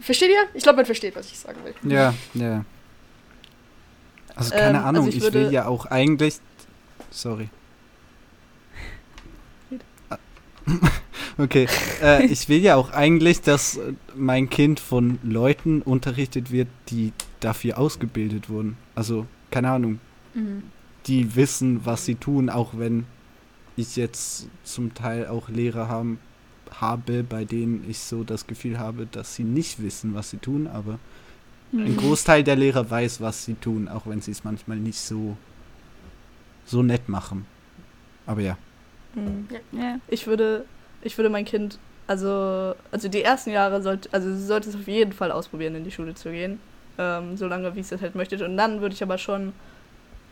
[0.00, 0.44] Versteht ihr?
[0.54, 1.74] Ich glaube, man versteht, was ich sagen will.
[1.90, 2.64] Ja, ja.
[4.36, 6.36] Also keine Ähm, Ahnung, also ich ich, will ja auch eigentlich.
[7.10, 7.48] Sorry.
[11.38, 11.68] Okay,
[12.02, 13.78] äh, ich will ja auch eigentlich, dass
[14.16, 18.76] mein Kind von Leuten unterrichtet wird, die dafür ausgebildet wurden.
[18.96, 20.00] Also, keine Ahnung,
[21.06, 23.06] die wissen, was sie tun, auch wenn
[23.76, 26.18] ich jetzt zum Teil auch Lehrer haben,
[26.80, 30.66] habe, bei denen ich so das Gefühl habe, dass sie nicht wissen, was sie tun,
[30.66, 30.98] aber
[31.72, 35.36] ein Großteil der Lehrer weiß, was sie tun, auch wenn sie es manchmal nicht so
[36.64, 37.46] so nett machen.
[38.26, 38.58] Aber ja.
[39.14, 39.48] mm.
[39.72, 39.98] Ja.
[40.08, 40.66] Ich würde,
[41.02, 44.86] ich würde mein Kind, also, also die ersten Jahre sollte, also sie sollte es auf
[44.86, 46.60] jeden Fall ausprobieren, in die Schule zu gehen.
[46.98, 48.44] Ähm, solange wie es das halt möchte.
[48.44, 49.52] Und dann würde ich aber schon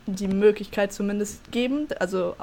[0.07, 1.89] die Möglichkeit zumindest geben.
[1.99, 2.37] Also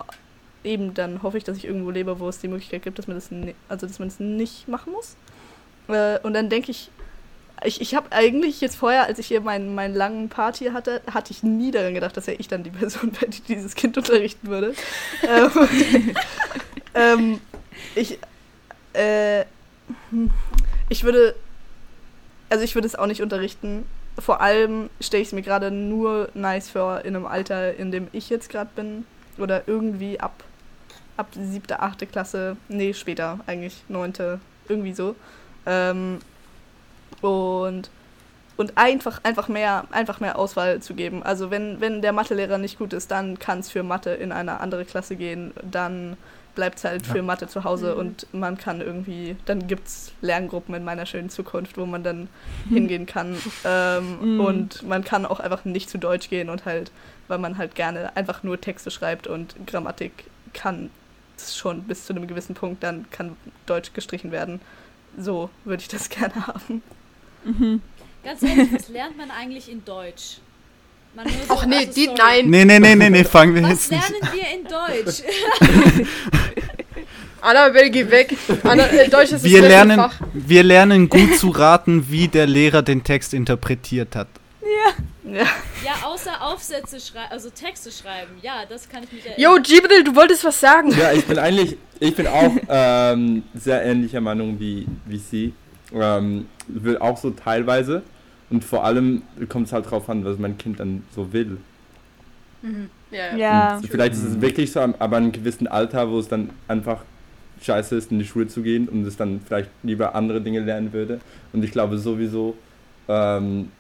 [0.63, 3.17] eben dann hoffe ich, dass ich irgendwo lebe, wo es die Möglichkeit gibt, dass man
[3.17, 5.15] das, ni- also dass man das nicht machen muss.
[5.87, 6.89] Äh, und dann denke ich,
[7.65, 11.01] ich, ich habe eigentlich jetzt vorher, als ich hier meinen, meinen langen Part hier hatte,
[11.13, 13.97] hatte ich nie daran gedacht, dass ja ich dann die Person wäre, die dieses Kind
[13.97, 14.73] unterrichten würde.
[15.27, 15.51] ähm,
[16.95, 17.41] ähm,
[17.95, 18.19] ich,
[18.93, 19.45] äh,
[20.09, 20.31] hm,
[20.89, 21.35] ich würde,
[22.49, 23.85] also ich würde es auch nicht unterrichten.
[24.19, 28.07] Vor allem stelle ich es mir gerade nur nice vor in einem Alter, in dem
[28.11, 29.05] ich jetzt gerade bin.
[29.37, 30.43] Oder irgendwie ab,
[31.17, 32.57] ab siebte, achte Klasse.
[32.69, 35.15] Nee, später eigentlich, neunte, irgendwie so.
[35.65, 36.19] Ähm,
[37.21, 37.89] und
[38.55, 41.23] und einfach, einfach, mehr, einfach mehr Auswahl zu geben.
[41.23, 44.59] Also wenn, wenn der Mathelehrer nicht gut ist, dann kann es für Mathe in eine
[44.59, 45.53] andere Klasse gehen.
[45.63, 46.17] Dann
[46.55, 47.13] bleibt es halt Ja.
[47.13, 47.99] für Mathe zu Hause Mhm.
[47.99, 52.27] und man kann irgendwie, dann gibt es Lerngruppen in meiner schönen Zukunft, wo man dann
[52.69, 53.35] hingehen kann.
[53.65, 54.39] Ähm, Mhm.
[54.39, 56.91] Und man kann auch einfach nicht zu Deutsch gehen und halt,
[57.27, 60.89] weil man halt gerne einfach nur Texte schreibt und Grammatik kann
[61.37, 63.35] es schon bis zu einem gewissen Punkt, dann kann
[63.65, 64.61] Deutsch gestrichen werden.
[65.17, 66.83] So würde ich das gerne haben.
[67.43, 67.81] Mhm.
[68.23, 70.37] Ganz ehrlich, was lernt man eigentlich in Deutsch?
[71.15, 72.17] Man nur so, Ach nee, also die, sorry.
[72.17, 72.49] nein.
[72.49, 74.09] Nee, nee, nee, nee, nee, fangen wir Was jetzt nicht.
[74.09, 76.07] lernen wir in Deutsch?
[77.41, 78.35] Annabelle, geh weg.
[78.63, 80.15] Anna, äh, Deutsch ist Wir lernen, Fach.
[80.33, 84.27] wir lernen gut zu raten, wie der Lehrer den Text interpretiert hat.
[85.25, 85.43] Ja.
[85.83, 88.31] ja, außer Aufsätze schreiben, also Texte schreiben.
[88.41, 89.55] Ja, das kann ich mich erinnern.
[89.55, 90.91] Yo, Jibril, du wolltest was sagen.
[90.97, 95.53] Ja, ich bin eigentlich, ich bin auch ähm, sehr ähnlicher Meinung wie, wie sie.
[95.93, 98.03] Ähm, will auch so teilweise.
[98.53, 101.57] Und vor allem kommt es halt drauf an, was mein Kind dann so will.
[102.61, 102.89] Mhm.
[103.09, 103.81] Ja, ja.
[103.83, 107.03] Vielleicht ist es wirklich so, aber an einem gewissen Alter, wo es dann einfach
[107.63, 110.93] scheiße ist, in die Schule zu gehen und es dann vielleicht lieber andere Dinge lernen
[110.93, 111.19] würde.
[111.51, 112.55] Und ich glaube sowieso,
[113.07, 113.71] ähm,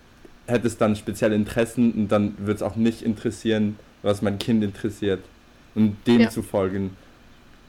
[0.47, 4.63] hätte es dann spezielle Interessen und dann wird es auch nicht interessieren, was mein Kind
[4.63, 5.19] interessiert.
[5.75, 6.29] Und dem Ja.
[6.31, 6.97] zu folgen.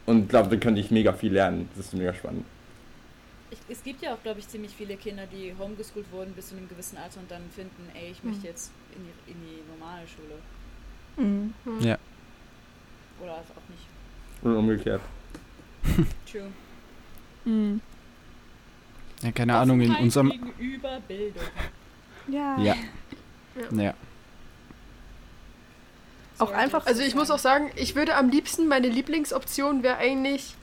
[0.06, 1.68] Und ich glaube, da könnte ich mega viel lernen.
[1.76, 2.44] Das ist mega spannend.
[3.54, 6.56] Ich, es gibt ja auch, glaube ich, ziemlich viele Kinder, die homegeschoolt wurden bis zu
[6.56, 10.02] einem gewissen Alter und dann finden, ey, ich möchte jetzt in die, in die normale
[10.08, 10.38] Schule.
[11.28, 11.54] Mhm.
[13.22, 13.86] Oder einfach auch nicht.
[14.42, 15.00] Und umgekehrt.
[16.30, 16.50] True.
[17.44, 17.80] Mhm.
[19.22, 20.30] Ja, keine Ahnung, in unserem.
[20.30, 21.42] Gegenüber Bildung.
[22.28, 22.58] Ja.
[22.58, 22.74] Ja.
[23.70, 23.94] Ja.
[26.38, 29.82] Auch Sorry, einfach- das Also ich muss auch sagen, ich würde am liebsten, meine Lieblingsoption
[29.84, 30.56] wäre eigentlich,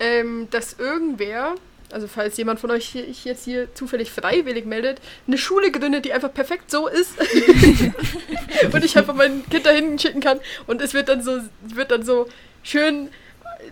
[0.00, 1.54] ähm, dass irgendwer,
[1.92, 6.12] also falls jemand von euch hier, jetzt hier zufällig freiwillig meldet, eine Schule gründet, die
[6.12, 7.12] einfach perfekt so ist.
[8.72, 10.40] Und ich einfach mein Kind dahin schicken kann.
[10.66, 12.28] Und es wird dann so, wird dann so
[12.62, 13.08] schön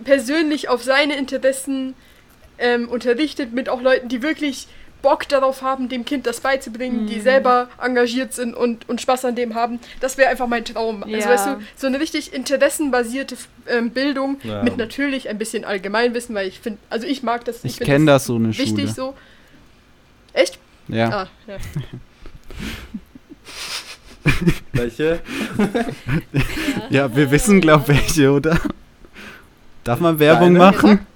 [0.04, 1.94] persönlich auf seine Interessen
[2.58, 4.68] ähm, unterrichtet mit auch Leuten, die wirklich
[5.04, 9.34] Bock darauf haben, dem Kind das beizubringen, die selber engagiert sind und, und Spaß an
[9.36, 9.78] dem haben.
[10.00, 11.02] Das wäre einfach mein Traum.
[11.04, 11.28] Also Ja.
[11.28, 13.36] weißt du, so eine richtig interessenbasierte
[13.68, 14.62] ähm, Bildung Ja.
[14.62, 17.62] mit natürlich ein bisschen Allgemeinwissen, weil ich finde, also ich mag das.
[17.64, 18.88] Ich find kenne das so eine Wichtig Schule.
[18.88, 19.14] so.
[20.32, 20.58] Echt?
[20.88, 21.08] Ja.
[21.10, 21.56] Ah, ja.
[24.72, 25.20] Welche?
[26.90, 28.58] ja, wir wissen, glaub welche, oder?
[29.84, 30.58] Darf man Werbung Deine?
[30.58, 31.06] machen?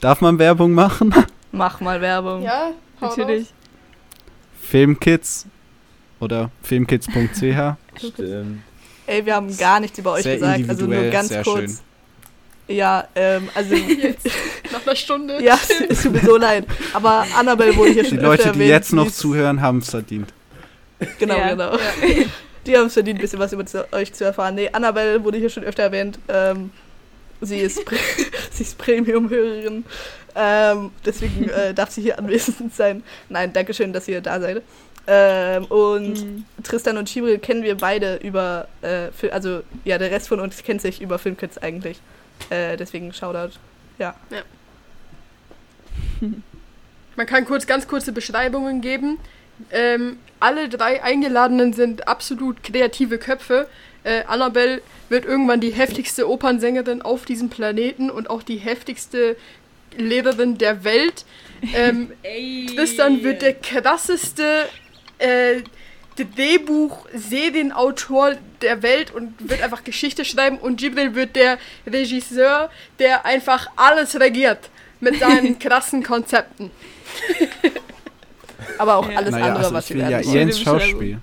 [0.00, 1.12] Darf man Werbung machen?
[1.52, 2.42] Mach mal Werbung.
[2.42, 3.48] Ja, hau Natürlich.
[4.60, 5.46] Filmkids
[6.20, 7.76] oder filmkids.ch.
[7.96, 8.62] Stimmt.
[9.06, 11.58] Ey, wir haben gar nichts über euch Sehr gesagt, also nur ganz sehr kurz.
[11.60, 11.78] schön.
[12.76, 14.26] Ja, ähm, also Jetzt,
[14.72, 15.42] nach einer Stunde.
[15.42, 16.66] ja, es tut mir so leid.
[16.92, 19.88] Aber Annabelle wurde hier Die schon Leute, öfter die erwähnt, jetzt noch zuhören, haben es
[19.90, 20.32] verdient.
[21.18, 21.50] Genau, Ja.
[21.50, 21.78] genau.
[22.66, 24.56] Die haben es verdient, ein bisschen was über zu, euch zu erfahren.
[24.56, 26.18] Nee, Annabelle wurde hier schon öfter erwähnt.
[26.28, 26.70] Ähm,
[27.40, 27.80] sie ist,
[28.50, 29.84] sie ist Premium-Hörerin.
[30.40, 33.02] Ähm, deswegen äh, darf sie hier anwesend sein.
[33.28, 34.62] Nein, danke schön, dass ihr da seid.
[35.06, 36.44] Ähm, und Mhm.
[36.62, 40.82] Tristan und Chibril kennen wir beide über, äh, also ja, der Rest von uns kennt
[40.82, 41.98] sich über Filmkids eigentlich.
[42.50, 43.58] Äh, deswegen Shoutout.
[47.16, 49.18] Man kann kurz ganz kurze Beschreibungen geben.
[49.72, 53.66] Ähm, alle drei Eingeladenen sind absolut kreative Köpfe.
[54.04, 59.36] Äh, Annabelle wird irgendwann die heftigste Opernsängerin auf diesem Planeten und auch die heftigste
[59.98, 61.24] Lehrerin der Welt.
[61.74, 62.12] Ähm,
[62.74, 64.66] Tristan wird der krasseste
[65.18, 65.62] äh,
[66.16, 68.32] Drehbuch-Serienautor
[68.62, 70.58] der Welt und wird einfach Geschichte schreiben.
[70.58, 74.68] Und Jibril wird der Regisseur, der einfach alles regiert
[75.00, 76.70] mit seinen krassen Konzepten.
[78.78, 79.18] Aber auch Ja.
[79.18, 81.18] alles naja, andere, also was wir ja eher ins Schauspiel.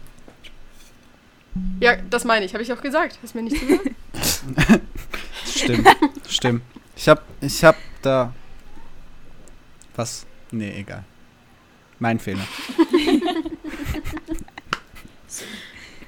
[1.80, 3.18] Ja, das meine ich, habe ich auch gesagt.
[3.24, 3.82] Hast mir nicht zugehört?
[5.46, 5.88] Stimmt,
[6.28, 6.62] stimmt.
[6.98, 8.34] Ich hab, ich hab da.
[9.96, 10.26] Was?
[10.52, 11.04] Nee, egal.
[12.00, 12.46] Mein Fehler.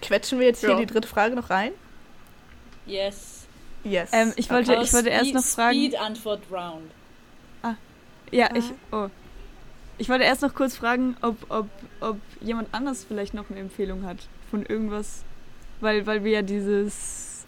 [0.02, 0.78] Quetschen wir jetzt hier Ja.
[0.78, 1.72] die dritte Frage noch rein?
[2.86, 3.46] Yes.
[3.84, 4.10] Yes.
[4.14, 5.74] Ähm, ich wollte, ich wollte erst Speed- noch fragen.
[5.78, 6.92] Speed-Antwort Round.
[8.32, 8.66] Ja, ich.
[8.92, 9.08] Oh.
[9.98, 11.70] Ich wollte erst noch kurz fragen, ob, ob,
[12.02, 14.18] ob jemand anders vielleicht noch eine Empfehlung hat
[14.52, 15.24] von irgendwas.
[15.80, 17.46] Weil, weil wir ja dieses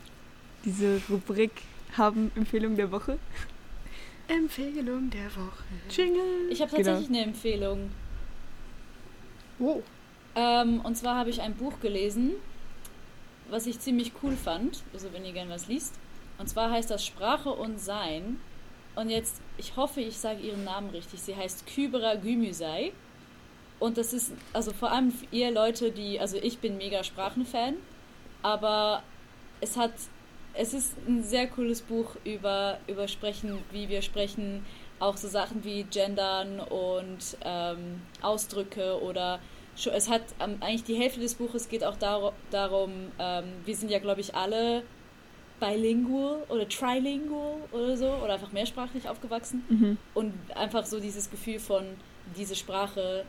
[0.64, 1.52] diese Rubrik
[1.98, 3.20] haben, Empfehlung der Woche.
[4.30, 5.64] Empfehlung der Woche.
[5.90, 6.50] Jingle.
[6.50, 6.84] Ich habe Genau.
[6.84, 7.92] tatsächlich eine Empfehlung.
[9.60, 9.82] Oh.
[10.36, 12.34] Ähm, und zwar habe ich ein Buch gelesen,
[13.50, 14.84] was ich ziemlich cool fand.
[14.94, 15.96] Also wenn ihr gerne was liest.
[16.38, 18.40] Und zwar heißt das Sprache und Sein.
[18.96, 21.22] Und jetzt, ich hoffe, ich sage ihren Namen richtig.
[21.22, 22.92] Sie heißt Kybera Gümüsei.
[23.80, 27.76] Und das ist, also vor allem ihr Leute, die, also ich bin mega Sprachenfan,
[28.42, 29.04] aber
[29.62, 29.94] es hat,
[30.60, 34.66] es ist ein sehr cooles Buch über, über Sprechen, wie wir sprechen,
[35.00, 39.40] auch so Sachen wie Gendern und ähm, Ausdrücke oder
[39.94, 43.90] es hat ähm, eigentlich die Hälfte des Buches geht auch dar darum, ähm, wir sind
[43.90, 44.84] ja glaube ich alle
[45.62, 49.98] bilingual oder trilingual oder so oder einfach mehrsprachig aufgewachsen Mhm.
[50.14, 51.86] und einfach so dieses Gefühl von
[52.36, 53.24] diese Sprache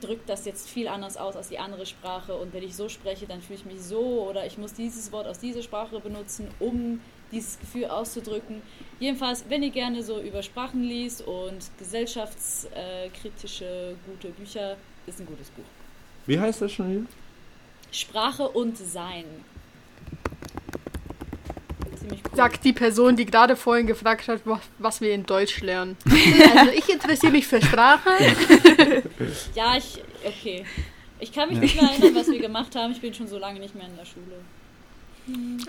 [0.00, 3.26] drückt das jetzt viel anders aus als die andere Sprache und wenn ich so spreche,
[3.26, 7.00] dann fühle ich mich so oder ich muss dieses Wort aus dieser Sprache benutzen, um
[7.32, 8.60] dieses Gefühl auszudrücken.
[9.00, 14.76] Jedenfalls, wenn ihr gerne so über Sprachen liest und gesellschaftskritische gute Bücher,
[15.06, 15.64] ist ein gutes Buch.
[16.26, 17.06] Wie heißt das schon wieder?
[17.90, 19.24] Sprache und Sein.
[22.36, 24.40] Sagt die Person, die gerade vorhin gefragt hat,
[24.78, 25.96] was, wir in Deutsch lernen.
[26.56, 28.10] Also ich interessiere mich für Sprache.
[29.54, 30.02] Ja, ich.
[30.24, 30.64] Okay.
[31.18, 31.62] Ich kann mich Ja.
[31.62, 32.92] nicht mehr erinnern, was wir gemacht haben.
[32.92, 34.36] Ich bin schon so lange nicht mehr in der Schule.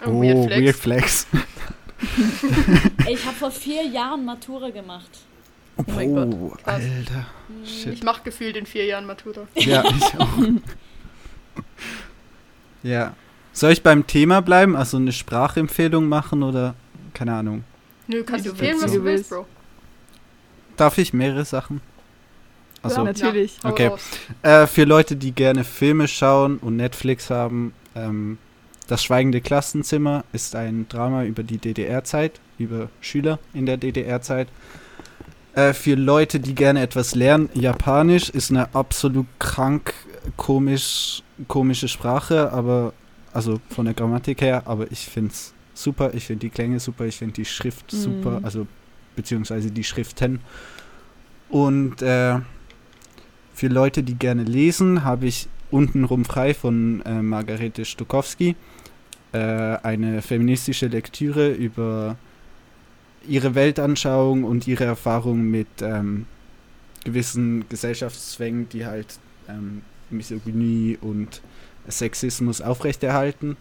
[0.06, 0.62] Oh, Weird Flex.
[0.62, 1.28] Weird Flex.
[3.10, 5.10] Ich habe vor vier Jahren Matura gemacht.
[5.78, 6.84] Oh mein Gott, Oh, krass.
[6.84, 7.26] Alter.
[7.64, 8.04] Ich Shit.
[8.04, 9.48] mache gefühlt in vier Jahren Matura.
[9.56, 10.38] Ja, ich auch.
[12.84, 13.16] ja.
[13.58, 14.76] Soll ich beim Thema bleiben?
[14.76, 16.76] Also eine Sprachempfehlung machen oder
[17.16, 17.64] keine Ahnung?
[18.06, 19.48] Nö, kannst du wählen, was du willst, Bro.
[20.76, 21.82] Darf ich mehrere Sachen?
[22.84, 23.58] Also, Ja, natürlich.
[23.64, 23.90] Okay.
[24.44, 28.38] Äh, für Leute, die gerne Filme schauen und Netflix haben, ähm,
[28.86, 34.50] Das Schweigende Klassenzimmer ist ein Drama über die DDR-Zeit, über Schüler in der DDR-Zeit.
[35.56, 39.96] Äh, für Leute, die gerne etwas lernen, Japanisch ist eine absolut krank
[40.38, 42.94] komisch, komische Sprache, aber
[43.38, 47.06] also von der Grammatik her, aber ich finde es super, ich finde die Klänge super,
[47.06, 47.98] ich finde die Schrift Mhm.
[47.98, 48.66] super, also
[49.16, 50.40] beziehungsweise die Schriften.
[51.48, 52.40] Und äh,
[53.54, 58.56] für Leute, die gerne lesen, habe ich untenrum frei von äh, Margarete Stokowski
[59.34, 62.16] äh, eine feministische Lektüre über
[63.28, 66.26] ihre Weltanschauung und ihre Erfahrung mit ähm,
[67.04, 71.42] gewissen Gesellschaftszwängen, die halt ähm, Misogynie und
[71.90, 73.58] Sexismus aufrechterhalten.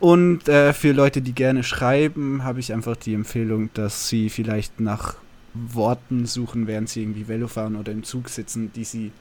[0.00, 4.80] Und äh, für Leute, die gerne schreiben, habe ich einfach die Empfehlung, dass sie vielleicht
[4.80, 5.16] nach
[5.54, 9.12] Worten suchen, während sie irgendwie Velo fahren oder im Zug sitzen, die sie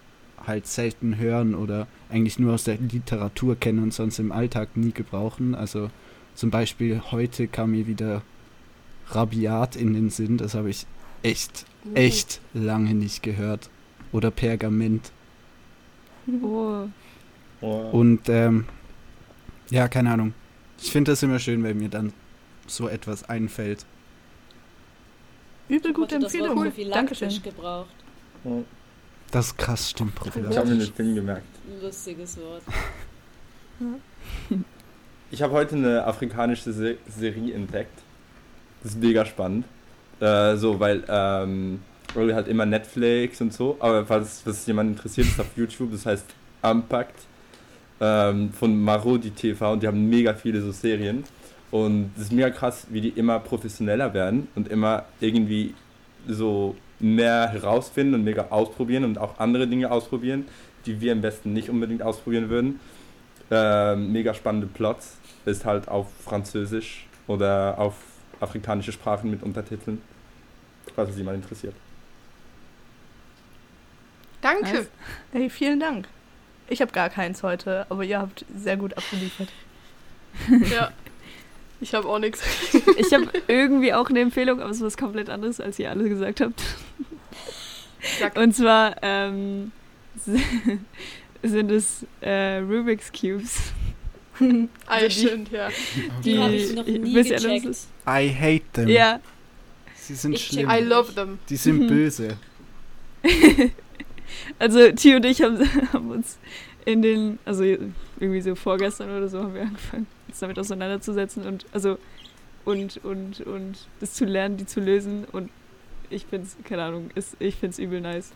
[0.46, 4.92] halt selten hören oder eigentlich nur aus der Literatur kennen und sonst im Alltag nie
[4.92, 5.56] gebrauchen.
[5.56, 5.90] Also
[6.36, 8.24] zum Beispiel heute kam mir wieder
[9.10, 10.86] Rabiat in den Sinn, das habe ich
[11.22, 13.70] echt, echt lange nicht gehört.
[14.12, 15.12] Oder Pergament.
[16.42, 16.88] Oh.
[17.64, 17.90] Oh.
[17.92, 18.66] Und ähm,
[19.70, 20.34] ja, keine Ahnung.
[20.82, 22.14] Ich finde das immer schön, wenn mir dann
[22.68, 23.86] so etwas einfällt.
[25.70, 26.72] Übel gute Empfehlung.
[26.92, 27.42] Dankeschön.
[27.42, 27.90] gebraucht.
[29.32, 30.14] Das ist krass, stimmt.
[30.26, 31.48] Ich habe mir den Film gemerkt.
[31.82, 32.64] Lustiges Wort.
[35.32, 38.04] Ich habe heute eine afrikanische Se Serie entdeckt.
[38.84, 39.66] Das ist mega spannend.
[40.20, 41.82] Äh, so, weil ähm,
[42.16, 46.06] Rolly hat immer Netflix und so, aber falls was jemand interessiert, ist auf YouTube, das
[46.06, 46.26] heißt
[46.62, 47.16] Unpacked
[48.00, 51.24] ähm, von Marodi TV und die haben mega viele so Serien.
[51.72, 55.74] Und es ist mega krass, wie die immer professioneller werden und immer irgendwie
[56.28, 60.46] so mehr herausfinden und mega ausprobieren und auch andere Dinge ausprobieren,
[60.86, 62.80] die wir am besten nicht unbedingt ausprobieren würden.
[63.50, 67.96] Ähm, mega spannende Plots, ist halt auf Französisch oder auf
[68.40, 70.02] afrikanische Sprachen mit Untertiteln,
[70.96, 71.76] falls es jemand interessiert.
[74.42, 74.74] Danke.
[74.74, 74.88] Nice.
[75.32, 76.08] Hey, vielen Dank.
[76.70, 79.50] Ich habe gar keins heute, aber ihr habt sehr gut abgeliefert.
[80.72, 80.92] ja.
[81.82, 82.42] Ich habe auch nichts.
[82.98, 86.08] Ich habe irgendwie auch eine Empfehlung, aber es ist was komplett anderes, als ihr alle
[86.08, 86.62] gesagt habt.
[88.20, 88.38] Sag.
[88.38, 89.74] Und zwar ähm,
[91.44, 93.74] sind es äh, Rubik's Cubes.
[94.88, 95.70] ah, ja, stimmt, ja.
[96.24, 97.78] Die, die habe ich noch nie gecheckt.
[98.08, 98.88] I hate them.
[98.88, 99.20] Ja.
[99.96, 100.70] Sie sind ich schlimm.
[100.70, 101.40] I love them.
[101.50, 102.38] Die sind böse.
[104.60, 105.60] also Tio und ich haben,
[105.94, 106.38] haben, uns
[106.86, 111.66] in den, also irgendwie so vorgestern oder so haben wir angefangen, uns damit auseinanderzusetzen und
[111.72, 111.98] also
[112.66, 115.50] und und und das zu lernen, die zu lösen und
[116.10, 118.32] ich find's, keine Ahnung, ist, ich find's übel nice.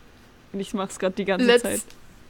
[0.52, 1.82] Und ich mach's gerade die ganze let's, Zeit.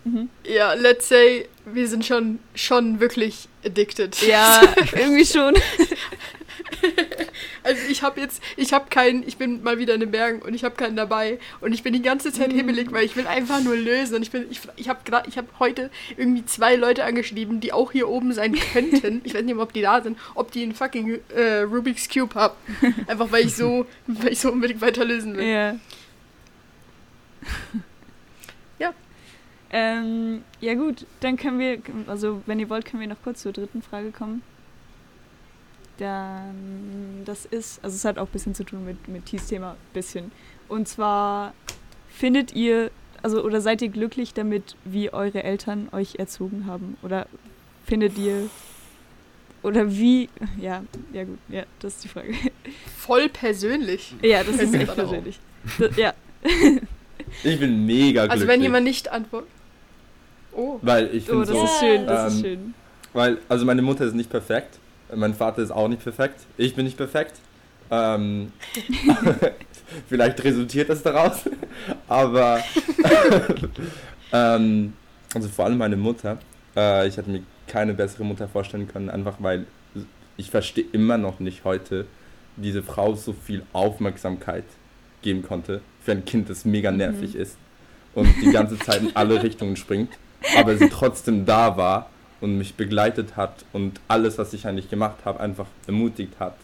[0.04, 0.30] Mhm.
[0.46, 4.22] Ja, let's say, wir sind schon, schon wirklich addicted.
[4.28, 4.62] Ja,
[4.96, 5.54] irgendwie schon.
[7.64, 10.54] Also ich habe jetzt, ich habe keinen, ich bin mal wieder in den Bergen und
[10.54, 12.56] ich habe keinen dabei und ich bin die ganze Zeit mhm.
[12.56, 15.38] hibbelig, weil ich will einfach nur lösen und ich bin, ich, ich habe gerade, ich
[15.38, 19.22] habe heute irgendwie zwei Leute angeschrieben, die auch hier oben sein könnten.
[19.24, 22.56] ich weiß nicht, ob die da sind, ob die einen fucking äh, Rubik's Cube haben.
[23.08, 25.46] Einfach weil ich so, weil ich so unbedingt weiter lösen will.
[25.46, 25.76] Ja.
[28.80, 28.94] ja.
[29.72, 33.52] Ähm, ja gut, dann können wir, also wenn ihr wollt, können wir noch kurz zur
[33.52, 34.42] dritten Frage kommen.
[35.98, 39.76] Dann, das ist, also es hat auch ein bisschen zu tun mit, mit Thies Thema,
[39.94, 40.32] bisschen.
[40.70, 41.54] Und zwar,
[42.10, 42.92] findet ihr,
[43.24, 46.98] also oder seid ihr glücklich damit, wie eure Eltern euch erzogen haben?
[47.02, 47.28] Oder
[47.86, 48.50] findet ihr,
[49.64, 50.30] oder wie,
[50.60, 50.84] ja,
[51.14, 52.34] ja gut, ja, das ist die Frage.
[52.98, 54.14] Voll persönlich.
[54.22, 55.40] Ja, das ist echt persönlich.
[55.80, 56.14] Das, ja.
[57.44, 58.32] Ich bin mega glücklich.
[58.32, 59.50] Also wenn jemand nicht antwortet.
[60.54, 60.80] Oh.
[60.82, 62.74] Weil ich finde Oh, das so, ist schön, das ähm, ist schön.
[63.14, 64.80] Weil, also meine Mutter ist nicht perfekt.
[65.16, 66.42] Mein Vater ist auch nicht perfekt.
[66.58, 67.36] Ich bin nicht perfekt.
[67.90, 68.52] Ähm,
[70.10, 71.44] vielleicht resultiert das daraus.
[72.08, 72.62] Aber
[74.32, 74.94] ähm,
[75.34, 76.38] also vor allem meine Mutter.
[76.76, 79.66] Äh, ich hätte mir keine bessere Mutter vorstellen können, einfach weil
[80.38, 82.06] ich verstehe immer noch nicht heute,
[82.56, 84.64] diese Frau so viel Aufmerksamkeit
[85.22, 87.42] geben konnte für ein Kind, das mega nervig mhm.
[87.42, 87.58] ist
[88.14, 90.12] und die ganze Zeit in alle Richtungen springt,
[90.58, 92.10] aber sie trotzdem da war
[92.42, 96.56] und mich begleitet hat und alles, was ich eigentlich gemacht habe, einfach ermutigt hat.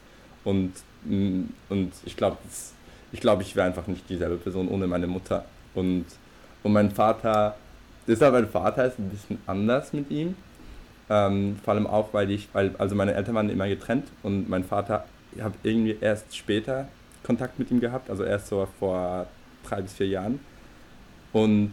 [0.44, 0.74] Und,
[1.06, 2.38] mm, und ich glaube,
[3.12, 5.46] ich, glaub, ich wäre einfach nicht dieselbe Person ohne meine Mutter.
[5.74, 6.06] Und,
[6.64, 7.56] und mein Vater,
[8.08, 10.36] deshalb mein Vater ist ein bisschen anders mit ihm.
[11.10, 14.64] Ähm, vor allem auch, weil ich, weil, also meine Eltern waren immer getrennt und mein
[14.64, 15.06] Vater,
[15.40, 16.88] habe irgendwie erst später
[17.24, 19.28] Kontakt mit ihm gehabt, also erst so vor
[19.64, 20.40] drei bis vier Jahren.
[21.32, 21.72] Und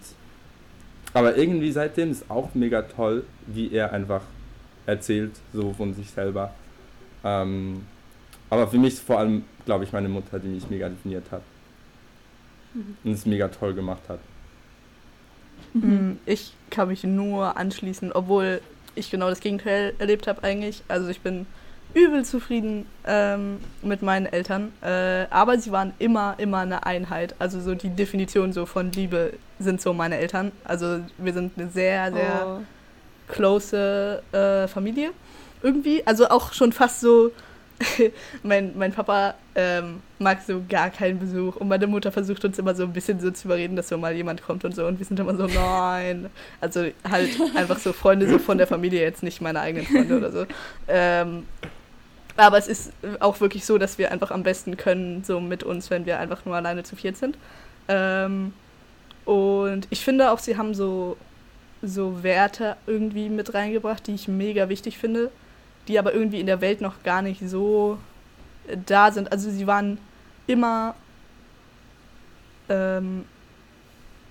[1.13, 4.23] aber irgendwie seitdem ist auch mega toll, wie er einfach
[4.87, 6.55] erzählt, so von sich selber.
[7.25, 7.87] Ähm,
[8.49, 11.43] aber für mich ist vor allem, glaube ich, meine Mutter, die mich mega definiert hat.
[12.75, 12.97] Mhm.
[13.05, 14.21] Und es mega toll gemacht hat.
[15.75, 16.19] Mhm.
[16.27, 18.61] Ich kann mich nur anschließen, obwohl
[18.95, 20.83] ich genau das Gegenteil erlebt habe eigentlich.
[20.89, 21.47] Also ich bin
[21.95, 27.35] übel zufrieden ähm, mit meinen Eltern, äh, aber sie waren immer, immer eine Einheit.
[27.39, 30.53] Also so die Definition so von Liebe sind so meine Eltern.
[30.65, 32.63] Also wir sind eine sehr, sehr oh.
[33.29, 35.11] close äh, Familie
[35.63, 36.07] irgendwie.
[36.07, 37.33] Also auch schon fast so
[38.43, 42.75] mein, mein Papa ähm, mag so gar keinen Besuch und meine Mutter versucht uns immer
[42.75, 45.07] so ein bisschen so zu überreden, dass so mal jemand kommt und so und wir
[45.07, 46.29] sind immer so, nein.
[46.61, 50.31] Also halt einfach so Freunde so von der Familie, jetzt nicht meine eigenen Freunde oder
[50.31, 50.47] so.
[50.89, 51.45] Ähm,
[52.41, 55.91] aber es ist auch wirklich so, dass wir einfach am besten können, so mit uns,
[55.91, 57.37] wenn wir einfach nur alleine zu viert sind.
[57.89, 58.53] Ähm,
[59.25, 61.17] und ich finde auch, sie haben so,
[61.83, 65.31] so Werte irgendwie mit reingebracht, die ich mega wichtig finde,
[65.89, 67.99] die aber irgendwie in der Welt noch gar nicht so
[68.87, 69.33] da sind.
[69.33, 69.99] Also sie waren
[70.47, 70.95] immer.
[72.69, 73.25] Ähm,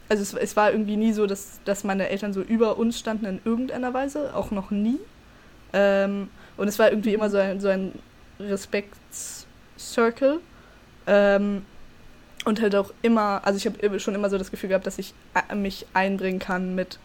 [0.08, 3.26] also es, es war irgendwie nie so, dass, dass meine Eltern so über uns standen
[3.26, 5.00] in irgendeiner Weise, auch noch nie.
[5.74, 6.30] Ähm,
[6.60, 7.94] und es war irgendwie immer so ein, so ein
[8.40, 10.40] Respektscircle.
[11.08, 11.66] Ähm,
[12.46, 15.14] und halt auch immer, also ich habe schon immer so das Gefühl gehabt, dass ich
[15.50, 17.00] äh, mich einbringen kann mit,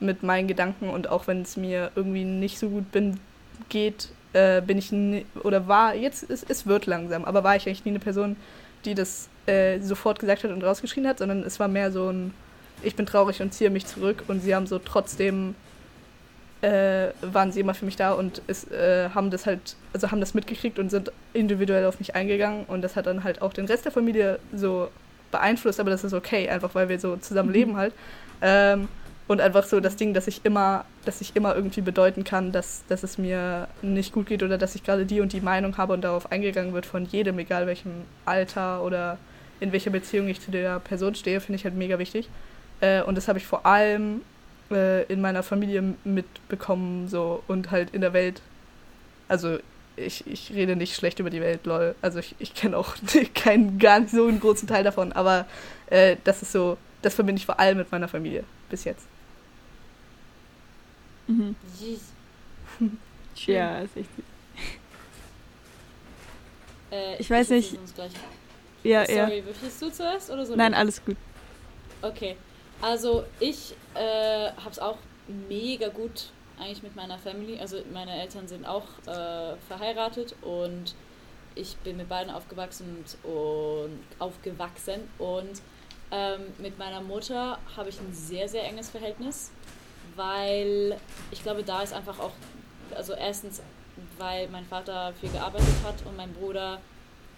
[0.00, 0.88] mit meinen Gedanken.
[0.88, 3.20] Und auch wenn es mir irgendwie nicht so gut bin,
[3.68, 7.66] geht, äh, bin ich nie, oder war, jetzt es, es wird langsam, aber war ich
[7.66, 8.36] eigentlich nie eine Person,
[8.84, 12.34] die das äh, sofort gesagt hat und rausgeschrien hat, sondern es war mehr so ein,
[12.82, 14.24] ich bin traurig und ziehe mich zurück.
[14.26, 15.54] Und sie haben so trotzdem
[16.66, 20.18] äh, waren sie immer für mich da und ist, äh, haben das halt, also haben
[20.18, 23.66] das mitgekriegt und sind individuell auf mich eingegangen und das hat dann halt auch den
[23.66, 24.88] Rest der Familie so
[25.30, 27.54] beeinflusst, aber das ist okay, einfach weil wir so zusammen mhm.
[27.54, 27.94] leben halt.
[28.42, 28.88] Ähm,
[29.28, 32.84] und einfach so das Ding, dass ich immer, dass ich immer irgendwie bedeuten kann, dass,
[32.88, 35.92] dass es mir nicht gut geht oder dass ich gerade die und die Meinung habe
[35.92, 37.92] und darauf eingegangen wird von jedem, egal welchem
[38.24, 39.18] Alter oder
[39.60, 42.28] in welcher Beziehung ich zu der Person stehe, finde ich halt mega wichtig.
[42.80, 44.22] Äh, und das habe ich vor allem
[44.70, 48.42] äh, in meiner Familie mitbekommen so und halt in der Welt.
[49.28, 49.58] Also
[49.96, 51.94] ich, ich rede nicht schlecht über die Welt, lol.
[52.02, 52.96] Also ich, ich kenne auch
[53.34, 55.46] keinen, gar nicht so einen großen Teil davon, aber
[55.88, 59.06] äh, das ist so, das verbinde ich vor allem mit meiner Familie bis jetzt.
[61.26, 61.56] Mhm.
[63.46, 64.08] ja, ist echt.
[66.88, 67.76] Äh, ich weiß nicht.
[68.84, 69.44] Ja, Sorry, ja.
[69.44, 70.54] würfelst du zuerst oder so?
[70.54, 71.16] Nein, alles gut.
[72.00, 72.36] Okay.
[72.80, 74.98] Also ich äh, habe es auch
[75.48, 77.58] mega gut eigentlich mit meiner Family.
[77.58, 80.94] Also meine Eltern sind auch äh, verheiratet und
[81.54, 85.62] ich bin mit beiden aufgewachsen und, und aufgewachsen und
[86.10, 89.50] ähm, mit meiner Mutter habe ich ein sehr, sehr enges Verhältnis,
[90.14, 90.96] weil
[91.30, 92.32] ich glaube, da ist einfach auch,
[92.94, 93.60] also erstens,
[94.18, 96.80] weil mein Vater viel gearbeitet hat und mein Bruder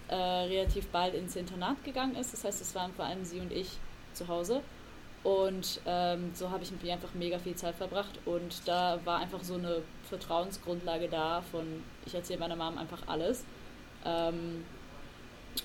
[0.09, 2.33] äh, relativ bald ins Internat gegangen ist.
[2.33, 3.77] Das heißt, es waren vor allem sie und ich
[4.13, 4.61] zu Hause.
[5.23, 8.19] Und ähm, so habe ich mit ihr einfach mega viel Zeit verbracht.
[8.25, 13.43] Und da war einfach so eine Vertrauensgrundlage da von, ich erzähle meiner Mom einfach alles.
[14.05, 14.63] Ähm,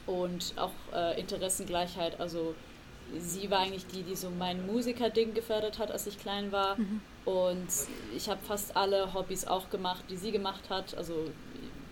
[0.07, 2.19] und auch äh, Interessengleichheit.
[2.21, 2.55] Also
[3.17, 6.77] sie war eigentlich die, die so mein Musikerding gefördert hat, als ich klein war.
[6.77, 7.01] Mhm.
[7.25, 7.69] Und
[8.15, 10.97] ich habe fast alle Hobbys auch gemacht, die sie gemacht hat.
[10.97, 11.31] Also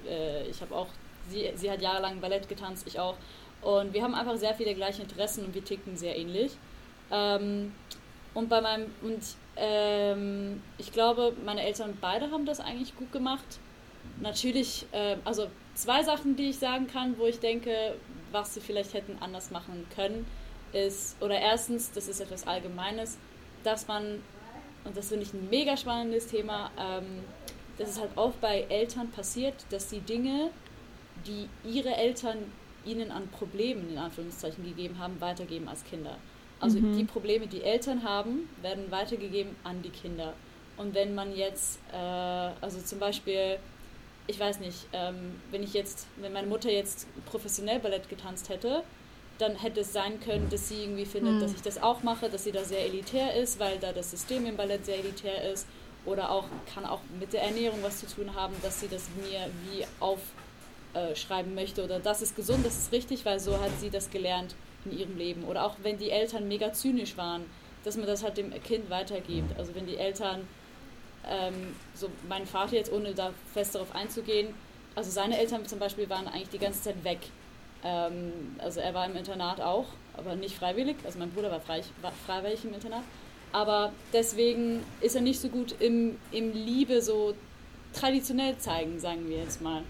[0.09, 0.89] äh, ich habe auch,
[1.29, 3.17] sie, sie hat jahrelang Ballett getanzt, ich auch.
[3.61, 6.53] Und wir haben einfach sehr viele gleiche Interessen und wir ticken sehr ähnlich.
[7.13, 7.73] Ähm,
[8.35, 9.23] und bei meinem, und
[9.57, 13.45] ähm, ich glaube, meine Eltern beide haben das eigentlich gut gemacht.
[14.21, 17.95] Natürlich, äh, also zwei Sachen, die ich sagen kann, wo ich denke,
[18.33, 20.27] was sie vielleicht hätten anders machen können,
[20.73, 23.19] ist, oder erstens, das ist etwas Allgemeines,
[23.63, 24.23] dass man,
[24.85, 27.23] und das finde ich ein mega spannendes Thema, ähm,
[27.77, 30.51] dass es halt oft bei Eltern passiert, dass sie Dinge,
[31.27, 32.39] die ihre Eltern
[32.85, 36.17] ihnen an Problemen in Anführungszeichen gegeben haben, weitergeben als Kinder.
[36.63, 36.97] Also mhm.
[36.97, 40.33] die Probleme, die Eltern haben, werden weitergegeben an die Kinder.
[40.77, 43.59] Und wenn man jetzt, äh, also zum Beispiel,
[44.29, 48.85] ich weiß nicht, ähm, wenn ich jetzt, wenn meine Mutter jetzt professionell Ballett getanzt hätte,
[49.39, 51.41] dann hätte es sein können, dass sie irgendwie findet, mhm.
[51.41, 54.47] dass ich das auch mache, dass sie da sehr elitär ist, weil da das System
[54.47, 55.67] im Ballett sehr elitär ist.
[56.05, 59.51] Oder auch kann auch mit der Ernährung was zu tun haben, dass sie das mir
[59.69, 61.85] wie aufschreiben möchte.
[61.85, 65.17] Oder das ist gesund, das ist richtig, weil so hat sie das gelernt in ihrem
[65.17, 65.45] Leben.
[65.45, 67.45] Oder auch wenn die Eltern mega zynisch waren,
[67.85, 69.59] dass man das halt dem Kind weitergibt.
[69.59, 70.47] Also wenn die Eltern,
[71.29, 74.55] ähm, so mein Vater jetzt, ohne da fest darauf einzugehen,
[74.95, 77.19] also seine Eltern zum Beispiel waren eigentlich die ganze Zeit weg.
[77.85, 79.87] Ähm, also er war im Internat auch,
[80.17, 80.97] aber nicht freiwillig.
[81.05, 83.03] Also mein Bruder war, frei, war freiwillig im Internat.
[83.53, 87.35] Aber deswegen ist er nicht so gut im, im Liebe so
[87.93, 89.83] traditionell zeigen, sagen wir jetzt mal.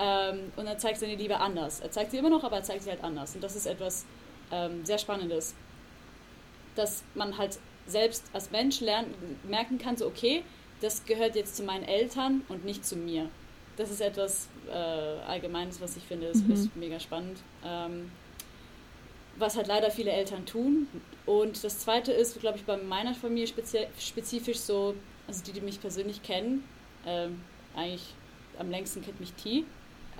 [0.00, 1.80] Ähm, und er zeigt seine Liebe anders.
[1.80, 3.34] Er zeigt sie immer noch, aber er zeigt sie halt anders.
[3.34, 4.06] Und das ist etwas
[4.50, 5.54] ähm, sehr Spannendes.
[6.74, 9.14] Dass man halt selbst als Mensch lernen,
[9.46, 10.42] merken kann, so okay,
[10.80, 13.28] das gehört jetzt zu meinen Eltern und nicht zu mir.
[13.76, 16.54] Das ist etwas äh, Allgemeines, was ich finde, ist, mhm.
[16.54, 17.38] ist mega spannend.
[17.64, 18.10] Ähm,
[19.36, 20.88] was halt leider viele Eltern tun.
[21.26, 23.46] Und das Zweite ist, glaube ich, bei meiner Familie
[23.98, 24.94] spezifisch so,
[25.26, 26.64] also die, die mich persönlich kennen,
[27.06, 27.40] ähm,
[27.74, 28.14] eigentlich
[28.58, 29.64] am längsten kennt mich T.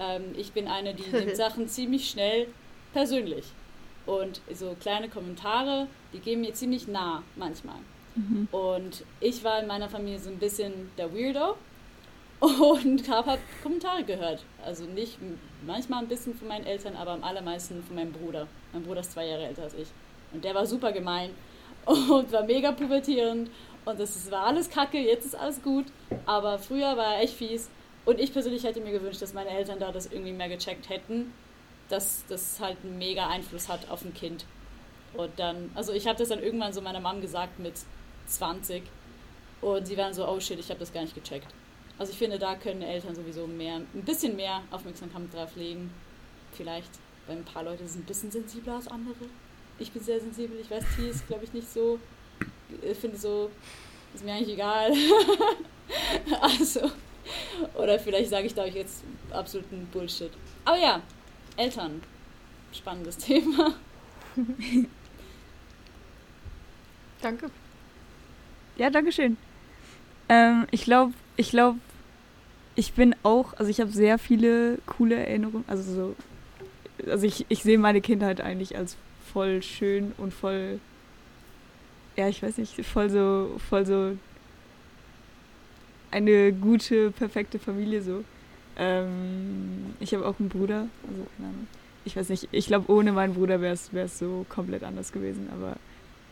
[0.01, 2.48] Ähm, ich bin eine, die nimmt Sachen ziemlich schnell
[2.93, 3.44] persönlich.
[4.06, 7.77] Und so kleine Kommentare, die gehen mir ziemlich nah manchmal.
[8.16, 8.48] Mhm.
[8.51, 11.56] Und ich war in meiner Familie so ein bisschen der Weirdo
[12.40, 14.44] und habe halt Kommentare gehört.
[14.64, 15.18] Also nicht
[15.64, 18.48] manchmal ein bisschen von meinen Eltern, aber am allermeisten von meinem Bruder.
[18.72, 19.89] Mein Bruder ist zwei Jahre älter als ich.
[20.32, 21.31] Und der war super gemein
[21.85, 23.51] und war mega pubertierend.
[23.85, 25.86] Und das war alles kacke, jetzt ist alles gut.
[26.27, 27.70] Aber früher war er echt fies.
[28.05, 31.32] Und ich persönlich hätte mir gewünscht, dass meine Eltern da das irgendwie mehr gecheckt hätten,
[31.89, 34.44] dass das halt einen mega Einfluss hat auf ein Kind.
[35.14, 37.74] Und dann, also ich habe das dann irgendwann so meiner Mom gesagt mit
[38.27, 38.82] 20.
[39.60, 41.48] Und sie waren so, oh shit, ich habe das gar nicht gecheckt.
[41.98, 45.93] Also ich finde, da können Eltern sowieso mehr, ein bisschen mehr Aufmerksamkeit drauf legen.
[46.52, 46.90] Vielleicht,
[47.27, 49.27] weil ein paar Leute sind ein bisschen sensibler als andere.
[49.78, 51.98] Ich bin sehr sensibel, ich weiß, T ist, glaube ich, nicht so.
[52.82, 53.51] Ich finde so,
[54.14, 54.93] ist mir eigentlich egal.
[56.40, 56.90] also,
[57.74, 60.31] oder vielleicht sage ich da euch jetzt absoluten Bullshit.
[60.65, 61.02] Aber ja,
[61.57, 62.02] Eltern.
[62.73, 63.74] Spannendes Thema.
[67.20, 67.51] Danke.
[68.77, 69.36] Ja, danke schön.
[70.28, 71.78] Ähm, ich glaube, ich glaube,
[72.77, 75.65] ich bin auch, also ich habe sehr viele coole Erinnerungen.
[75.66, 76.16] Also so,
[77.11, 78.97] also ich, ich sehe meine Kindheit eigentlich als
[79.32, 80.81] voll schön und voll,
[82.16, 84.16] ja, ich weiß nicht, voll so, voll so
[86.11, 88.24] eine gute, perfekte Familie so.
[88.77, 91.66] Ähm, ich habe auch einen Bruder, also keine Ahnung.
[92.05, 95.77] Ich weiß nicht, ich glaube, ohne meinen Bruder wäre es so komplett anders gewesen, aber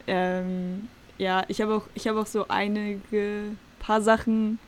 [0.06, 0.88] ähm,
[1.18, 3.42] ja, ich habe auch, ich auch so einige
[3.78, 4.59] paar Sachen,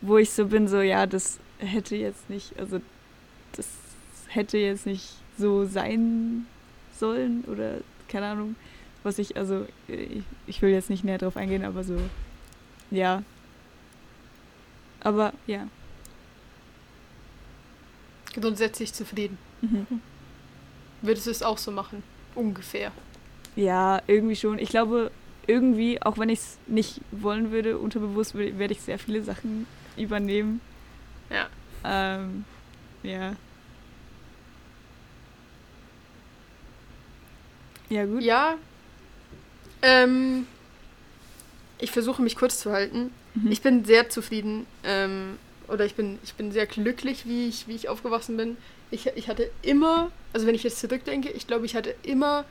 [0.00, 2.80] wo ich so bin, so, ja, das hätte jetzt nicht, also
[3.52, 3.68] das
[4.28, 6.46] hätte jetzt nicht so sein
[6.98, 7.78] sollen oder
[8.08, 8.56] keine Ahnung,
[9.02, 11.96] was ich, also ich, ich will jetzt nicht näher drauf eingehen, aber so,
[12.90, 13.22] ja.
[15.06, 15.68] Aber ja.
[18.34, 19.38] Grundsätzlich zufrieden.
[19.60, 20.00] Mhm.
[21.00, 22.02] Würdest du es auch so machen?
[22.34, 22.90] Ungefähr.
[23.54, 24.58] Ja, irgendwie schon.
[24.58, 25.12] Ich glaube,
[25.46, 30.60] irgendwie, auch wenn ich es nicht wollen würde, unterbewusst werde ich sehr viele Sachen übernehmen.
[31.30, 31.46] Ja.
[31.84, 32.44] Ähm,
[33.04, 33.36] ja.
[37.90, 38.22] Ja, gut.
[38.22, 38.56] Ja.
[39.82, 40.48] Ähm,
[41.78, 43.12] ich versuche mich kurz zu halten.
[43.36, 43.52] Mhm.
[43.52, 44.66] Ich bin sehr zufrieden.
[44.84, 45.38] Ähm,
[45.68, 48.56] oder ich bin, ich bin sehr glücklich, wie ich, wie ich aufgewachsen bin.
[48.90, 52.44] Ich, ich hatte immer, also wenn ich jetzt zurückdenke, ich glaube, ich hatte immer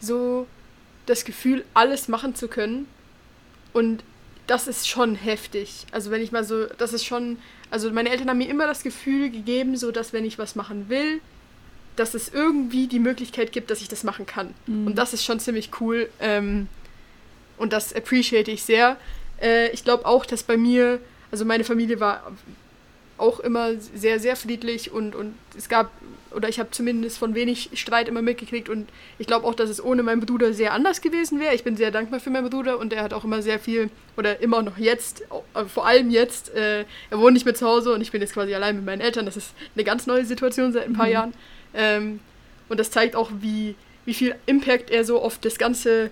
[0.00, 0.46] so
[1.06, 2.86] das Gefühl, alles machen zu können.
[3.72, 4.04] Und
[4.46, 5.86] das ist schon heftig.
[5.92, 7.38] Also wenn ich mal so, das ist schon,
[7.70, 10.88] also meine Eltern haben mir immer das Gefühl gegeben, so dass wenn ich was machen
[10.88, 11.20] will,
[11.96, 14.54] dass es irgendwie die Möglichkeit gibt, dass ich das machen kann.
[14.66, 14.88] Mhm.
[14.88, 16.08] Und das ist schon ziemlich cool.
[16.20, 16.68] Ähm,
[17.56, 18.96] und das appreciate ich sehr.
[19.40, 21.00] Äh, ich glaube auch, dass bei mir,
[21.30, 22.32] also meine Familie war
[23.18, 25.90] auch immer sehr, sehr friedlich und, und es gab,
[26.34, 28.88] oder ich habe zumindest von wenig Streit immer mitgekriegt und
[29.18, 31.54] ich glaube auch, dass es ohne meinen Bruder sehr anders gewesen wäre.
[31.54, 34.40] Ich bin sehr dankbar für meinen Bruder und er hat auch immer sehr viel, oder
[34.40, 35.22] immer noch jetzt,
[35.68, 38.54] vor allem jetzt, äh, er wohnt nicht mehr zu Hause und ich bin jetzt quasi
[38.54, 39.24] allein mit meinen Eltern.
[39.26, 41.12] Das ist eine ganz neue Situation seit ein paar mhm.
[41.12, 41.34] Jahren.
[41.74, 42.20] Ähm,
[42.68, 46.10] und das zeigt auch, wie, wie viel Impact er so auf das ganze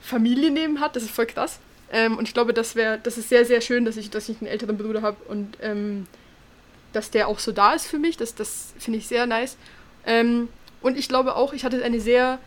[0.00, 0.96] Familienleben hat.
[0.96, 1.58] Das ist voll krass.
[1.92, 4.40] Ähm, und ich glaube, das wäre, das ist sehr, sehr schön, dass ich, dass ich
[4.40, 6.06] einen älteren Bruder habe und ähm,
[6.92, 8.16] dass der auch so da ist für mich.
[8.16, 9.56] Das, das finde ich sehr nice.
[10.04, 10.48] Ähm,
[10.80, 12.38] und ich glaube auch, ich hatte eine sehr,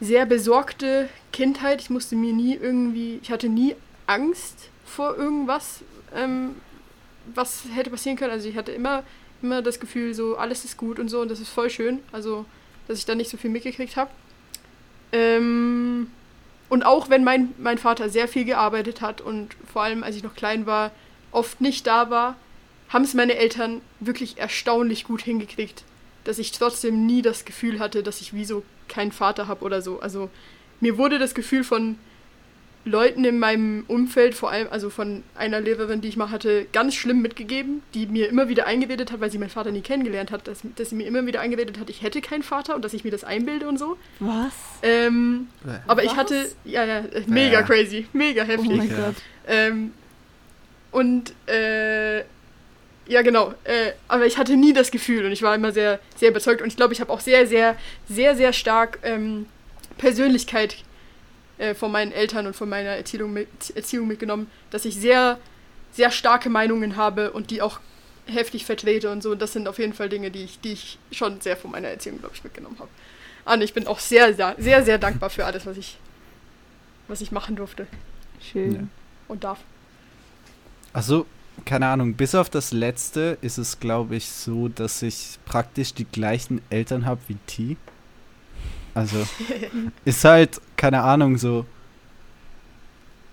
[0.00, 1.80] sehr besorgte Kindheit.
[1.80, 5.80] Ich musste mir nie irgendwie, ich hatte nie Angst vor irgendwas,
[6.14, 6.56] ähm,
[7.34, 8.32] was hätte passieren können.
[8.32, 9.02] Also ich hatte immer,
[9.42, 12.00] immer das Gefühl, so alles ist gut und so und das ist voll schön.
[12.12, 12.44] Also,
[12.88, 14.10] dass ich da nicht so viel mitgekriegt habe.
[15.12, 16.10] Ähm,
[16.68, 20.22] und auch wenn mein, mein Vater sehr viel gearbeitet hat und vor allem als ich
[20.22, 20.90] noch klein war,
[21.30, 22.36] oft nicht da war,
[22.88, 25.84] haben es meine Eltern wirklich erstaunlich gut hingekriegt,
[26.24, 29.82] dass ich trotzdem nie das Gefühl hatte, dass ich wie so keinen Vater habe oder
[29.82, 30.00] so.
[30.00, 30.30] Also
[30.80, 31.98] mir wurde das Gefühl von
[32.86, 36.94] Leuten in meinem Umfeld, vor allem also von einer Lehrerin, die ich mal hatte, ganz
[36.94, 40.46] schlimm mitgegeben, die mir immer wieder eingeredet hat, weil sie meinen Vater nie kennengelernt hat,
[40.46, 43.02] dass, dass sie mir immer wieder eingeredet hat, ich hätte keinen Vater und dass ich
[43.02, 43.96] mir das einbilde und so.
[44.20, 44.52] Was?
[44.82, 45.48] Ähm,
[45.86, 46.12] aber Was?
[46.12, 47.62] ich hatte, ja, ja, mega ja.
[47.62, 48.70] crazy, mega heftig.
[48.70, 49.14] Oh mein Gott.
[49.46, 49.92] Ähm,
[50.90, 52.18] und äh,
[53.06, 53.54] ja, genau.
[53.64, 56.62] Äh, aber ich hatte nie das Gefühl und ich war immer sehr, sehr überzeugt.
[56.62, 57.76] Und ich glaube, ich habe auch sehr, sehr,
[58.08, 59.46] sehr, sehr stark ähm,
[59.98, 60.76] Persönlichkeit
[61.58, 65.38] äh, von meinen Eltern und von meiner Erziehung, mit, Erziehung mitgenommen, dass ich sehr,
[65.92, 67.80] sehr starke Meinungen habe und die auch
[68.26, 69.32] heftig vertrete und so.
[69.32, 71.88] Und das sind auf jeden Fall Dinge, die ich, die ich schon sehr von meiner
[71.88, 72.90] Erziehung, glaube ich, mitgenommen habe.
[73.44, 75.98] Und ich bin auch sehr, sehr, sehr, sehr dankbar für alles, was ich,
[77.08, 77.86] was ich machen durfte.
[78.40, 78.74] Schön.
[78.74, 78.80] Ja.
[79.28, 79.58] Und darf.
[80.92, 81.26] Achso,
[81.64, 86.04] keine Ahnung, bis auf das letzte ist es, glaube ich, so, dass ich praktisch die
[86.04, 87.76] gleichen Eltern habe wie T.
[88.94, 89.26] Also,
[90.04, 91.66] ist halt, keine Ahnung, so.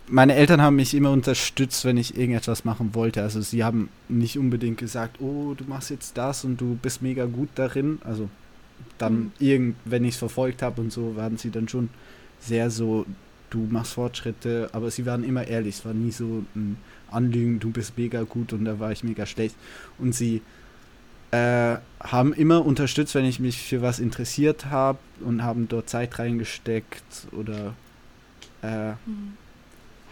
[0.07, 3.21] Meine Eltern haben mich immer unterstützt, wenn ich irgendetwas machen wollte.
[3.21, 7.25] Also, sie haben nicht unbedingt gesagt, oh, du machst jetzt das und du bist mega
[7.25, 7.99] gut darin.
[8.03, 8.29] Also,
[8.97, 9.31] dann, mhm.
[9.39, 11.89] irgend, wenn ich es verfolgt habe und so, waren sie dann schon
[12.39, 13.05] sehr so,
[13.51, 15.75] du machst Fortschritte, aber sie waren immer ehrlich.
[15.75, 16.77] Es war nie so ein
[17.11, 19.55] Anlügen, du bist mega gut und da war ich mega schlecht.
[19.97, 20.41] Und sie
[21.31, 26.19] äh, haben immer unterstützt, wenn ich mich für was interessiert habe und haben dort Zeit
[26.19, 27.73] reingesteckt oder
[28.61, 29.37] äh, mhm.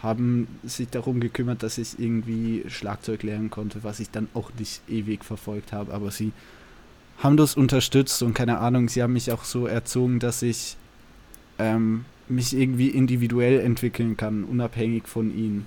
[0.02, 4.82] haben sich darum gekümmert, dass ich irgendwie Schlagzeug lernen konnte, was ich dann auch nicht
[4.88, 5.94] ewig verfolgt habe.
[5.94, 6.32] Aber sie
[7.18, 10.78] haben das unterstützt und keine Ahnung, sie haben mich auch so erzogen, dass ich
[11.58, 15.66] ähm, mich irgendwie individuell entwickeln kann, unabhängig von ihnen.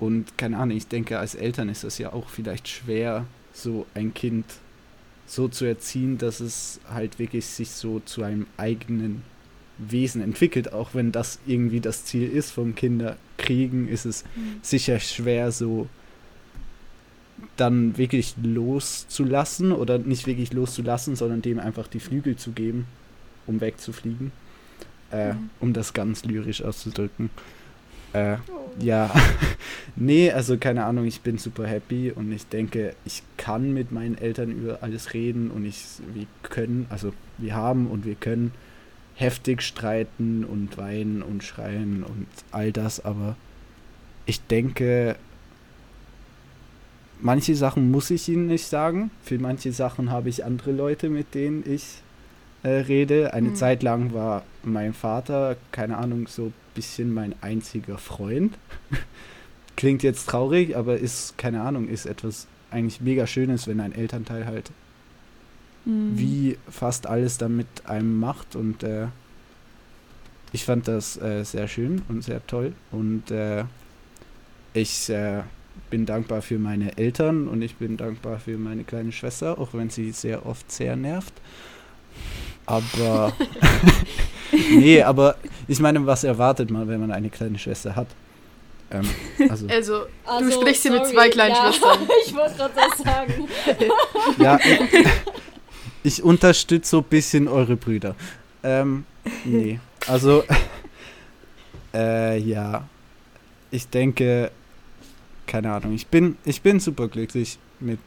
[0.00, 4.14] Und keine Ahnung, ich denke, als Eltern ist das ja auch vielleicht schwer, so ein
[4.14, 4.44] Kind
[5.28, 9.22] so zu erziehen, dass es halt wirklich sich so zu einem eigenen
[9.76, 10.72] Wesen entwickelt.
[10.72, 14.58] Auch wenn das irgendwie das Ziel ist vom Kinderkriegen, ist es mhm.
[14.62, 15.86] sicher schwer, so
[17.56, 22.86] dann wirklich loszulassen oder nicht wirklich loszulassen, sondern dem einfach die Flügel zu geben,
[23.46, 24.32] um wegzufliegen.
[25.10, 25.50] Äh, mhm.
[25.60, 27.30] Um das ganz lyrisch auszudrücken.
[28.12, 28.70] Äh, oh.
[28.80, 29.10] Ja,
[29.96, 34.16] nee, also keine Ahnung, ich bin super happy und ich denke, ich kann mit meinen
[34.16, 38.52] Eltern über alles reden und ich, wir können, also wir haben und wir können
[39.14, 43.36] heftig streiten und weinen und schreien und all das, aber
[44.26, 45.16] ich denke,
[47.20, 49.10] manche Sachen muss ich ihnen nicht sagen.
[49.22, 52.02] Für manche Sachen habe ich andere Leute, mit denen ich
[52.62, 53.32] äh, rede.
[53.32, 53.54] Eine mhm.
[53.54, 58.56] Zeit lang war mein Vater, keine Ahnung, so bisschen mein einziger Freund.
[59.76, 64.46] Klingt jetzt traurig, aber ist, keine Ahnung, ist etwas eigentlich mega Schönes, wenn ein Elternteil
[64.46, 64.70] halt
[65.84, 66.16] mhm.
[66.16, 68.54] wie fast alles damit einem macht.
[68.54, 69.08] Und äh,
[70.52, 72.74] ich fand das äh, sehr schön und sehr toll.
[72.92, 73.64] Und äh,
[74.72, 75.42] ich äh,
[75.90, 79.90] bin dankbar für meine Eltern und ich bin dankbar für meine kleine Schwester, auch wenn
[79.90, 81.32] sie sehr oft sehr nervt.
[82.68, 83.32] Aber
[84.70, 85.36] nee, aber
[85.66, 88.08] ich meine, was erwartet man, wenn man eine kleine Schwester hat?
[88.90, 89.08] Ähm,
[89.48, 91.98] also, also, also, du sprichst hier mit zwei kleinen ja, Schwestern.
[92.26, 93.48] ich wollte gerade das sagen.
[94.38, 95.06] ja, ich,
[96.02, 98.14] ich unterstütze so ein bisschen eure Brüder.
[98.62, 99.06] Ähm,
[99.46, 100.44] nee, also,
[101.94, 102.86] äh, ja,
[103.70, 104.50] ich denke,
[105.46, 108.00] keine Ahnung, ich bin, ich bin super glücklich mit,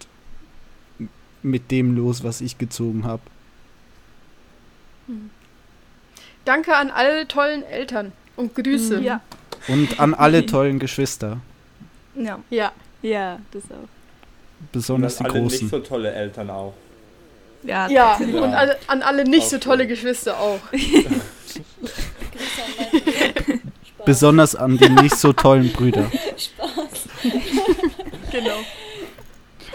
[1.42, 3.24] mit dem los, was ich gezogen habe.
[5.08, 5.30] Hm.
[6.46, 9.00] Danke an alle tollen Eltern und Grüße.
[9.02, 9.22] Ja.
[9.68, 11.38] Und an alle tollen Geschwister.
[12.16, 12.40] Ja.
[12.50, 12.72] Ja,
[13.02, 13.88] ja das auch.
[14.72, 15.60] Besonders die alle großen.
[15.60, 16.74] nicht so tolle Eltern auch.
[17.64, 18.16] Ja, ja.
[18.16, 20.60] und alle, an alle nicht so tolle Geschwister auch.
[24.06, 26.10] Besonders an die nicht so tollen Brüder.
[26.38, 27.08] Spaß.
[28.32, 28.58] genau.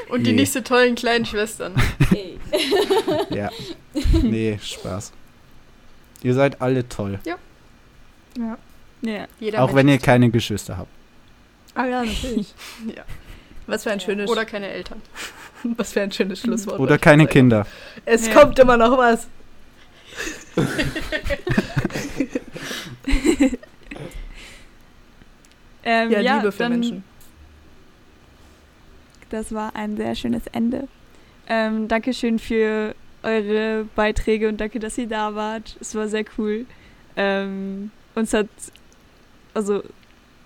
[0.08, 0.30] Und nee.
[0.30, 1.74] die nicht so tollen kleinen Schwestern.
[2.10, 2.38] Hey.
[3.30, 3.50] ja.
[4.22, 5.12] Nee, Spaß.
[6.22, 7.18] Ihr seid alle toll.
[7.24, 7.36] Ja.
[8.38, 8.58] Ja.
[9.00, 9.26] ja.
[9.40, 10.90] Jeder Auch wenn ihr keine Geschwister habt.
[11.74, 12.54] Ah ja, natürlich.
[12.94, 13.04] ja.
[13.66, 14.30] Was für ein schönes.
[14.30, 15.02] Oder keine Eltern.
[15.62, 16.78] Was für ein schönes Schlusswort.
[16.78, 17.66] Oder keine Kinder.
[18.04, 18.34] Es ja.
[18.34, 19.26] kommt immer noch was.
[25.84, 27.04] ähm, ja, ja, Liebe für Menschen.
[29.30, 30.88] Das war ein sehr schönes Ende.
[31.48, 35.76] Ähm, Dankeschön für eure Beiträge und danke, dass ihr da wart.
[35.80, 36.66] Es war sehr cool.
[37.16, 38.48] Ähm, uns hat,
[39.54, 39.82] also,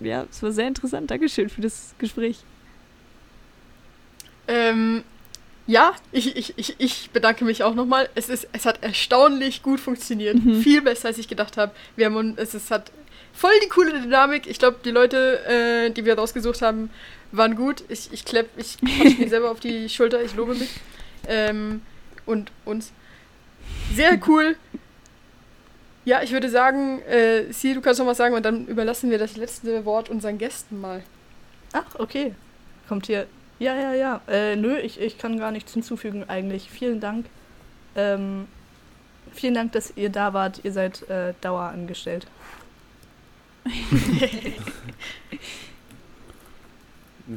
[0.01, 1.11] ja, es war sehr interessant.
[1.11, 2.39] Dankeschön für das Gespräch.
[4.49, 5.05] Ähm,
[5.67, 8.09] ja, ich, ich, ich, ich bedanke mich auch nochmal.
[8.15, 10.43] Es, es hat erstaunlich gut funktioniert.
[10.43, 10.61] Mhm.
[10.63, 11.73] Viel besser, als ich gedacht habe.
[11.97, 12.91] Wir haben es, es hat
[13.33, 14.49] voll die coole Dynamik.
[14.49, 16.91] Ich glaube, die Leute, äh, die wir rausgesucht haben,
[17.33, 17.85] waren gut.
[17.89, 20.71] Ich, ich klepp, ich mir selber auf die Schulter, ich lobe mich.
[21.27, 21.83] Ähm,
[22.27, 22.93] und uns.
[23.95, 24.57] Sehr cool.
[26.05, 29.19] Ja, ich würde sagen, äh, Sie, du kannst noch was sagen und dann überlassen wir
[29.19, 31.03] das letzte Wort unseren Gästen mal.
[31.73, 32.35] Ach, okay.
[32.89, 33.27] Kommt hier.
[33.59, 34.21] Ja, ja, ja.
[34.27, 36.71] Äh, nö, ich, ich kann gar nichts hinzufügen eigentlich.
[36.71, 37.27] Vielen Dank.
[37.95, 38.49] Ähm,
[39.33, 40.61] vielen Dank, dass ihr da wart.
[40.65, 42.27] Ihr seid äh, dauerangestellt.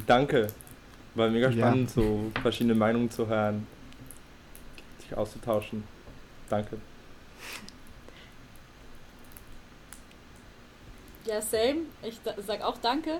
[0.08, 0.48] Danke.
[1.16, 2.02] War mega spannend, ja.
[2.02, 3.68] so verschiedene Meinungen zu hören
[5.18, 5.84] auszutauschen.
[6.50, 6.78] Danke.
[11.26, 11.84] Ja, same.
[12.02, 13.20] Ich sag auch danke.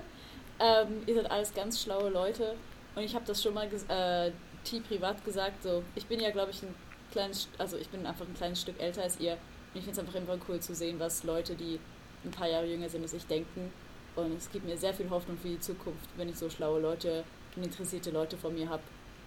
[0.60, 2.54] Ähm, ihr seid alles ganz schlaue Leute.
[2.94, 4.30] Und ich habe das schon mal äh,
[4.64, 6.74] T privat gesagt, so, ich bin ja, glaube ich, ein
[7.10, 9.32] kleines, also ich bin einfach ein kleines Stück älter als ihr.
[9.32, 11.80] Und ich finde es einfach immer cool zu sehen, was Leute, die
[12.24, 13.72] ein paar Jahre jünger sind als ich, denken.
[14.16, 17.24] Und es gibt mir sehr viel Hoffnung für die Zukunft, wenn ich so schlaue Leute
[17.56, 18.82] und interessierte Leute vor mir habe.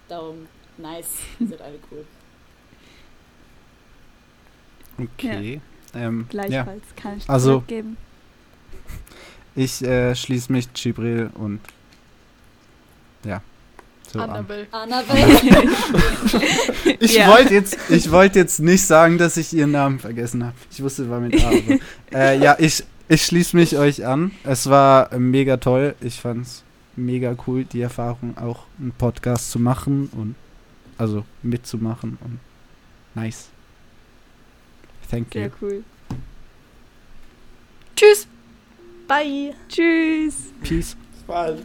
[0.08, 0.46] Darum,
[0.78, 1.08] nice,
[1.38, 2.04] ihr seid alle cool.
[4.98, 5.60] Okay.
[5.94, 6.00] Ja.
[6.00, 7.02] Ähm, Gleichfalls ja.
[7.02, 7.96] kann ich also, geben.
[9.54, 11.60] Ich äh, schließe mich Gibril und
[13.24, 13.42] ja.
[14.10, 14.66] So Annabelle.
[14.70, 14.92] An.
[14.92, 15.68] Annabelle.
[17.00, 17.28] ich ja.
[17.28, 20.54] wollte jetzt, ich jetzt nicht sagen, dass ich ihren Namen vergessen habe.
[20.70, 21.48] Ich wusste, war mit A.
[21.48, 21.78] Aber,
[22.12, 24.32] äh, ja, ich, ich schließe mich euch an.
[24.44, 25.94] Es war mega toll.
[26.00, 26.64] Ich fand es
[26.96, 30.34] mega cool, die Erfahrung auch einen Podcast zu machen und
[30.98, 32.40] also mitzumachen und
[33.14, 33.48] nice.
[35.10, 35.40] Thank you.
[35.40, 35.84] Sehr cool.
[37.96, 38.26] Tschüss.
[39.06, 39.54] Bye.
[39.68, 40.52] Tschüss.
[40.62, 40.94] Peace.
[40.94, 41.64] Bis bald.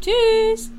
[0.00, 0.70] Tschüss.